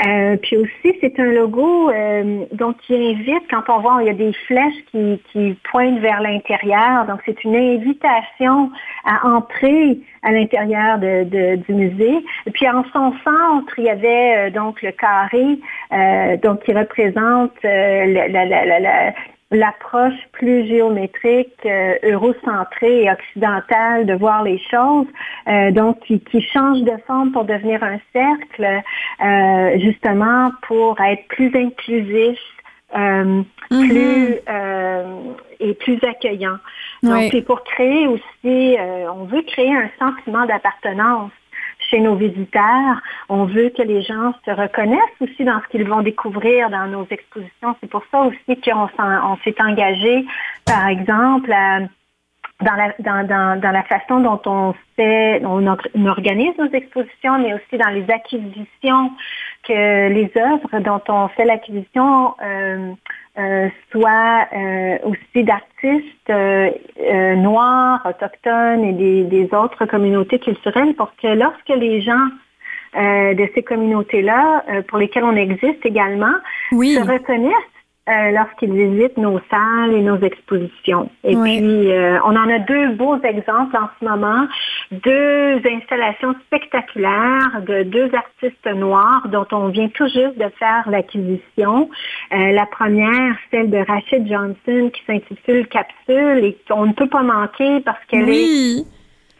Euh, 0.04 0.36
puis 0.36 0.58
aussi, 0.58 0.94
c'est 1.00 1.18
un 1.18 1.32
logo 1.32 1.90
euh, 1.90 2.44
donc 2.52 2.76
qui 2.86 2.94
invite, 2.94 3.44
quand 3.50 3.62
on 3.68 3.80
voit, 3.80 4.02
il 4.02 4.08
y 4.08 4.10
a 4.10 4.12
des 4.12 4.32
flèches 4.46 4.84
qui, 4.90 5.20
qui 5.32 5.56
pointent 5.70 6.00
vers 6.00 6.20
l'intérieur. 6.20 7.06
Donc, 7.06 7.20
c'est 7.24 7.42
une 7.44 7.56
invitation 7.56 8.70
à 9.06 9.26
entrer 9.26 9.98
à 10.22 10.32
l'intérieur 10.32 10.98
de, 10.98 11.24
de- 11.24 11.56
du 11.56 11.72
musée. 11.72 12.18
Et 12.46 12.50
puis, 12.50 12.68
en 12.68 12.84
son 12.92 13.12
centre, 13.24 13.78
il 13.78 13.84
y 13.84 13.90
avait 13.90 14.36
euh, 14.36 14.50
donc 14.50 14.82
le 14.82 14.92
carré, 14.92 15.58
euh, 15.92 16.36
donc 16.38 16.62
qui 16.64 16.74
représente 16.74 17.52
euh, 17.64 18.04
la- 18.06 18.28
la- 18.28 18.44
la- 18.44 18.64
la- 18.66 18.80
la- 18.80 19.12
l'approche 19.50 20.18
plus 20.32 20.66
géométrique, 20.66 21.54
euh, 21.64 21.94
eurocentrée 22.02 23.04
et 23.04 23.10
occidentale 23.10 24.06
de 24.06 24.14
voir 24.14 24.42
les 24.42 24.58
choses, 24.70 25.06
euh, 25.48 25.70
donc 25.70 26.00
qui, 26.00 26.20
qui 26.20 26.42
change 26.42 26.82
de 26.82 26.96
forme 27.06 27.30
pour 27.32 27.44
devenir 27.44 27.82
un 27.82 27.98
cercle, 28.12 28.82
euh, 29.24 29.78
justement 29.78 30.50
pour 30.66 31.00
être 31.00 31.26
plus 31.28 31.54
inclusif, 31.54 32.38
euh, 32.96 33.42
plus 33.70 34.36
euh, 34.48 35.04
et 35.60 35.74
plus 35.74 35.98
accueillant. 36.02 36.58
Donc 37.02 37.14
Oui. 37.14 37.28
c'est 37.32 37.42
pour 37.42 37.62
créer 37.64 38.06
aussi, 38.06 38.76
euh, 38.78 39.12
on 39.12 39.24
veut 39.24 39.42
créer 39.42 39.74
un 39.74 39.90
sentiment 39.98 40.46
d'appartenance 40.46 41.30
chez 41.90 42.00
nos 42.00 42.16
visiteurs. 42.16 43.00
On 43.28 43.44
veut 43.44 43.70
que 43.70 43.82
les 43.82 44.02
gens 44.02 44.32
se 44.44 44.50
reconnaissent 44.50 45.20
aussi 45.20 45.44
dans 45.44 45.60
ce 45.62 45.68
qu'ils 45.68 45.88
vont 45.88 46.02
découvrir 46.02 46.70
dans 46.70 46.86
nos 46.86 47.06
expositions. 47.10 47.76
C'est 47.80 47.90
pour 47.90 48.02
ça 48.10 48.20
aussi 48.22 48.60
qu'on 48.60 49.36
s'est 49.44 49.62
engagé, 49.62 50.24
par 50.64 50.88
exemple, 50.88 51.52
dans 52.60 53.72
la, 53.72 53.82
façon 53.82 54.20
dont 54.20 54.40
on 54.46 54.74
fait, 54.96 55.42
organise 55.44 56.56
nos 56.58 56.70
expositions, 56.72 57.38
mais 57.38 57.54
aussi 57.54 57.78
dans 57.78 57.90
les 57.90 58.08
acquisitions, 58.10 59.12
que 59.64 60.08
les 60.08 60.30
œuvres 60.36 60.80
dont 60.80 61.02
on 61.08 61.28
fait 61.28 61.44
l'acquisition 61.44 62.34
euh, 62.42 62.92
euh, 63.38 63.68
soient 63.92 64.46
euh, 64.54 64.98
aussi 65.04 65.44
d'artistes 65.44 66.30
euh, 66.30 66.70
euh, 67.00 67.34
noirs, 67.36 68.00
autochtones 68.04 68.84
et 68.84 68.92
des, 68.92 69.24
des 69.24 69.54
autres 69.54 69.86
communautés 69.86 70.38
culturelles 70.38 70.94
pour 70.94 71.14
que 71.16 71.28
lorsque 71.28 71.68
les 71.68 72.00
gens 72.00 72.26
euh, 72.96 73.34
de 73.34 73.48
ces 73.54 73.62
communautés-là, 73.62 74.64
euh, 74.70 74.82
pour 74.82 74.98
lesquelles 74.98 75.24
on 75.24 75.36
existe 75.36 75.84
également, 75.84 76.34
Oui. 76.72 76.94
se 76.94 77.00
reconnaissent 77.00 77.52
euh, 78.08 78.30
lorsqu'ils 78.30 78.72
visitent 78.72 79.16
nos 79.16 79.40
salles 79.50 79.92
et 79.92 80.00
nos 80.00 80.18
expositions. 80.18 81.10
Et 81.24 81.36
Oui. 81.36 81.58
puis, 81.58 81.92
euh, 81.92 82.20
on 82.24 82.36
en 82.36 82.48
a 82.48 82.60
deux 82.60 82.90
beaux 82.90 83.20
exemples 83.22 83.76
en 83.76 83.88
ce 83.98 84.04
moment, 84.04 84.46
deux 84.92 85.60
installations 85.66 86.34
spectaculaires 86.46 87.62
de 87.66 87.82
deux 87.82 88.10
artistes 88.14 88.66
noirs 88.66 89.26
dont 89.28 89.46
on 89.50 89.68
vient 89.68 89.88
tout 89.88 90.06
juste 90.06 90.38
de 90.38 90.48
faire 90.58 90.88
l'acquisition. 90.88 91.90
Euh, 92.32 92.52
la 92.52 92.66
première, 92.66 93.36
celle 93.50 93.70
de 93.70 93.78
Rachid 93.78 94.26
Johnson, 94.28 94.90
qui 94.92 95.02
s'intitule 95.06 95.66
Capsule 95.66 96.44
et 96.44 96.56
qu'on 96.68 96.86
ne 96.86 96.92
peut 96.92 97.08
pas 97.08 97.22
manquer 97.22 97.80
parce 97.80 98.04
qu'elle 98.08 98.28
est. 98.28 98.84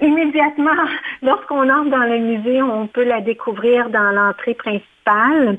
immédiatement, 0.00 0.70
lorsqu'on 1.22 1.68
entre 1.68 1.90
dans 1.90 2.04
le 2.04 2.18
musée, 2.18 2.62
on 2.62 2.86
peut 2.86 3.04
la 3.04 3.20
découvrir 3.20 3.90
dans 3.90 4.10
l'entrée 4.12 4.54
principale. 4.54 5.58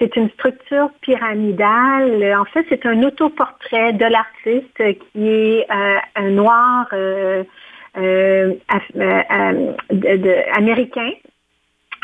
C'est 0.00 0.16
une 0.16 0.30
structure 0.30 0.90
pyramidale. 1.00 2.34
En 2.38 2.44
fait, 2.44 2.66
c'est 2.68 2.86
un 2.86 3.02
autoportrait 3.02 3.92
de 3.92 4.04
l'artiste 4.04 4.98
qui 5.12 5.28
est 5.28 5.66
euh, 5.70 5.98
un 6.16 6.30
noir 6.30 6.86
euh, 6.92 7.44
euh, 7.96 8.54
américain 10.52 11.10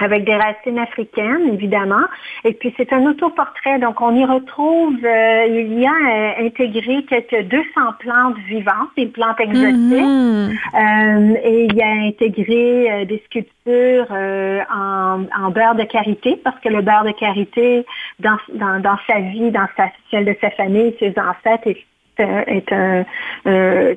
avec 0.03 0.25
des 0.25 0.37
racines 0.37 0.79
africaines, 0.79 1.53
évidemment. 1.53 2.05
Et 2.45 2.53
puis, 2.53 2.75
c'est 2.77 2.93
un 2.93 3.07
autoportrait. 3.07 3.79
Donc, 3.79 4.01
on 4.01 4.15
y 4.15 4.25
retrouve, 4.25 4.97
euh, 5.05 5.47
il 5.49 5.79
y 5.79 5.87
a 5.87 5.91
euh, 5.91 6.47
intégré 6.47 7.05
quelques 7.05 7.49
200 7.49 7.65
plantes 7.99 8.37
vivantes, 8.47 8.91
des 8.97 9.07
plantes 9.07 9.41
exotiques. 9.41 10.01
Mhm. 10.01 10.51
Euh, 10.75 11.35
et 11.45 11.65
il 11.65 11.75
y 11.75 11.83
a 11.83 12.09
intégré 12.09 13.07
des 13.07 13.23
sculptures 13.27 14.11
en, 14.11 15.25
en, 15.39 15.51
beurre 15.51 15.75
de 15.75 15.85
karité, 15.85 16.41
parce 16.43 16.59
que 16.61 16.69
le 16.69 16.83
beurre 16.83 17.05
de 17.05 17.13
karité, 17.13 17.85
dans, 18.19 18.39
dans, 18.55 18.81
dans 18.81 18.99
sa 19.07 19.21
vie, 19.21 19.51
dans 19.51 19.69
sa, 19.77 19.91
celle 20.11 20.25
de 20.25 20.37
sa 20.41 20.51
famille, 20.51 20.95
ses 20.99 21.15
ancêtres, 21.19 21.67
est 21.67 21.85
est 22.21 22.73
un, 22.73 23.05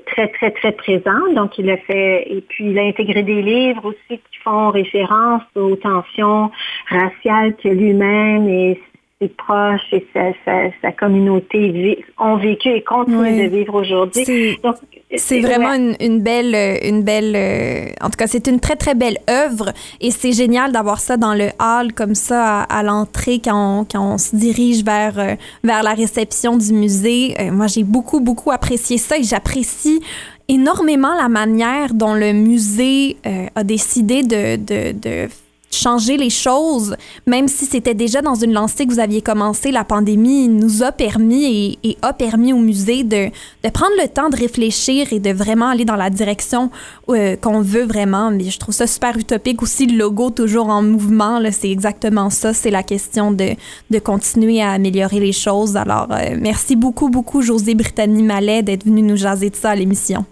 très, 0.05 0.27
très, 0.29 0.51
très 0.51 0.71
présent. 0.71 1.33
Donc, 1.35 1.57
il 1.57 1.69
a 1.69 1.77
fait, 1.77 2.25
et 2.29 2.41
puis 2.41 2.71
il 2.71 2.79
a 2.79 2.83
intégré 2.83 3.23
des 3.23 3.41
livres 3.41 3.85
aussi 3.85 4.19
qui 4.19 4.37
font 4.43 4.69
référence 4.69 5.43
aux 5.55 5.75
tensions 5.75 6.51
raciales 6.89 7.55
que 7.55 7.69
lui-même 7.69 8.47
et 8.47 8.79
ses 9.23 9.29
proches 9.29 9.93
et 9.93 10.05
sa, 10.81 10.91
communauté 10.91 12.03
ont 12.19 12.37
vécu 12.37 12.69
et 12.69 12.83
continuent 12.83 13.43
de 13.43 13.55
vivre 13.55 13.75
aujourd'hui. 13.75 14.57
C'est 15.15 15.41
vraiment 15.41 15.73
une, 15.99 16.21
belle, 16.21 16.55
une 16.83 17.03
belle, 17.03 17.35
euh, 17.35 17.91
en 18.01 18.09
tout 18.09 18.17
cas, 18.17 18.27
c'est 18.27 18.47
une 18.47 18.59
très 18.59 18.75
très 18.75 18.95
belle 18.95 19.17
œuvre 19.29 19.71
et 20.01 20.11
c'est 20.11 20.31
génial 20.31 20.71
d'avoir 20.71 20.99
ça 20.99 21.17
dans 21.17 21.33
le 21.33 21.49
hall 21.59 21.93
comme 21.93 22.15
ça 22.15 22.61
à, 22.61 22.83
l'entrée 22.83 23.39
quand 23.43 23.81
on, 23.81 23.85
quand 23.85 24.13
on 24.13 24.17
se 24.17 24.35
dirige 24.35 24.83
vers 24.83 25.19
euh, 25.19 25.35
vers 25.63 25.83
la 25.83 25.93
réception 25.93 26.57
du 26.57 26.73
musée. 26.73 27.35
Euh, 27.39 27.51
moi, 27.51 27.67
j'ai 27.67 27.83
beaucoup 27.83 28.21
beaucoup 28.21 28.51
apprécié 28.51 28.97
ça 28.97 29.17
et 29.17 29.23
j'apprécie 29.23 30.01
énormément 30.47 31.13
la 31.15 31.29
manière 31.29 31.93
dont 31.93 32.15
le 32.15 32.33
musée 32.33 33.17
a 33.55 33.63
décidé 33.63 34.23
de, 34.23 34.57
de, 34.57 34.91
de 34.91 35.29
changer 35.73 36.17
les 36.17 36.29
choses, 36.29 36.95
même 37.27 37.47
si 37.47 37.65
c'était 37.65 37.93
déjà 37.93 38.21
dans 38.21 38.35
une 38.35 38.53
lancée 38.53 38.85
que 38.85 38.93
vous 38.93 38.99
aviez 38.99 39.21
commencé, 39.21 39.71
la 39.71 39.83
pandémie 39.83 40.47
nous 40.47 40.83
a 40.83 40.91
permis 40.91 41.77
et, 41.83 41.97
a 42.01 42.13
permis 42.13 42.53
au 42.53 42.57
musée 42.57 43.03
de, 43.03 43.29
prendre 43.69 43.93
le 44.01 44.07
temps 44.07 44.29
de 44.29 44.35
réfléchir 44.35 45.11
et 45.11 45.19
de 45.19 45.31
vraiment 45.31 45.69
aller 45.69 45.85
dans 45.85 45.95
la 45.95 46.09
direction 46.09 46.69
euh, 47.09 47.35
qu'on 47.35 47.61
veut 47.61 47.85
vraiment. 47.85 48.31
Mais 48.31 48.45
je 48.45 48.59
trouve 48.59 48.73
ça 48.75 48.87
super 48.87 49.17
utopique 49.17 49.61
aussi, 49.61 49.85
le 49.85 49.97
logo 49.97 50.29
toujours 50.29 50.69
en 50.69 50.81
mouvement, 50.81 51.39
c'est 51.51 51.71
exactement 51.71 52.29
ça, 52.29 52.53
c'est 52.53 52.71
la 52.71 52.83
question 52.83 53.31
de, 53.31 53.51
de 53.89 53.99
continuer 53.99 54.61
à 54.61 54.71
améliorer 54.71 55.19
les 55.19 55.31
choses. 55.31 55.77
Alors, 55.77 56.07
euh, 56.11 56.37
merci 56.39 56.75
beaucoup, 56.75 57.09
beaucoup, 57.09 57.41
José 57.41 57.75
Brittany 57.75 58.23
Mallet, 58.23 58.63
d'être 58.63 58.85
venu 58.85 59.01
nous 59.01 59.17
jaser 59.17 59.49
de 59.49 59.55
ça 59.55 59.71
à 59.71 59.75
l'émission. 59.75 60.25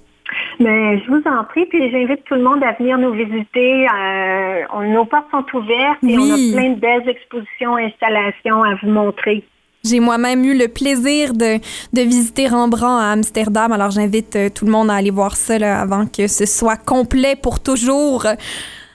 Mais 0.60 1.00
je 1.00 1.08
vous 1.10 1.22
en 1.26 1.44
prie, 1.44 1.66
puis 1.66 1.90
j'invite 1.92 2.24
tout 2.26 2.36
le 2.36 2.44
monde 2.44 2.64
à 2.64 2.74
venir 2.74 2.98
nous 2.98 3.12
visiter. 3.12 3.88
Euh, 3.88 4.84
nos 4.88 5.06
portes 5.06 5.30
sont 5.32 5.46
ouvertes 5.58 6.04
et 6.04 6.18
on 6.18 6.32
a 6.32 6.60
plein 6.60 6.70
de 6.72 6.80
belles 6.80 7.10
expositions, 7.10 7.78
installations 7.78 8.64
à 8.64 8.76
vous 8.82 8.90
montrer. 8.90 9.44
J'ai 9.84 10.00
moi-même 10.00 10.44
eu 10.44 10.56
le 10.56 10.68
plaisir 10.68 11.34
de, 11.34 11.58
de, 11.58 12.02
visiter 12.02 12.48
Rembrandt 12.48 13.02
à 13.02 13.12
Amsterdam, 13.12 13.72
alors 13.72 13.90
j'invite 13.90 14.36
euh, 14.36 14.50
tout 14.54 14.66
le 14.66 14.72
monde 14.72 14.92
à 14.92 14.96
aller 14.96 15.10
voir 15.10 15.36
ça 15.36 15.56
avant 15.56 16.06
que 16.06 16.28
ce 16.28 16.46
soit 16.46 16.78
complet 16.78 17.36
pour 17.36 17.60
toujours. 17.60 18.28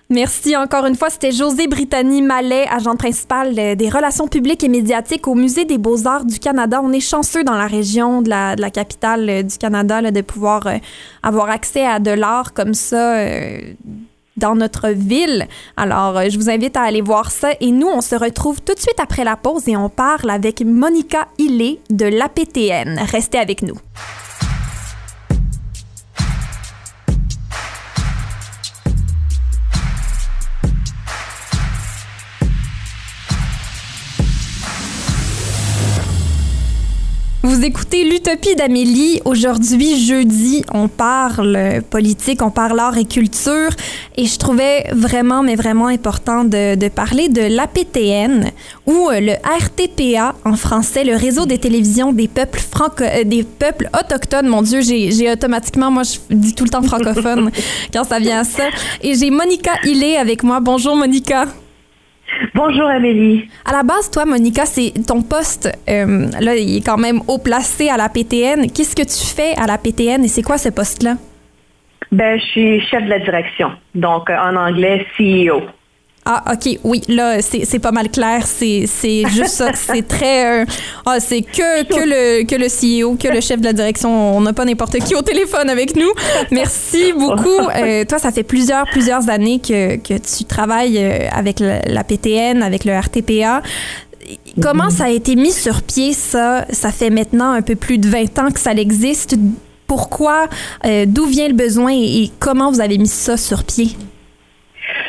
Merci 0.08 0.56
encore 0.56 0.86
une 0.86 0.94
fois. 0.94 1.10
C'était 1.10 1.32
José 1.32 1.66
Brittany 1.66 2.22
Mallet, 2.22 2.66
agent 2.70 2.94
principal 2.94 3.54
des 3.54 3.88
relations 3.88 4.28
publiques 4.28 4.62
et 4.62 4.68
médiatiques 4.68 5.26
au 5.26 5.34
Musée 5.34 5.64
des 5.64 5.78
beaux-arts 5.78 6.24
du 6.24 6.38
Canada. 6.38 6.80
On 6.82 6.92
est 6.92 7.00
chanceux 7.00 7.42
dans 7.42 7.56
la 7.56 7.66
région 7.66 8.22
de 8.22 8.30
la, 8.30 8.70
capitale 8.70 9.28
euh, 9.28 9.42
du 9.42 9.58
Canada 9.58 10.02
de 10.02 10.20
pouvoir 10.20 10.66
euh, 10.68 10.76
avoir 11.24 11.50
accès 11.50 11.84
à 11.84 11.98
de 11.98 12.12
l'art 12.12 12.52
comme 12.54 12.74
ça. 12.74 13.16
Euh, 13.16 13.60
dans 14.36 14.54
notre 14.54 14.90
ville. 14.90 15.46
Alors, 15.78 16.20
je 16.28 16.36
vous 16.36 16.50
invite 16.50 16.76
à 16.76 16.82
aller 16.82 17.00
voir 17.00 17.30
ça. 17.30 17.52
Et 17.62 17.70
nous, 17.70 17.86
on 17.86 18.02
se 18.02 18.14
retrouve 18.14 18.60
tout 18.60 18.74
de 18.74 18.78
suite 18.78 19.00
après 19.00 19.24
la 19.24 19.34
pause 19.34 19.66
et 19.66 19.78
on 19.78 19.88
parle 19.88 20.28
avec 20.28 20.60
Monica 20.60 21.28
Hillé 21.38 21.80
de 21.88 22.04
l'APTN. 22.04 22.98
Restez 23.10 23.38
avec 23.38 23.62
nous. 23.62 23.76
Vous 37.56 37.64
écoutez 37.64 38.04
l'Utopie 38.04 38.54
d'Amélie. 38.54 39.22
Aujourd'hui, 39.24 39.98
jeudi, 40.04 40.62
on 40.74 40.88
parle 40.88 41.80
politique, 41.88 42.42
on 42.42 42.50
parle 42.50 42.78
art 42.78 42.98
et 42.98 43.06
culture. 43.06 43.70
Et 44.18 44.26
je 44.26 44.38
trouvais 44.38 44.84
vraiment, 44.92 45.42
mais 45.42 45.56
vraiment 45.56 45.86
important 45.86 46.44
de, 46.44 46.88
parler 46.90 47.30
de 47.30 47.40
l'APTN 47.40 48.50
ou 48.84 49.08
le 49.10 49.32
RTPA 49.42 50.34
en 50.44 50.56
français, 50.56 51.02
le 51.02 51.16
réseau 51.16 51.46
des 51.46 51.56
télévisions 51.56 52.12
des 52.12 52.28
peuples 52.28 52.60
euh, 53.00 53.24
des 53.24 53.42
peuples 53.42 53.88
autochtones. 53.98 54.48
Mon 54.48 54.60
Dieu, 54.60 54.82
j'ai 54.82 55.32
automatiquement, 55.32 55.90
moi, 55.90 56.02
je 56.02 56.18
dis 56.28 56.54
tout 56.54 56.64
le 56.64 56.70
temps 56.70 56.82
francophone 56.82 57.50
quand 57.90 58.04
ça 58.04 58.18
vient 58.18 58.40
à 58.40 58.44
ça. 58.44 58.64
Et 59.00 59.14
j'ai 59.14 59.30
Monica 59.30 59.72
Hillé 59.82 60.18
avec 60.18 60.42
moi. 60.42 60.60
Bonjour, 60.60 60.94
Monica. 60.94 61.46
Bonjour 62.54 62.86
Amélie. 62.86 63.48
À 63.64 63.72
la 63.72 63.82
base, 63.82 64.10
toi, 64.10 64.24
Monica, 64.24 64.66
c'est 64.66 64.92
ton 65.06 65.22
poste, 65.22 65.70
euh, 65.88 66.26
là, 66.40 66.56
il 66.56 66.78
est 66.78 66.84
quand 66.84 66.98
même 66.98 67.20
haut 67.28 67.38
placé 67.38 67.88
à 67.88 67.96
la 67.96 68.08
PTN. 68.08 68.70
Qu'est-ce 68.70 68.96
que 68.96 69.02
tu 69.02 69.34
fais 69.34 69.54
à 69.56 69.66
la 69.66 69.78
PTN 69.78 70.24
et 70.24 70.28
c'est 70.28 70.42
quoi 70.42 70.58
ce 70.58 70.68
poste-là? 70.68 71.14
Ben, 72.12 72.38
je 72.38 72.44
suis 72.44 72.80
chef 72.82 73.04
de 73.04 73.08
la 73.08 73.18
direction, 73.18 73.72
donc 73.94 74.30
euh, 74.30 74.36
en 74.36 74.56
anglais 74.56 75.06
CEO. 75.18 75.62
Ah, 76.28 76.42
OK, 76.52 76.80
oui, 76.82 77.02
là, 77.06 77.40
c'est 77.40 77.78
pas 77.78 77.92
mal 77.92 78.10
clair. 78.10 78.44
C'est 78.46 78.88
juste 79.28 79.54
ça. 79.54 79.70
C'est 79.74 80.06
très. 80.06 80.62
Euh, 80.62 80.64
ah, 81.04 81.20
c'est 81.20 81.42
que, 81.42 81.84
que, 81.84 82.00
le, 82.00 82.44
que 82.44 82.56
le 82.56 82.66
CEO, 82.66 83.14
que 83.14 83.28
le 83.28 83.40
chef 83.40 83.60
de 83.60 83.66
la 83.66 83.72
direction. 83.72 84.36
On 84.36 84.40
n'a 84.40 84.52
pas 84.52 84.64
n'importe 84.64 84.98
qui 84.98 85.14
au 85.14 85.22
téléphone 85.22 85.70
avec 85.70 85.94
nous. 85.94 86.10
Merci 86.50 87.12
beaucoup. 87.16 87.68
Euh, 87.76 88.04
toi, 88.04 88.18
ça 88.18 88.32
fait 88.32 88.42
plusieurs, 88.42 88.86
plusieurs 88.86 89.28
années 89.30 89.60
que, 89.60 89.96
que 89.96 90.14
tu 90.14 90.44
travailles 90.44 90.98
euh, 90.98 91.28
avec 91.30 91.60
la, 91.60 92.02
PTN, 92.02 92.60
avec 92.60 92.84
le 92.84 92.98
RTPA. 92.98 93.62
Comment 94.60 94.90
ça 94.90 95.04
a 95.04 95.10
été 95.10 95.36
mis 95.36 95.52
sur 95.52 95.82
pied, 95.82 96.12
ça? 96.12 96.66
Ça 96.70 96.90
fait 96.90 97.10
maintenant 97.10 97.52
un 97.52 97.62
peu 97.62 97.76
plus 97.76 97.98
de 97.98 98.08
20 98.08 98.38
ans 98.40 98.50
que 98.50 98.58
ça 98.58 98.72
existe. 98.72 99.36
Pourquoi? 99.86 100.48
D'où 101.06 101.26
vient 101.26 101.46
le 101.46 101.54
besoin 101.54 101.92
et 101.92 102.32
comment 102.40 102.72
vous 102.72 102.80
avez 102.80 102.98
mis 102.98 103.06
ça 103.06 103.36
sur 103.36 103.62
pied? 103.62 103.90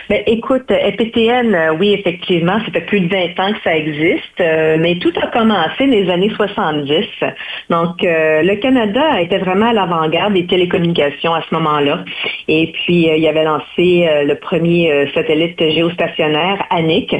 Ben, 0.09 0.23
écoute, 0.25 0.71
EPTN, 0.71 1.53
euh, 1.53 1.73
oui, 1.77 1.91
effectivement, 1.91 2.59
ça 2.65 2.71
fait 2.71 2.85
plus 2.85 3.01
de 3.01 3.09
20 3.09 3.39
ans 3.41 3.51
que 3.51 3.61
ça 3.61 3.75
existe, 3.75 4.39
euh, 4.39 4.77
mais 4.79 4.99
tout 4.99 5.11
a 5.21 5.27
commencé 5.27 5.85
dans 5.85 5.91
les 5.91 6.09
années 6.09 6.31
70. 6.33 7.05
Donc, 7.69 8.01
euh, 8.03 8.41
le 8.41 8.55
Canada 8.55 9.19
était 9.19 9.39
vraiment 9.39 9.67
à 9.67 9.73
l'avant-garde 9.73 10.33
des 10.33 10.45
télécommunications 10.45 11.33
à 11.33 11.41
ce 11.41 11.53
moment-là. 11.55 12.05
Et 12.47 12.71
puis, 12.71 13.07
il 13.07 13.19
y 13.19 13.27
avait 13.27 13.43
lancé 13.43 14.07
le 14.25 14.35
premier 14.35 15.09
satellite 15.13 15.59
géostationnaire, 15.59 16.65
ANIC. 16.69 17.13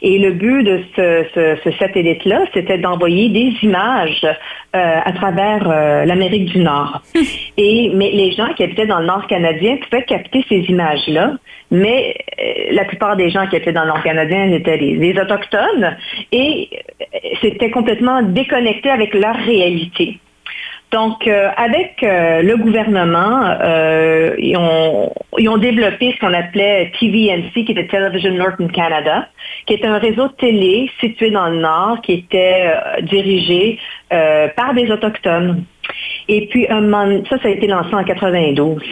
Et 0.00 0.18
le 0.18 0.30
but 0.32 0.62
de 0.62 0.80
ce, 0.96 1.56
ce 1.62 1.70
satellite-là, 1.72 2.44
c'était 2.54 2.78
d'envoyer 2.78 3.28
des 3.28 3.52
images 3.62 4.26
à 4.72 5.12
travers 5.12 5.68
l'Amérique 6.06 6.46
du 6.46 6.58
Nord. 6.60 7.02
Et, 7.56 7.90
mais 7.94 8.10
les 8.12 8.32
gens 8.32 8.52
qui 8.54 8.62
habitaient 8.62 8.86
dans 8.86 9.00
le 9.00 9.06
Nord 9.06 9.26
canadien 9.26 9.76
pouvaient 9.76 10.04
capter 10.04 10.44
ces 10.48 10.60
images-là, 10.68 11.34
mais 11.70 12.16
euh, 12.40 12.72
la 12.72 12.84
plupart 12.84 13.16
des 13.16 13.30
gens 13.30 13.46
qui 13.46 13.56
étaient 13.56 13.72
dans 13.72 13.82
le 13.82 13.88
Nord 13.88 14.02
canadien 14.02 14.50
étaient 14.50 14.78
des, 14.78 15.20
Autochtones 15.20 15.96
et 16.32 16.68
euh, 16.72 17.04
c'était 17.42 17.70
complètement 17.70 18.22
déconnecté 18.22 18.90
avec 18.90 19.14
leur 19.14 19.36
réalité. 19.36 20.18
Donc, 20.90 21.26
euh, 21.26 21.50
avec 21.56 21.98
le 22.02 22.56
gouvernement, 22.56 23.56
ils, 24.38 24.56
ont, 24.56 25.58
développé 25.58 26.12
ce 26.12 26.18
qu'on 26.18 26.34
appelait 26.34 26.90
TVNC, 26.98 27.64
qui 27.64 27.72
était 27.72 27.86
Television 27.86 28.32
Northern 28.32 28.70
Canada, 28.72 29.28
qui 29.66 29.74
est 29.74 29.84
un 29.84 29.98
réseau 29.98 30.28
de 30.28 30.32
télé 30.32 30.90
situé 30.98 31.30
dans 31.30 31.48
le 31.48 31.60
Nord, 31.60 32.00
qui 32.02 32.14
était 32.14 32.74
dirigé 33.02 33.78
par 34.08 34.74
des 34.74 34.90
Autochtones. 34.90 35.64
Et 36.28 36.46
puis, 36.46 36.66
ça, 36.66 37.38
ça 37.40 37.48
a 37.48 37.50
été 37.50 37.66
lancé 37.68 37.94
en 37.94 38.02
92. 38.02 38.82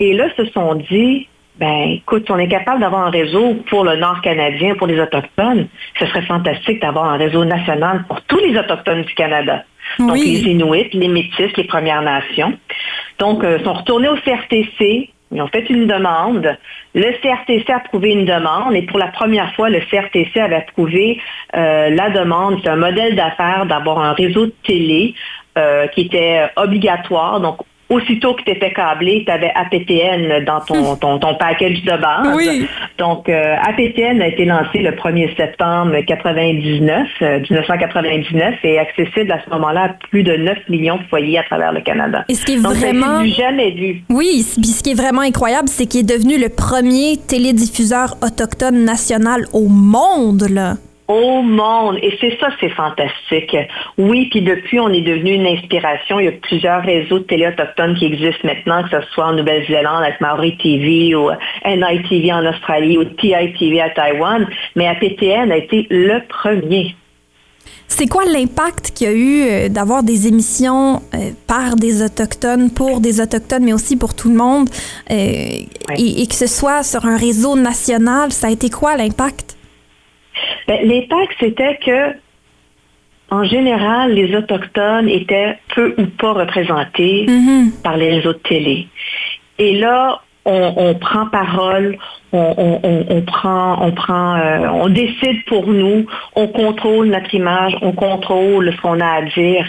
Et 0.00 0.14
là, 0.14 0.28
se 0.36 0.44
sont 0.46 0.74
dit, 0.74 1.28
ben, 1.58 1.90
écoute, 1.90 2.30
on 2.30 2.38
est 2.38 2.48
capable 2.48 2.80
d'avoir 2.80 3.06
un 3.06 3.10
réseau 3.10 3.54
pour 3.70 3.84
le 3.84 3.96
Nord 3.96 4.20
canadien, 4.20 4.74
pour 4.74 4.86
les 4.86 5.00
Autochtones. 5.00 5.68
Ce 5.98 6.06
serait 6.06 6.22
fantastique 6.22 6.82
d'avoir 6.82 7.06
un 7.06 7.16
réseau 7.16 7.44
national 7.44 8.04
pour 8.06 8.20
tous 8.22 8.38
les 8.38 8.58
Autochtones 8.58 9.02
du 9.02 9.14
Canada. 9.14 9.64
Donc, 9.98 10.16
les 10.16 10.40
Inuits, 10.40 10.90
les 10.92 11.08
Métis, 11.08 11.56
les 11.56 11.64
Premières 11.64 12.02
Nations. 12.02 12.52
Donc, 13.18 13.42
euh, 13.44 13.58
sont 13.64 13.72
retournés 13.72 14.08
au 14.08 14.16
CRTC 14.16 15.10
Ils 15.32 15.42
ont 15.42 15.48
fait 15.48 15.68
une 15.70 15.86
demande. 15.86 16.56
Le 16.94 17.12
CRTC 17.22 17.70
a 17.72 17.76
approuvé 17.76 18.10
une 18.10 18.24
demande 18.24 18.74
et 18.74 18.82
pour 18.82 18.98
la 18.98 19.08
première 19.08 19.54
fois, 19.54 19.70
le 19.70 19.80
CRTC 19.80 20.38
avait 20.38 20.56
approuvé 20.56 21.20
euh, 21.56 21.90
la 21.90 22.10
demande. 22.10 22.60
C'est 22.62 22.70
un 22.70 22.76
modèle 22.76 23.14
d'affaires 23.16 23.66
d'avoir 23.66 23.98
un 24.00 24.12
réseau 24.12 24.46
de 24.46 24.54
télé 24.64 25.14
euh, 25.58 25.86
qui 25.88 26.02
était 26.02 26.42
obligatoire. 26.56 27.40
Donc, 27.40 27.58
aussitôt 27.88 28.34
que 28.34 28.42
tu 28.42 28.50
étais 28.50 28.72
câblé, 28.72 29.22
tu 29.24 29.32
avais 29.32 29.52
APTN 29.54 30.44
dans 30.44 30.60
ton, 30.60 30.96
ton, 30.96 31.18
ton 31.18 31.34
package 31.36 31.82
de 31.82 31.96
base. 31.96 32.34
Oui. 32.34 32.66
Donc, 32.98 33.28
euh, 33.28 33.56
APTN 33.62 34.20
a 34.20 34.28
été 34.28 34.44
lancé 34.44 34.78
le 34.78 34.90
1er 34.90 35.36
septembre 35.36 35.94
99, 36.06 37.08
euh, 37.22 37.40
1999 37.40 38.54
et 38.64 38.74
est 38.74 38.78
accessible 38.78 39.30
à 39.30 39.38
ce 39.44 39.50
moment-là 39.50 39.84
à 39.84 39.88
plus 40.10 40.22
de 40.22 40.36
9 40.36 40.68
millions 40.68 40.96
de 40.96 41.04
foyers 41.04 41.38
à 41.38 41.44
travers 41.44 41.72
le 41.72 41.80
Canada. 41.80 42.24
Et 42.28 42.34
ce 42.34 42.44
qui 42.44 42.54
est 42.54 42.60
Donc, 42.60 42.74
vraiment... 42.74 43.20
du 43.20 43.28
jamais 43.28 43.70
vu. 43.70 44.02
Oui, 44.08 44.42
ce 44.42 44.82
qui 44.82 44.90
est 44.90 44.94
vraiment 44.94 45.22
incroyable, 45.22 45.68
c'est 45.68 45.86
qu'il 45.86 46.00
est 46.00 46.16
devenu 46.16 46.38
le 46.38 46.48
premier 46.48 47.16
télédiffuseur 47.28 48.16
autochtone 48.22 48.84
national 48.84 49.46
au 49.52 49.68
monde, 49.68 50.46
là. 50.50 50.74
Au 51.08 51.42
monde. 51.42 51.98
Et 52.02 52.16
c'est 52.20 52.36
ça, 52.40 52.48
c'est 52.60 52.70
fantastique. 52.70 53.56
Oui, 53.96 54.28
puis 54.30 54.42
depuis, 54.42 54.80
on 54.80 54.88
est 54.88 55.02
devenu 55.02 55.34
une 55.34 55.46
inspiration. 55.46 56.18
Il 56.18 56.24
y 56.24 56.28
a 56.28 56.32
plusieurs 56.32 56.82
réseaux 56.82 57.20
de 57.20 57.24
télé 57.24 57.46
autochtones 57.46 57.94
qui 57.94 58.06
existent 58.06 58.46
maintenant, 58.46 58.82
que 58.82 58.90
ce 58.90 59.06
soit 59.12 59.26
en 59.26 59.32
Nouvelle-Zélande 59.34 60.02
avec 60.02 60.20
Maori 60.20 60.56
TV 60.56 61.14
ou 61.14 61.30
NITV 61.64 62.32
en 62.32 62.46
Australie 62.46 62.98
ou 62.98 63.04
TITV 63.04 63.80
à 63.80 63.90
Taïwan. 63.90 64.48
Mais 64.74 64.88
APTN 64.88 65.52
a 65.52 65.56
été 65.56 65.86
le 65.90 66.20
premier. 66.28 66.94
C'est 67.88 68.08
quoi 68.08 68.24
l'impact 68.24 68.90
qu'il 68.90 69.06
y 69.06 69.10
a 69.10 69.14
eu 69.14 69.42
euh, 69.42 69.68
d'avoir 69.68 70.02
des 70.02 70.26
émissions 70.26 71.02
euh, 71.14 71.30
par 71.46 71.76
des 71.76 72.02
Autochtones, 72.02 72.70
pour 72.70 73.00
des 73.00 73.20
Autochtones, 73.20 73.64
mais 73.64 73.72
aussi 73.72 73.96
pour 73.96 74.14
tout 74.14 74.28
le 74.28 74.36
monde, 74.36 74.68
euh, 75.10 75.14
et, 75.14 76.22
et 76.22 76.26
que 76.26 76.34
ce 76.34 76.46
soit 76.46 76.82
sur 76.82 77.06
un 77.06 77.16
réseau 77.16 77.56
national? 77.56 78.32
Ça 78.32 78.48
a 78.48 78.50
été 78.50 78.70
quoi 78.70 78.96
l'impact? 78.96 79.55
Ben, 80.68 80.86
L'impact, 80.88 81.32
c'était 81.40 81.76
que, 81.84 82.16
en 83.30 83.44
général, 83.44 84.12
les 84.12 84.34
Autochtones 84.36 85.08
étaient 85.08 85.58
peu 85.74 85.94
ou 85.98 86.06
pas 86.06 86.32
représentés 86.32 87.26
Mhm. 87.28 87.72
par 87.82 87.96
les 87.96 88.10
réseaux 88.16 88.32
de 88.34 88.38
télé. 88.38 88.88
Et 89.58 89.76
là, 89.78 90.20
on, 90.44 90.74
on 90.76 90.94
prend 90.94 91.26
parole, 91.26 91.98
on, 92.32 92.54
on- 92.56 92.80
on- 92.84 93.06
on 93.16 93.20
prend, 93.22 93.84
on 93.84 93.90
prend, 93.90 94.36
euh, 94.36 94.68
on 94.68 94.88
décide 94.88 95.44
pour 95.46 95.66
nous, 95.66 96.06
on 96.36 96.46
contrôle 96.46 97.06
notre 97.08 97.34
image, 97.34 97.76
on 97.82 97.90
contrôle 97.92 98.72
ce 98.72 98.80
qu'on 98.80 99.00
a 99.00 99.06
à 99.06 99.22
dire. 99.22 99.66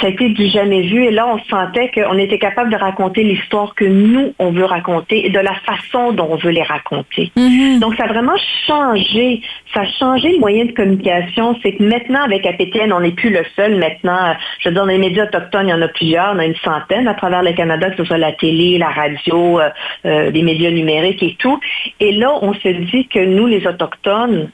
Ça 0.00 0.08
a 0.08 0.10
été 0.10 0.28
du 0.30 0.48
jamais 0.48 0.82
vu 0.82 1.04
et 1.04 1.10
là, 1.10 1.26
on 1.26 1.38
sentait 1.48 1.90
qu'on 1.90 2.18
était 2.18 2.38
capable 2.38 2.70
de 2.70 2.76
raconter 2.76 3.22
l'histoire 3.22 3.74
que 3.74 3.84
nous, 3.84 4.34
on 4.38 4.50
veut 4.50 4.64
raconter 4.64 5.26
et 5.26 5.30
de 5.30 5.38
la 5.38 5.54
façon 5.54 6.12
dont 6.12 6.28
on 6.30 6.36
veut 6.36 6.50
les 6.50 6.62
raconter. 6.62 7.32
Mhm. 7.36 7.80
Donc, 7.80 7.96
ça 7.96 8.04
a 8.04 8.08
vraiment 8.08 8.36
changé. 8.66 9.40
Ça 9.72 9.80
a 9.80 9.86
changé 9.86 10.32
le 10.32 10.38
moyen 10.38 10.66
de 10.66 10.72
communication. 10.72 11.56
C'est 11.62 11.72
que 11.72 11.82
maintenant, 11.82 12.22
avec 12.24 12.44
APTN, 12.44 12.92
on 12.92 13.00
n'est 13.00 13.12
plus 13.12 13.30
le 13.30 13.42
seul. 13.54 13.76
Maintenant, 13.76 14.30
euh, 14.30 14.32
je 14.60 14.68
veux 14.68 14.74
dire, 14.74 14.82
dans 14.82 14.88
les 14.88 14.98
médias 14.98 15.24
autochtones, 15.24 15.68
il 15.68 15.70
y 15.70 15.74
en 15.74 15.82
a 15.82 15.88
plusieurs. 15.88 16.34
On 16.34 16.38
a 16.38 16.44
une 16.44 16.56
centaine 16.56 17.08
à 17.08 17.14
travers 17.14 17.42
le 17.42 17.52
Canada, 17.52 17.90
que 17.90 17.96
ce 17.96 18.04
soit 18.04 18.18
la 18.18 18.32
télé, 18.32 18.78
la 18.78 18.90
radio, 18.90 19.60
euh, 19.60 19.70
euh, 20.04 20.30
les 20.30 20.42
médias 20.42 20.70
numériques 20.70 21.22
et 21.22 21.36
tout. 21.38 21.58
Et 22.00 22.12
là, 22.12 22.32
on 22.42 22.52
se 22.54 22.68
dit 22.68 23.08
que 23.08 23.24
nous, 23.24 23.46
les 23.46 23.66
Autochtones, 23.66 24.50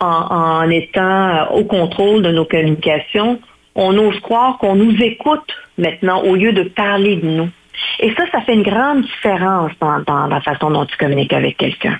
en, 0.00 0.06
en 0.06 0.70
étant 0.70 1.28
euh, 1.28 1.44
au 1.52 1.64
contrôle 1.64 2.22
de 2.22 2.30
nos 2.30 2.44
communications, 2.44 3.38
on 3.74 3.96
ose 3.98 4.18
croire 4.20 4.58
qu'on 4.58 4.74
nous 4.76 4.94
écoute 5.02 5.46
maintenant 5.78 6.22
au 6.22 6.34
lieu 6.36 6.52
de 6.52 6.62
parler 6.64 7.16
de 7.16 7.26
nous. 7.26 7.48
Et 8.00 8.12
ça, 8.14 8.24
ça 8.30 8.40
fait 8.42 8.54
une 8.54 8.62
grande 8.62 9.02
différence 9.02 9.72
dans, 9.80 10.00
dans 10.06 10.26
la 10.26 10.40
façon 10.40 10.70
dont 10.70 10.86
tu 10.86 10.96
communiques 10.96 11.32
avec 11.32 11.56
quelqu'un. 11.56 11.98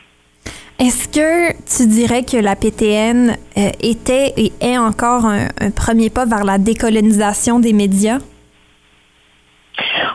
Est-ce 0.78 1.08
que 1.08 1.52
tu 1.76 1.88
dirais 1.88 2.22
que 2.24 2.36
la 2.36 2.56
PTN 2.56 3.36
euh, 3.56 3.70
était 3.80 4.32
et 4.36 4.52
est 4.60 4.76
encore 4.78 5.24
un, 5.24 5.46
un 5.60 5.70
premier 5.70 6.10
pas 6.10 6.26
vers 6.26 6.44
la 6.44 6.58
décolonisation 6.58 7.60
des 7.60 7.72
médias? 7.72 8.18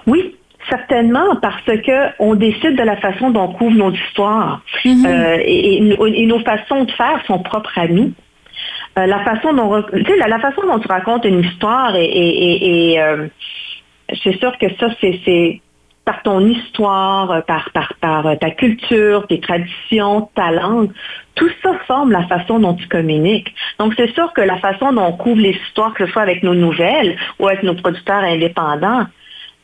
Oui, 0.08 0.36
certainement, 0.70 1.36
parce 1.42 1.64
que 1.66 2.10
on 2.20 2.36
décide 2.36 2.76
de 2.76 2.84
la 2.84 2.98
façon 2.98 3.30
dont 3.32 3.44
on 3.44 3.54
couvre 3.54 3.76
nos 3.76 3.92
histoires. 3.94 4.62
Euh, 4.86 5.38
et, 5.42 5.78
et- 5.78 6.22
et 6.24 6.26
nos 6.26 6.40
façons 6.40 6.84
de 6.84 6.92
faire 6.92 7.22
sont 7.26 7.40
propres 7.40 7.78
à 7.78 7.88
nous. 7.88 8.12
Euh, 9.00 9.06
la 9.06 9.24
façon 9.24 9.54
dont 9.54 9.82
la, 9.92 10.80
tu 10.80 10.88
racontes 10.88 11.26
une 11.26 11.40
histoire 11.40 11.96
et, 11.96 12.96
euh, 13.00 13.28
c'est 14.24 14.38
sûr 14.40 14.58
que 14.58 14.68
ça 14.80 14.88
c'est 15.00 15.62
par 16.04 16.24
ton 16.24 16.40
histoire, 16.40 17.44
par, 17.46 17.70
par, 18.02 18.40
ta 18.40 18.50
culture, 18.50 19.28
tes 19.28 19.40
traditions, 19.40 20.28
ta 20.34 20.52
langue, 20.52 20.90
tout 21.36 21.50
ça 21.62 21.74
forme 21.86 22.12
la 22.12 22.24
façon 22.24 22.60
dont 22.60 22.74
tu 22.74 22.88
communiques. 22.88 23.54
Donc, 23.78 23.94
c'est 23.96 24.12
sûr 24.16 24.34
que 24.34 24.42
la 24.42 24.58
façon 24.58 24.92
dont 24.92 25.04
on 25.04 25.12
couvre 25.12 25.42
les 25.42 25.56
histoires, 25.68 25.94
que 25.94 26.08
ce 26.08 26.12
soit 26.12 26.24
avec 26.24 26.42
nos 26.42 26.56
nouvelles 26.56 27.16
ou 27.38 27.48
avec 27.48 27.62
nos 27.62 27.76
producteurs 27.76 28.24
indépendants, 28.24 29.06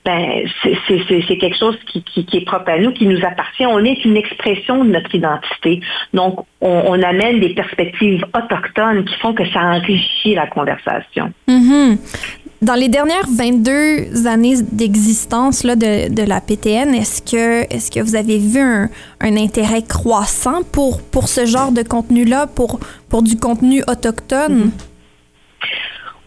ben, 0.06 0.44
c'est- 0.62 1.38
quelque 1.38 1.58
chose 1.58 1.76
qui, 1.92 2.04
qui- 2.04 2.26
qui 2.26 2.38
est 2.38 2.46
propre 2.46 2.70
à 2.70 2.78
nous, 2.78 2.92
qui 2.94 3.08
nous 3.08 3.18
appartient. 3.26 3.66
On 3.66 3.84
est 3.84 4.06
une 4.06 4.16
expression 4.18 4.84
de 4.86 4.92
notre 4.92 5.14
identité. 5.16 5.82
Donc, 6.14 6.46
on, 6.62 6.84
on 6.88 7.02
amène 7.02 7.40
des 7.40 7.54
perspectives 7.56 8.24
autochtones 8.38 9.04
qui 9.06 9.16
font 9.16 9.34
que 9.34 9.46
ça 9.52 9.62
enrichit 9.62 10.36
la 10.36 10.48
conversation. 10.48 11.34
Mhm. 11.48 11.98
Dans 12.62 12.76
les 12.76 12.88
dernières 12.88 13.28
22 13.30 14.26
années 14.28 14.56
d'existence 14.72 15.64
de, 15.66 16.14
de 16.14 16.24
la 16.24 16.40
PTN, 16.40 16.96
est-ce 16.96 17.22
que, 17.22 17.62
est 17.64 17.94
que 17.94 18.00
vous 18.00 18.16
avez 18.16 18.38
vu 18.38 18.60
un, 18.60 18.90
un 19.22 19.38
intérêt 19.38 19.82
croissant 19.84 20.62
pour, 20.72 21.02
pour 21.02 21.28
ce 21.28 21.46
genre 21.46 21.72
de 21.72 21.84
contenu-là, 21.84 22.48
pour, 22.48 22.80
pour 23.10 23.24
du 23.24 23.36
contenu 23.38 23.84
autochtone? 23.88 24.72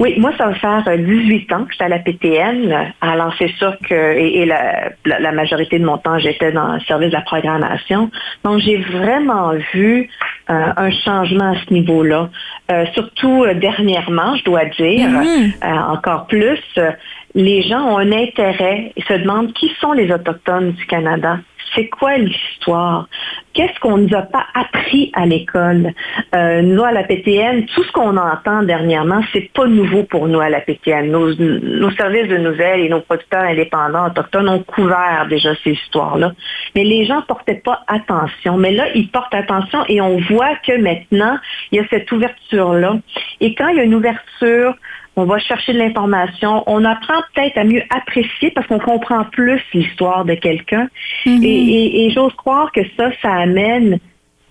Oui, 0.00 0.14
moi, 0.18 0.30
ça 0.38 0.46
va 0.46 0.54
faire 0.54 0.84
euh, 0.86 0.96
18 0.96 1.52
ans 1.52 1.64
que 1.64 1.72
j'étais 1.72 1.84
à 1.84 1.88
la 1.88 1.98
PTN. 1.98 2.92
Alors, 3.00 3.34
c'est 3.36 3.48
sûr 3.56 3.76
que, 3.88 3.94
et, 4.16 4.42
et 4.42 4.46
la, 4.46 4.90
la- 5.04 5.18
la 5.18 5.32
majorité 5.32 5.78
de 5.80 5.84
mon 5.84 5.98
temps, 5.98 6.18
j'étais 6.20 6.52
dans 6.52 6.74
le 6.74 6.80
service 6.80 7.08
de 7.08 7.14
la 7.14 7.22
programmation. 7.22 8.08
Donc, 8.44 8.60
j'ai 8.60 8.76
vraiment 8.76 9.52
vu 9.74 10.08
euh, 10.50 10.66
un 10.76 10.90
changement 10.92 11.50
à 11.50 11.56
ce 11.66 11.72
niveau-là. 11.74 12.30
Euh, 12.70 12.86
surtout 12.94 13.42
euh, 13.44 13.54
dernièrement, 13.54 14.36
je 14.36 14.44
dois 14.44 14.66
dire, 14.66 15.08
Mhm. 15.08 15.52
euh, 15.64 15.66
encore 15.92 16.26
plus, 16.28 16.60
euh, 16.78 16.92
les 17.38 17.62
gens 17.62 17.92
ont 17.92 17.98
un 17.98 18.10
intérêt 18.10 18.92
et 18.96 19.02
se 19.02 19.12
demandent 19.12 19.52
qui 19.52 19.70
sont 19.80 19.92
les 19.92 20.10
Autochtones 20.10 20.72
du 20.72 20.86
Canada. 20.86 21.38
C'est 21.72 21.88
quoi 21.88 22.16
l'histoire? 22.16 23.06
Qu'est-ce 23.52 23.78
qu'on 23.78 23.98
ne 23.98 24.08
nous 24.08 24.16
a 24.16 24.22
pas 24.22 24.44
appris 24.54 25.12
à 25.14 25.24
l'école? 25.24 25.92
Euh, 26.34 26.62
nous, 26.62 26.82
à 26.82 26.90
la 26.90 27.04
PTN, 27.04 27.66
tout 27.66 27.84
ce 27.84 27.92
qu'on 27.92 28.16
entend 28.16 28.64
dernièrement, 28.64 29.20
c'est 29.32 29.52
pas 29.52 29.68
nouveau 29.68 30.02
pour 30.02 30.26
nous 30.26 30.40
à 30.40 30.48
la 30.48 30.60
PTN. 30.60 31.12
Nos, 31.12 31.32
nos 31.36 31.90
services 31.92 32.26
de 32.26 32.38
nouvelles 32.38 32.80
et 32.80 32.88
nos 32.88 33.02
producteurs 33.02 33.44
indépendants 33.44 34.08
autochtones 34.08 34.48
ont 34.48 34.62
couvert 34.64 35.26
déjà 35.30 35.50
ces 35.62 35.72
histoires-là. 35.72 36.32
Mais 36.74 36.82
les 36.82 37.06
gens 37.06 37.22
portaient 37.22 37.62
pas 37.64 37.84
attention. 37.86 38.56
Mais 38.56 38.72
là, 38.72 38.86
ils 38.96 39.10
portent 39.10 39.34
attention 39.34 39.84
et 39.88 40.00
on 40.00 40.18
voit 40.28 40.56
que 40.66 40.76
maintenant, 40.76 41.38
il 41.70 41.76
y 41.76 41.80
a 41.80 41.84
cette 41.88 42.10
ouverture-là. 42.10 42.96
Et 43.40 43.54
quand 43.54 43.68
il 43.68 43.76
y 43.76 43.80
a 43.80 43.84
une 43.84 43.94
ouverture, 43.94 44.74
on 45.18 45.24
va 45.24 45.38
chercher 45.38 45.72
de 45.72 45.78
l'information, 45.78 46.62
on 46.66 46.84
apprend 46.84 47.20
peut-être 47.34 47.58
à 47.58 47.64
mieux 47.64 47.82
apprécier 47.90 48.50
parce 48.52 48.66
qu'on 48.68 48.78
comprend 48.78 49.24
plus 49.24 49.60
l'histoire 49.74 50.24
de 50.24 50.34
quelqu'un. 50.34 50.88
Mhm. 51.26 51.42
Et, 51.42 51.46
et- 51.48 52.06
et 52.06 52.10
j'ose 52.10 52.32
croire 52.34 52.70
que 52.72 52.80
ça, 52.96 53.10
ça 53.22 53.32
amène, 53.34 53.98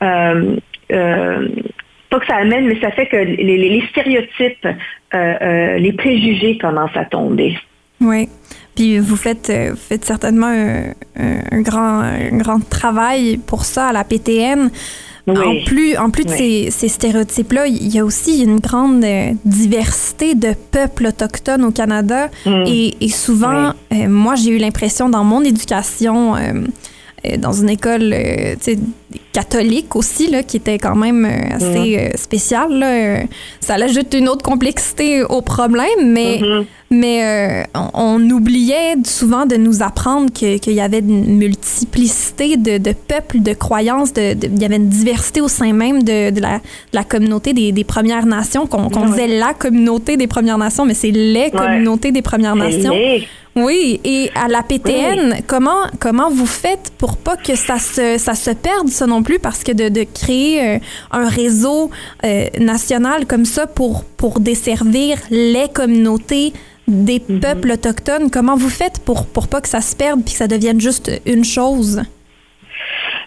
euh, 0.03 0.55
euh, 0.91 1.47
pas 2.09 2.19
que 2.19 2.25
ça 2.27 2.35
amène, 2.37 2.67
mais 2.67 2.79
ça 2.79 2.91
fait 2.91 3.07
que 3.07 3.17
les, 3.17 3.35
les- 3.35 3.57
les 3.79 3.83
stéréotypes, 3.87 4.67
euh, 5.13 5.77
les 5.77 5.93
préjugés 5.93 6.57
commencent 6.57 6.95
à 6.97 7.05
tomber. 7.05 7.57
Oui. 7.99 8.29
Puis 8.75 8.99
vous 8.99 9.15
faites, 9.15 9.51
vous 9.71 9.75
faites 9.75 10.05
certainement 10.05 10.47
un, 10.47 10.89
un- 11.17 11.41
un 11.51 11.61
grand, 11.61 11.99
un 12.01 12.37
grand 12.37 12.59
travail 12.69 13.37
pour 13.37 13.65
ça 13.65 13.87
à 13.87 13.93
la 13.93 14.03
PTN. 14.03 14.69
Oui. 15.27 15.35
En 15.35 15.65
plus, 15.65 15.97
en 15.97 16.09
plus 16.09 16.23
de 16.23 16.29
ces, 16.29 16.71
ces 16.71 16.87
stéréotypes-là, 16.87 17.67
il 17.67 17.93
y 17.93 17.99
a 17.99 18.05
aussi 18.05 18.41
une 18.41 18.59
grande 18.59 19.03
euh, 19.03 19.31
diversité 19.43 20.35
de 20.35 20.53
peuples 20.71 21.07
autochtones 21.07 21.65
au 21.65 21.71
Canada. 21.71 22.29
Mm. 22.45 22.63
Et, 22.65 22.95
et 23.01 23.09
souvent, 23.09 23.73
euh, 23.91 24.07
moi, 24.07 24.35
j'ai 24.35 24.51
eu 24.51 24.57
l'impression 24.57 25.09
dans 25.09 25.25
mon 25.25 25.43
éducation, 25.43 26.35
euh, 26.35 26.53
dans 27.37 27.51
une 27.53 27.69
école 27.69 28.11
euh, 28.13 28.55
catholique 29.33 29.95
aussi, 29.95 30.29
là, 30.29 30.43
qui 30.43 30.57
était 30.57 30.77
quand 30.77 30.95
même 30.95 31.25
euh, 31.25 31.55
assez 31.55 31.97
euh, 31.97 32.09
spéciale, 32.15 32.71
là, 32.79 32.87
euh, 32.91 33.17
ça 33.59 33.75
ajoute 33.75 34.13
une 34.13 34.27
autre 34.29 34.43
complexité 34.43 35.23
au 35.23 35.41
problème, 35.41 35.87
mais, 36.03 36.39
Mhm. 36.41 36.65
mais 36.91 37.23
euh, 37.23 37.63
on, 37.93 38.17
on 38.19 38.29
oubliait 38.31 38.95
souvent 39.05 39.45
de 39.45 39.55
nous 39.55 39.83
apprendre 39.83 40.31
que- 40.33 40.57
qu'il 40.57 40.73
y 40.73 40.81
avait 40.81 40.99
une 40.99 41.37
multiplicité 41.37 42.57
de, 42.57 42.77
de 42.77 42.93
peuples, 42.93 43.39
de 43.41 43.53
croyances, 43.53 44.13
de, 44.13 44.33
de- 44.33 44.47
il 44.47 44.61
y 44.61 44.65
avait 44.65 44.77
une 44.77 44.89
diversité 44.89 45.41
au 45.41 45.47
sein 45.47 45.73
même 45.73 46.01
de, 46.03 46.31
de 46.31 46.41
la, 46.41 47.03
communauté 47.03 47.53
des, 47.53 47.71
des 47.71 47.83
Premières 47.83 48.25
Nations, 48.25 48.65
qu'on 48.67 48.89
disait 49.05 49.27
la 49.27 49.53
communauté 49.53 50.17
des 50.17 50.27
Premières 50.27 50.57
Nations, 50.57 50.85
mais 50.85 50.93
c'est 50.95 51.11
les 51.11 51.51
communautés 51.51 52.11
des 52.11 52.21
Premières 52.21 52.55
Nations. 52.55 52.93
Oui, 53.57 53.99
et 54.03 54.29
à 54.35 54.47
la 54.47 54.61
PTN, 54.61 55.41
comment 55.47 55.87
comment 55.99 56.29
vous 56.29 56.45
faites 56.45 56.91
pour 56.99 57.17
pas 57.17 57.35
que 57.35 57.55
ça 57.55 57.79
se 57.79 58.17
ça 58.19 58.35
se 58.35 58.51
perde 58.51 58.87
ça 58.87 59.07
non 59.07 59.23
plus 59.23 59.39
parce 59.39 59.63
que 59.63 59.71
de, 59.71 59.89
de 59.89 60.03
créer 60.03 60.75
euh, 60.75 60.79
un 61.11 61.27
réseau 61.27 61.89
euh, 62.23 62.45
national 62.59 63.25
comme 63.25 63.45
ça 63.45 63.65
pour 63.65 64.03
pour 64.05 64.39
desservir 64.39 65.17
les 65.31 65.67
communautés 65.73 66.53
des 66.87 67.21
Mhm. 67.27 67.39
peuples 67.39 67.71
autochtones, 67.71 68.29
comment 68.31 68.55
vous 68.55 68.69
faites 68.69 69.03
pour 69.03 69.25
pour 69.25 69.47
pas 69.47 69.59
que 69.59 69.67
ça 69.67 69.81
se 69.81 69.95
perde 69.95 70.23
puis 70.23 70.33
que 70.33 70.37
ça 70.37 70.47
devienne 70.47 70.79
juste 70.79 71.11
une 71.25 71.43
chose? 71.43 72.01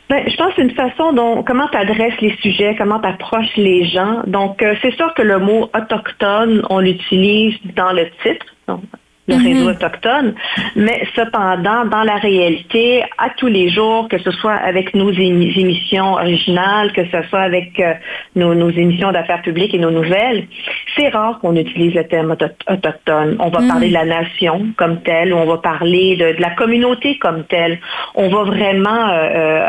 Ben, 0.09 0.25
je 0.29 0.37
pense 0.37 0.49
que 0.49 0.55
c'est 0.57 0.63
une 0.63 0.75
façon 0.75 1.13
dont 1.13 1.43
comment 1.43 1.69
tu 1.69 1.77
adresses 1.77 2.21
les 2.21 2.37
sujets, 2.43 2.75
comment 2.79 3.01
tu 3.01 3.09
approches 3.09 3.57
les 3.57 3.85
gens. 3.87 4.23
Donc, 4.27 4.63
euh, 4.63 4.75
c'est 4.83 4.95
sûr 4.97 5.13
que 5.15 5.23
le 5.23 5.39
mot 5.39 5.69
autochtone, 5.75 6.63
on 6.71 6.79
l'utilise 6.81 7.55
dans 7.77 7.93
le 7.93 8.07
titre, 8.23 8.47
donc, 8.67 8.81
le 9.31 9.37
Mhm. 9.37 9.47
réseau 9.47 9.71
autochtone, 9.71 10.35
mais 10.77 10.99
cependant, 11.17 11.85
dans 11.87 12.03
la 12.03 12.17
réalité, 12.17 13.03
à 13.19 13.31
tous 13.37 13.47
les 13.47 13.69
jours, 13.71 14.09
que 14.09 14.19
ce 14.19 14.31
soit 14.31 14.55
avec 14.71 14.95
nos 14.95 15.11
émi- 15.13 15.59
émissions 15.59 16.13
originales, 16.15 16.93
que 16.93 17.05
ce 17.07 17.23
soit 17.29 17.41
avec 17.53 17.79
euh, 17.81 17.95
nos, 18.37 18.55
nos 18.55 18.71
émissions 18.71 19.13
d'affaires 19.13 19.43
publiques 19.43 19.75
et 19.75 19.79
nos 19.79 19.91
nouvelles, 19.91 20.47
c'est 20.97 21.09
rare 21.09 21.39
qu'on 21.41 21.57
utilise 21.57 21.95
le 21.95 22.05
terme 22.07 22.31
auto- 22.33 22.47
autochtone. 22.69 23.37
On 23.41 23.49
va 23.49 23.61
Mhm. 23.61 23.69
parler 23.69 23.89
de 23.89 23.95
la 23.95 24.05
nation 24.05 24.67
comme 24.77 25.03
telle, 25.03 25.33
on 25.33 25.47
va 25.47 25.59
parler 25.59 26.17
de, 26.17 26.37
de 26.37 26.41
la 26.41 26.51
communauté 26.51 27.19
comme 27.19 27.45
telle. 27.45 27.79
On 28.15 28.29
va 28.29 28.43
vraiment 28.45 29.09
euh, 29.11 29.29
euh, 29.35 29.65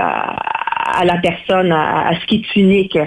à, 0.86 1.02
à 1.02 1.06
la 1.06 1.18
personne, 1.18 1.72
à, 1.72 2.08
à 2.10 2.16
ce 2.20 2.26
qui 2.26 2.36
est 2.38 2.56
unique. 2.60 2.98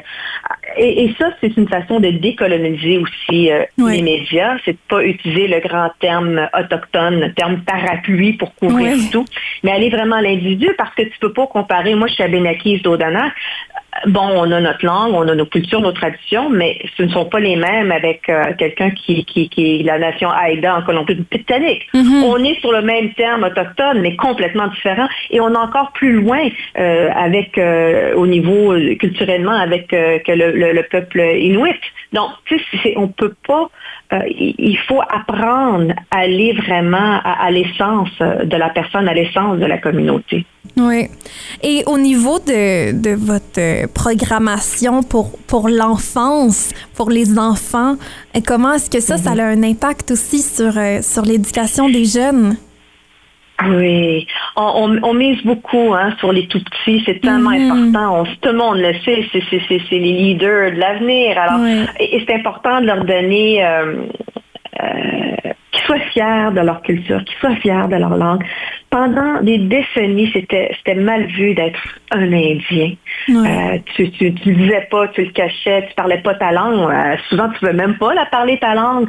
Et, 0.77 1.05
et 1.05 1.15
ça, 1.19 1.31
c'est 1.41 1.57
une 1.57 1.69
façon 1.69 2.01
de 2.01 2.11
décoloniser 2.11 2.99
aussi 2.99 3.51
euh, 3.53 3.65
Oui. 3.79 3.97
les 3.97 4.03
médias. 4.03 4.57
C'est 4.65 4.73
de 4.73 4.79
pas 4.89 5.03
utiliser 5.05 5.47
le 5.49 5.61
grand 5.61 5.91
terme 6.01 6.49
autochtone, 6.59 7.21
le 7.21 7.33
terme 7.33 7.61
parapluie 7.63 8.35
pour 8.35 8.55
couvrir 8.57 8.95
Oui. 8.97 9.09
tout, 9.13 9.25
mais 9.63 9.73
aller 9.73 9.91
vraiment 9.91 10.17
à 10.17 10.23
l'individu 10.23 10.69
parce 10.77 10.95
que 10.95 11.03
tu 11.03 11.19
peux 11.21 11.33
pas 11.33 11.47
comparer. 11.47 11.95
Moi, 11.95 12.09
je 12.09 12.15
suis 12.15 12.23
à 12.23 12.29
Benakis 12.29 12.81
d'Odana. 12.81 13.31
Bon, 14.07 14.29
on 14.35 14.51
a 14.51 14.61
notre 14.61 14.85
langue, 14.85 15.15
on 15.15 15.27
a 15.29 15.35
nos 15.35 15.47
cultures, 15.47 15.81
nos 15.81 15.93
traditions, 15.93 16.51
mais 16.51 16.79
ce 16.97 17.05
ne 17.05 17.09
sont 17.11 17.27
pas 17.27 17.39
les 17.41 17.55
mêmes 17.57 17.93
avec 17.93 18.29
euh, 18.29 18.53
quelqu'un 18.59 18.91
qui, 18.91 19.25
qui, 19.25 19.49
qui 19.49 19.81
est 19.81 19.83
la 19.85 19.99
nation 19.99 20.29
Haïda 20.31 20.77
en 20.77 20.83
Colombie-Britannique. 20.83 21.87
Mhm. 21.95 22.25
On 22.25 22.43
est 22.45 22.59
sur 22.61 22.73
le 22.73 22.83
même 22.83 23.15
terme 23.15 23.45
autochtone, 23.45 24.01
mais 24.01 24.17
complètement 24.17 24.67
différent. 24.67 25.07
Et 25.31 25.41
on 25.41 25.53
est 25.55 25.57
encore 25.57 25.93
plus 25.93 26.13
loin 26.13 26.41
euh, 26.79 27.09
avec, 27.15 27.57
euh, 27.57 28.15
au 28.15 28.27
niveau 28.27 28.73
euh, 28.73 28.97
culturellement, 28.97 29.53
avec 29.53 29.93
euh, 29.93 30.19
que 30.27 30.33
le, 30.33 30.51
le- 30.53 30.73
le 30.73 30.83
peuple 30.83 31.21
inuit. 31.39 31.81
Donc, 32.13 32.31
tu 32.47 32.59
sais, 32.83 32.95
on 32.97 33.09
peut 33.09 33.35
pas. 33.47 33.71
Euh, 34.15 34.21
il 34.29 34.79
faut 34.87 35.01
apprendre 35.01 35.93
à 36.11 36.19
aller 36.19 36.53
vraiment 36.53 37.21
à, 37.25 37.47
à 37.47 37.51
l'essence 37.51 38.11
euh, 38.21 38.45
de 38.45 38.57
la 38.57 38.71
personne, 38.71 39.09
à 39.09 39.15
l'essence 39.15 39.59
de 39.59 39.67
la 39.67 39.79
communauté. 39.79 40.47
Oui. 40.77 41.09
Et 41.63 41.83
au 41.87 41.99
niveau 41.99 42.39
de, 42.39 42.93
de 42.93 43.15
votre 43.15 43.59
euh, 43.59 43.87
programmation 43.93 45.03
pour, 45.03 45.39
pour 45.47 45.69
l'enfance, 45.69 46.71
pour 46.95 47.11
les 47.11 47.39
enfants, 47.39 47.97
comment 48.47 48.73
est-ce 48.75 48.91
que 48.91 49.01
ça, 49.01 49.19
ça 49.19 49.31
a 49.31 49.45
un 49.45 49.63
impact 49.63 50.13
aussi 50.13 50.41
sur, 50.41 50.73
sur 51.03 51.23
l'éducation 51.23 51.89
des 51.89 52.05
jeunes? 52.05 52.57
Oui, 53.63 54.27
on, 54.57 54.63
on- 54.85 55.03
on 55.11 55.15
mise 55.15 55.41
beaucoup 55.45 55.95
hein, 55.95 56.13
sur 56.19 56.33
les 56.33 56.47
tout 56.49 56.61
petits, 56.63 57.03
c'est 57.07 57.21
tellement 57.21 57.51
Mhm. 57.51 57.71
important. 57.71 58.21
On, 58.21 58.25
tout 58.25 58.49
le 58.53 58.59
monde 58.59 58.79
le 58.79 58.93
sait, 59.05 59.25
c'est, 59.33 59.43
c'est- 59.49 59.63
c'est- 59.69 59.81
c'est 59.89 59.99
les 59.99 60.13
leaders 60.13 60.73
de 60.73 60.77
l'avenir. 60.77 61.39
Alors, 61.39 61.61
Oui. 61.61 61.85
et, 62.01 62.17
et 62.17 62.25
c'est 62.27 62.35
important 62.35 62.81
de 62.81 62.87
leur 62.87 63.05
donner 63.05 63.65
euh, 63.65 64.07
qu'ils 65.73 65.85
soient 65.85 65.99
fiers 66.13 66.53
de 66.53 66.61
leur 66.61 66.83
culture, 66.83 67.23
qu'ils 67.25 67.37
soient 67.39 67.57
fiers 67.57 67.89
de 67.89 67.97
leur 67.97 68.17
langue. 68.17 68.45
Pendant 68.91 69.43
des 69.43 69.59
décennies, 69.59 70.31
c'était, 70.33 70.71
c'était 70.77 70.95
mal 70.95 71.27
vu 71.27 71.55
d'être 71.55 71.81
un 72.13 72.33
Indien. 72.33 72.93
Ouais. 73.29 73.35
Euh, 73.35 73.79
tu, 73.97 74.11
tu, 74.13 74.33
tu 74.35 74.53
le 74.53 74.57
disais 74.57 74.87
pas, 74.91 75.09
tu 75.09 75.25
le 75.25 75.33
cachais, 75.33 75.87
tu 75.89 75.95
parlais 75.95 76.19
pas 76.19 76.35
ta 76.35 76.53
langue. 76.53 76.91
Euh, 76.91 77.17
souvent, 77.29 77.49
tu 77.51 77.65
veux 77.65 77.73
même 77.73 77.97
pas 77.97 78.15
la 78.15 78.27
parler 78.27 78.59
ta 78.59 78.75
langue. 78.75 79.09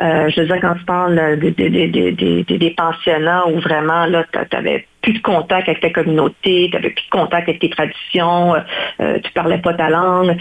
Euh, 0.00 0.30
je 0.30 0.40
veux 0.40 0.46
dire, 0.46 0.60
quand 0.60 0.74
tu 0.74 0.84
parles 0.84 1.18
euh, 1.18 1.36
des, 1.36 1.50
des, 1.50 2.44
des, 2.44 2.70
pensionnats 2.70 3.46
où 3.48 3.60
vraiment, 3.60 4.06
là, 4.06 4.24
tu 4.32 4.56
avais 4.56 4.86
plus 5.02 5.14
de 5.14 5.22
contact 5.22 5.68
avec 5.68 5.80
ta 5.80 5.90
communauté, 5.90 6.68
tu 6.70 6.76
avais 6.76 6.90
plus 6.90 7.04
de 7.04 7.10
contact 7.10 7.48
avec 7.48 7.60
tes 7.60 7.70
traditions, 7.70 8.54
euh, 8.54 8.60
euh, 9.00 9.18
tu 9.22 9.30
parlais 9.32 9.58
pas 9.58 9.74
ta 9.74 9.88
langue. 9.88 10.36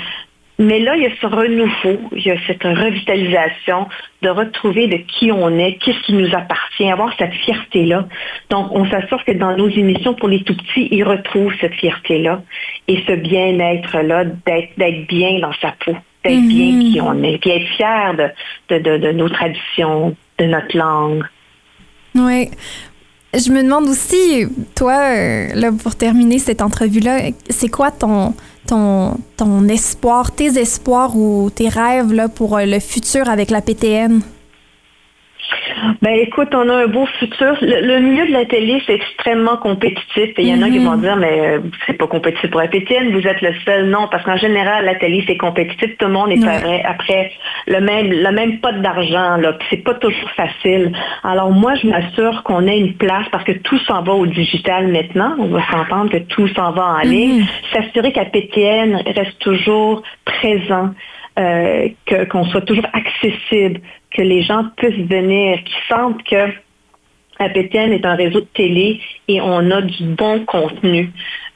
Mais 0.57 0.79
là, 0.79 0.95
il 0.95 1.03
y 1.03 1.05
a 1.05 1.09
ce 1.19 1.25
renouveau, 1.27 1.99
il 2.15 2.25
y 2.25 2.31
a 2.31 2.37
cette 2.47 2.63
revitalisation 2.63 3.87
de 4.21 4.29
retrouver 4.29 4.87
de 4.87 4.97
qui 4.97 5.31
on 5.31 5.49
est, 5.59 5.73
qu'est-ce 5.83 5.99
qui 6.05 6.13
nous 6.13 6.33
appartient, 6.33 6.89
avoir 6.89 7.13
cette 7.17 7.33
fierté-là. 7.33 8.07
Donc, 8.49 8.67
on 8.71 8.89
s'assure 8.89 9.23
que 9.25 9.33
dans 9.33 9.55
nos 9.57 9.67
émissions 9.67 10.13
pour 10.13 10.29
les 10.29 10.43
tout-petits, 10.43 10.87
ils 10.91 11.03
retrouvent 11.03 11.53
cette 11.59 11.73
fierté-là 11.73 12.41
et 12.87 13.03
ce 13.05 13.13
bien-être-là, 13.13 14.25
d'être, 14.45 15.07
bien 15.07 15.39
dans 15.39 15.53
sa 15.61 15.73
peau, 15.83 15.95
d'être 16.23 16.39
Mhm. 16.39 16.47
bien 16.47 16.79
qui 16.79 17.01
on 17.01 17.21
est, 17.23 17.37
puis 17.37 17.49
être 17.49 17.67
fier 17.75 18.13
de, 18.15 18.75
de, 18.75 18.79
de, 18.81 18.97
de 18.97 19.11
nos 19.11 19.27
traditions, 19.29 20.15
de 20.37 20.45
notre 20.45 20.77
langue. 20.77 21.23
Oui. 22.15 22.49
Je 23.33 23.51
me 23.51 23.61
demande 23.61 23.89
aussi, 23.89 24.45
toi, 24.77 24.93
euh, 24.93 25.47
là, 25.53 25.71
pour 25.83 25.97
terminer 25.97 26.39
cette 26.39 26.61
entrevue-là, 26.61 27.31
c'est 27.49 27.67
quoi 27.67 27.91
ton, 27.91 28.33
ton, 28.67 29.17
ton 29.37 29.67
espoir, 29.67 30.31
tes 30.31 30.59
espoirs 30.59 31.15
ou 31.15 31.49
tes 31.49 31.69
rêves 31.69 32.13
là, 32.13 32.27
pour 32.27 32.57
euh, 32.57 32.65
le 32.65 32.79
futur 32.79 33.29
avec 33.29 33.49
la 33.49 33.61
PTN? 33.61 34.21
Ben 36.01 36.13
écoute, 36.13 36.49
on 36.53 36.67
a 36.69 36.83
un 36.83 36.87
beau 36.87 37.05
futur. 37.19 37.55
Le, 37.61 37.81
le 37.85 37.99
milieu 37.99 38.25
de 38.27 38.31
la 38.31 38.45
télé, 38.45 38.81
c'est 38.85 38.93
extrêmement 38.95 39.57
compétitif. 39.57 40.31
Il 40.37 40.47
y 40.47 40.53
en 40.53 40.61
a 40.61 40.69
qui 40.69 40.79
vont 40.79 40.95
dire, 40.97 41.15
mais 41.17 41.39
euh, 41.39 41.59
c'est 41.85 41.93
pas 41.93 42.07
compétitif 42.07 42.49
pour 42.51 42.61
la 42.61 42.67
PTN, 42.67 43.11
vous 43.11 43.27
êtes 43.27 43.41
le 43.41 43.53
seul. 43.65 43.89
Non, 43.89 44.07
parce 44.09 44.23
qu'en 44.23 44.37
général, 44.37 44.85
la 44.85 44.95
télé, 44.95 45.23
c'est 45.27 45.37
compétitif. 45.37 45.97
Tout 45.97 46.05
le 46.07 46.11
monde 46.13 46.31
est 46.31 46.43
Ouais. 46.45 46.83
après, 46.85 47.31
le 47.67 47.79
même 47.81 48.11
le 48.11 48.31
même 48.31 48.59
pot 48.59 48.71
d'argent. 48.81 49.37
c'est 49.69 49.83
pas 49.83 49.95
toujours 49.95 50.29
facile. 50.31 50.91
Alors 51.23 51.51
moi, 51.51 51.73
je 51.75 51.87
m'assure 51.87 52.43
qu'on 52.43 52.67
ait 52.67 52.77
une 52.77 52.93
place 52.93 53.27
parce 53.31 53.43
que 53.43 53.53
tout 53.53 53.79
s'en 53.79 54.01
va 54.03 54.13
au 54.13 54.25
digital 54.27 54.87
maintenant. 54.87 55.35
On 55.39 55.47
va 55.47 55.61
s'entendre 55.71 56.09
que 56.11 56.17
tout 56.17 56.47
s'en 56.49 56.71
va 56.71 56.83
en 56.83 56.99
ligne. 56.99 57.45
S'assurer 57.73 58.11
qu'à 58.11 58.25
PTN 58.25 59.01
reste 59.15 59.39
toujours 59.39 60.03
présent. 60.25 60.91
euh, 61.37 61.89
qu'on 62.31 62.45
soit 62.45 62.61
toujours 62.61 62.85
accessible, 62.93 63.81
que 64.15 64.21
les 64.21 64.43
gens 64.43 64.65
puissent 64.77 65.07
venir, 65.07 65.63
qu'ils 65.63 65.83
sentent 65.89 66.23
que 66.23 66.51
APTN 67.39 67.91
est 67.91 68.05
un 68.05 68.15
réseau 68.15 68.41
de 68.41 68.47
télé 68.53 69.01
et 69.27 69.41
on 69.41 69.69
a 69.71 69.81
du 69.81 70.03
bon 70.05 70.45
contenu. 70.45 71.11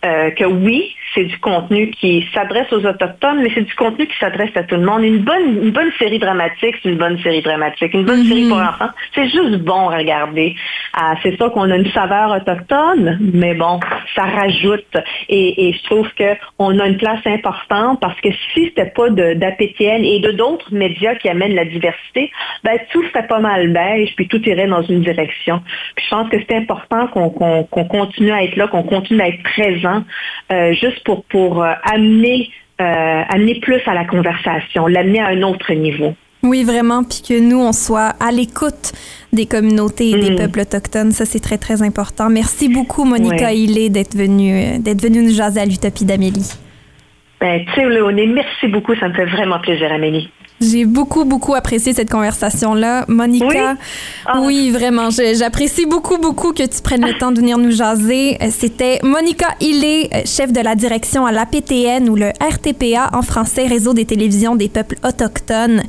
Euh, 0.05 0.31
que 0.31 0.45
oui, 0.45 0.93
c'est 1.13 1.25
du 1.25 1.37
contenu 1.39 1.91
qui 1.91 2.27
s'adresse 2.33 2.71
aux 2.71 2.85
Autochtones, 2.85 3.41
mais 3.41 3.51
c'est 3.53 3.63
du 3.63 3.73
contenu 3.75 4.07
qui 4.07 4.17
s'adresse 4.17 4.51
à 4.55 4.63
tout 4.63 4.75
le 4.75 4.85
monde. 4.85 5.03
Une 5.03 5.19
bonne, 5.19 5.63
une 5.63 5.71
bonne 5.71 5.91
série 5.97 6.19
dramatique, 6.19 6.75
c'est 6.81 6.89
une 6.89 6.97
bonne 6.97 7.19
série 7.19 7.41
dramatique. 7.41 7.93
Une 7.93 8.05
bonne 8.05 8.23
série 8.23 8.47
pour 8.47 8.57
enfants, 8.57 8.89
c'est 9.15 9.29
juste 9.29 9.57
bon 9.59 9.89
à 9.89 9.97
regarder. 9.97 10.55
Ah, 10.93 11.15
c'est 11.23 11.35
sûr 11.35 11.51
qu'on 11.51 11.69
a 11.69 11.75
une 11.75 11.91
saveur 11.91 12.31
autochtone, 12.31 13.17
mais 13.33 13.53
bon, 13.53 13.79
ça 14.15 14.23
rajoute. 14.23 14.97
Et, 15.29 15.67
et 15.67 15.73
je 15.73 15.83
trouve 15.83 16.07
qu'on 16.57 16.79
a 16.79 16.87
une 16.87 16.97
place 16.97 17.25
importante 17.25 17.99
parce 17.99 18.19
que 18.21 18.29
si 18.53 18.65
c'était 18.65 18.91
pas 18.91 19.09
d'APTN 19.09 20.03
et 20.03 20.19
de 20.19 20.31
d'autres 20.31 20.73
médias 20.73 21.15
qui 21.15 21.29
amènent 21.29 21.55
la 21.55 21.65
diversité, 21.65 22.31
ben 22.63 22.77
tout 22.91 23.03
serait 23.07 23.27
pas 23.27 23.39
mal 23.39 23.71
beige, 23.71 24.13
puis 24.15 24.27
tout 24.27 24.41
irait 24.47 24.67
dans 24.67 24.83
une 24.83 25.01
direction. 25.01 25.61
Puis 25.95 26.05
je 26.05 26.09
pense 26.09 26.29
que 26.29 26.37
c'est 26.47 26.55
important 26.55 27.07
qu'on 27.07 27.83
continue 27.85 28.31
à 28.31 28.43
être 28.43 28.55
là, 28.55 28.67
qu'on 28.67 28.83
continue 28.83 29.21
à 29.21 29.27
être 29.27 29.43
présent, 29.43 30.03
euh, 30.51 30.73
juste 30.73 30.98
pour, 31.05 31.23
pour 31.25 31.63
euh, 31.63 31.71
amener, 31.83 32.49
euh, 32.81 33.21
amener 33.29 33.59
plus 33.59 33.81
à 33.85 33.93
la 33.93 34.05
conversation, 34.05 34.87
l'amener 34.87 35.19
à 35.19 35.27
un 35.27 35.41
autre 35.43 35.73
niveau. 35.73 36.13
Oui, 36.41 36.63
vraiment, 36.63 37.03
puis 37.03 37.21
que 37.27 37.37
nous, 37.37 37.59
on 37.59 37.73
soit 37.73 38.13
à 38.19 38.31
l'écoute 38.31 38.93
des 39.33 39.45
communautés 39.45 40.11
et 40.11 40.17
des 40.19 40.31
Mm. 40.31 40.35
peuples 40.37 40.61
autochtones. 40.61 41.11
Ça, 41.11 41.25
c'est 41.25 41.41
très, 41.41 41.57
très 41.57 41.81
important. 41.83 42.29
Merci 42.29 42.69
beaucoup, 42.69 43.03
Monica 43.03 43.47
Ouais. 43.47 43.57
Hillé, 43.57 43.89
d'être 43.89 44.15
venue, 44.15 44.53
euh, 44.55 44.77
d'être 44.79 45.01
venue 45.01 45.21
nous 45.21 45.33
jaser 45.35 45.59
à 45.59 45.65
l'Utopie 45.65 46.05
d'Amélie. 46.05 46.49
Ben, 47.41 47.63
tu 47.65 47.73
sais, 47.73 47.89
Léoné, 47.89 48.25
merci 48.27 48.67
beaucoup, 48.67 48.95
ça 48.95 49.09
me 49.09 49.13
fait 49.13 49.25
vraiment 49.25 49.59
plaisir, 49.59 49.91
Amélie. 49.91 50.29
J'ai 50.61 50.85
beaucoup, 50.85 51.23
beaucoup 51.23 51.55
apprécié 51.55 51.93
cette 51.93 52.09
conversation-là. 52.09 53.05
Monica, 53.07 53.45
Oui? 53.47 53.77
Ah. 54.25 54.41
oui, 54.41 54.71
vraiment, 54.71 55.09
j'apprécie 55.09 55.85
beaucoup, 55.85 56.17
beaucoup 56.17 56.51
que 56.51 56.63
tu 56.63 56.81
prennes 56.81 57.05
le 57.05 57.17
temps 57.17 57.31
de 57.31 57.39
venir 57.39 57.57
nous 57.57 57.71
jaser. 57.71 58.37
Euh, 58.41 58.47
C'était 58.51 58.99
Monica 59.03 59.47
Hillé, 59.61 60.09
euh, 60.13 60.21
chef 60.25 60.51
de 60.51 60.59
la 60.59 60.75
direction 60.75 61.25
à 61.25 61.31
l'APTN 61.31 62.09
ou 62.09 62.15
le 62.15 62.31
RTPA 62.41 63.09
en 63.13 63.21
français, 63.21 63.67
Réseau 63.67 63.93
des 63.93 64.05
télévisions 64.05 64.55
des 64.55 64.67
peuples 64.69 64.97
autochtones. 65.07 65.83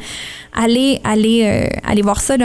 Allez, 0.54 1.00
allez, 1.04 1.42
euh, 1.44 1.78
allez 1.84 2.02
voir 2.02 2.20
ça. 2.20 2.36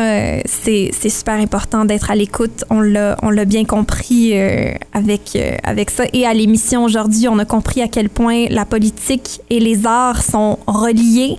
C'est 0.46 0.92
super 1.10 1.36
important 1.36 1.86
d'être 1.86 2.12
à 2.12 2.16
l'écoute. 2.16 2.64
On 2.70 2.82
l'a 2.82 3.16
on 3.22 3.30
l'a 3.30 3.46
bien 3.46 3.66
compris 3.66 4.32
euh, 4.34 4.72
avec, 4.94 5.36
euh, 5.36 5.56
avec 5.64 5.90
ça. 5.90 6.04
Et 6.14 6.26
à 6.26 6.34
l'émission 6.34 6.84
aujourd'hui, 6.84 7.28
on 7.28 7.40
a 7.40 7.46
compris 7.46 7.82
à 7.82 7.88
quel 7.88 8.10
point 8.10 8.46
la 8.50 8.66
politique 8.66 9.42
et 9.50 9.60
les 9.60 9.86
arts 9.86 10.22
sont 10.22 10.60
reliés. 10.68 11.38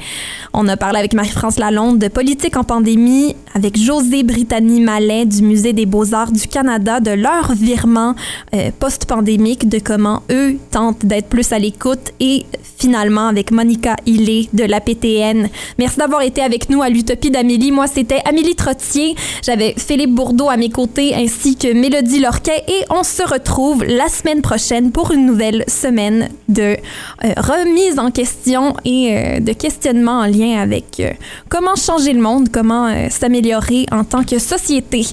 On 0.52 0.66
a 0.68 0.76
parlé 0.76 0.98
avec 0.98 1.12
Marie-France 1.12 1.58
Lalonde 1.58 1.98
de 1.98 2.08
politique 2.08 2.56
en 2.56 2.64
pandémie, 2.64 3.36
avec 3.54 3.78
José 3.78 4.22
Brittany-Mallet 4.22 5.26
du 5.26 5.42
Musée 5.42 5.72
des 5.72 5.86
beaux-arts 5.86 6.32
du 6.32 6.48
Canada, 6.48 7.00
de 7.00 7.10
leur 7.10 7.52
virement 7.52 8.14
euh, 8.54 8.70
post-pandémique, 8.78 9.68
de 9.68 9.78
comment 9.78 10.22
eux 10.30 10.56
tentent 10.70 11.04
d'être 11.04 11.28
plus 11.28 11.52
à 11.52 11.58
l'écoute 11.58 12.12
et 12.20 12.46
finalement 12.78 13.28
avec 13.28 13.50
Monica 13.50 13.96
Hillé 14.06 14.48
de 14.52 14.64
la 14.64 14.80
PTN. 14.80 15.48
Merci 15.78 15.98
d'avoir 15.98 16.22
été 16.22 16.42
avec 16.42 16.55
nous 16.70 16.82
à 16.82 16.88
l'Utopie 16.88 17.30
d'Amélie. 17.30 17.70
Moi, 17.70 17.86
c'était 17.86 18.20
Amélie 18.24 18.54
Trottier. 18.54 19.14
J'avais 19.42 19.74
Philippe 19.76 20.14
Bourdeau 20.14 20.48
à 20.48 20.56
mes 20.56 20.70
côtés 20.70 21.14
ainsi 21.14 21.56
que 21.56 21.72
Mélodie 21.72 22.20
Lorquet 22.20 22.64
et 22.68 22.84
on 22.90 23.02
se 23.02 23.22
retrouve 23.22 23.84
la 23.84 24.08
semaine 24.08 24.42
prochaine 24.42 24.92
pour 24.92 25.12
une 25.12 25.26
nouvelle 25.26 25.64
semaine 25.68 26.28
de 26.48 26.62
euh, 26.62 26.76
remise 27.36 27.98
en 27.98 28.10
question 28.10 28.74
et 28.84 29.16
euh, 29.16 29.40
de 29.40 29.52
questionnement 29.52 30.20
en 30.20 30.26
lien 30.26 30.60
avec 30.60 31.00
euh, 31.00 31.12
comment 31.48 31.76
changer 31.76 32.12
le 32.12 32.20
monde, 32.20 32.48
comment 32.50 33.08
s'améliorer 33.10 33.86
en 33.92 34.04
tant 34.04 34.24
que 34.24 34.38
société. 34.38 35.06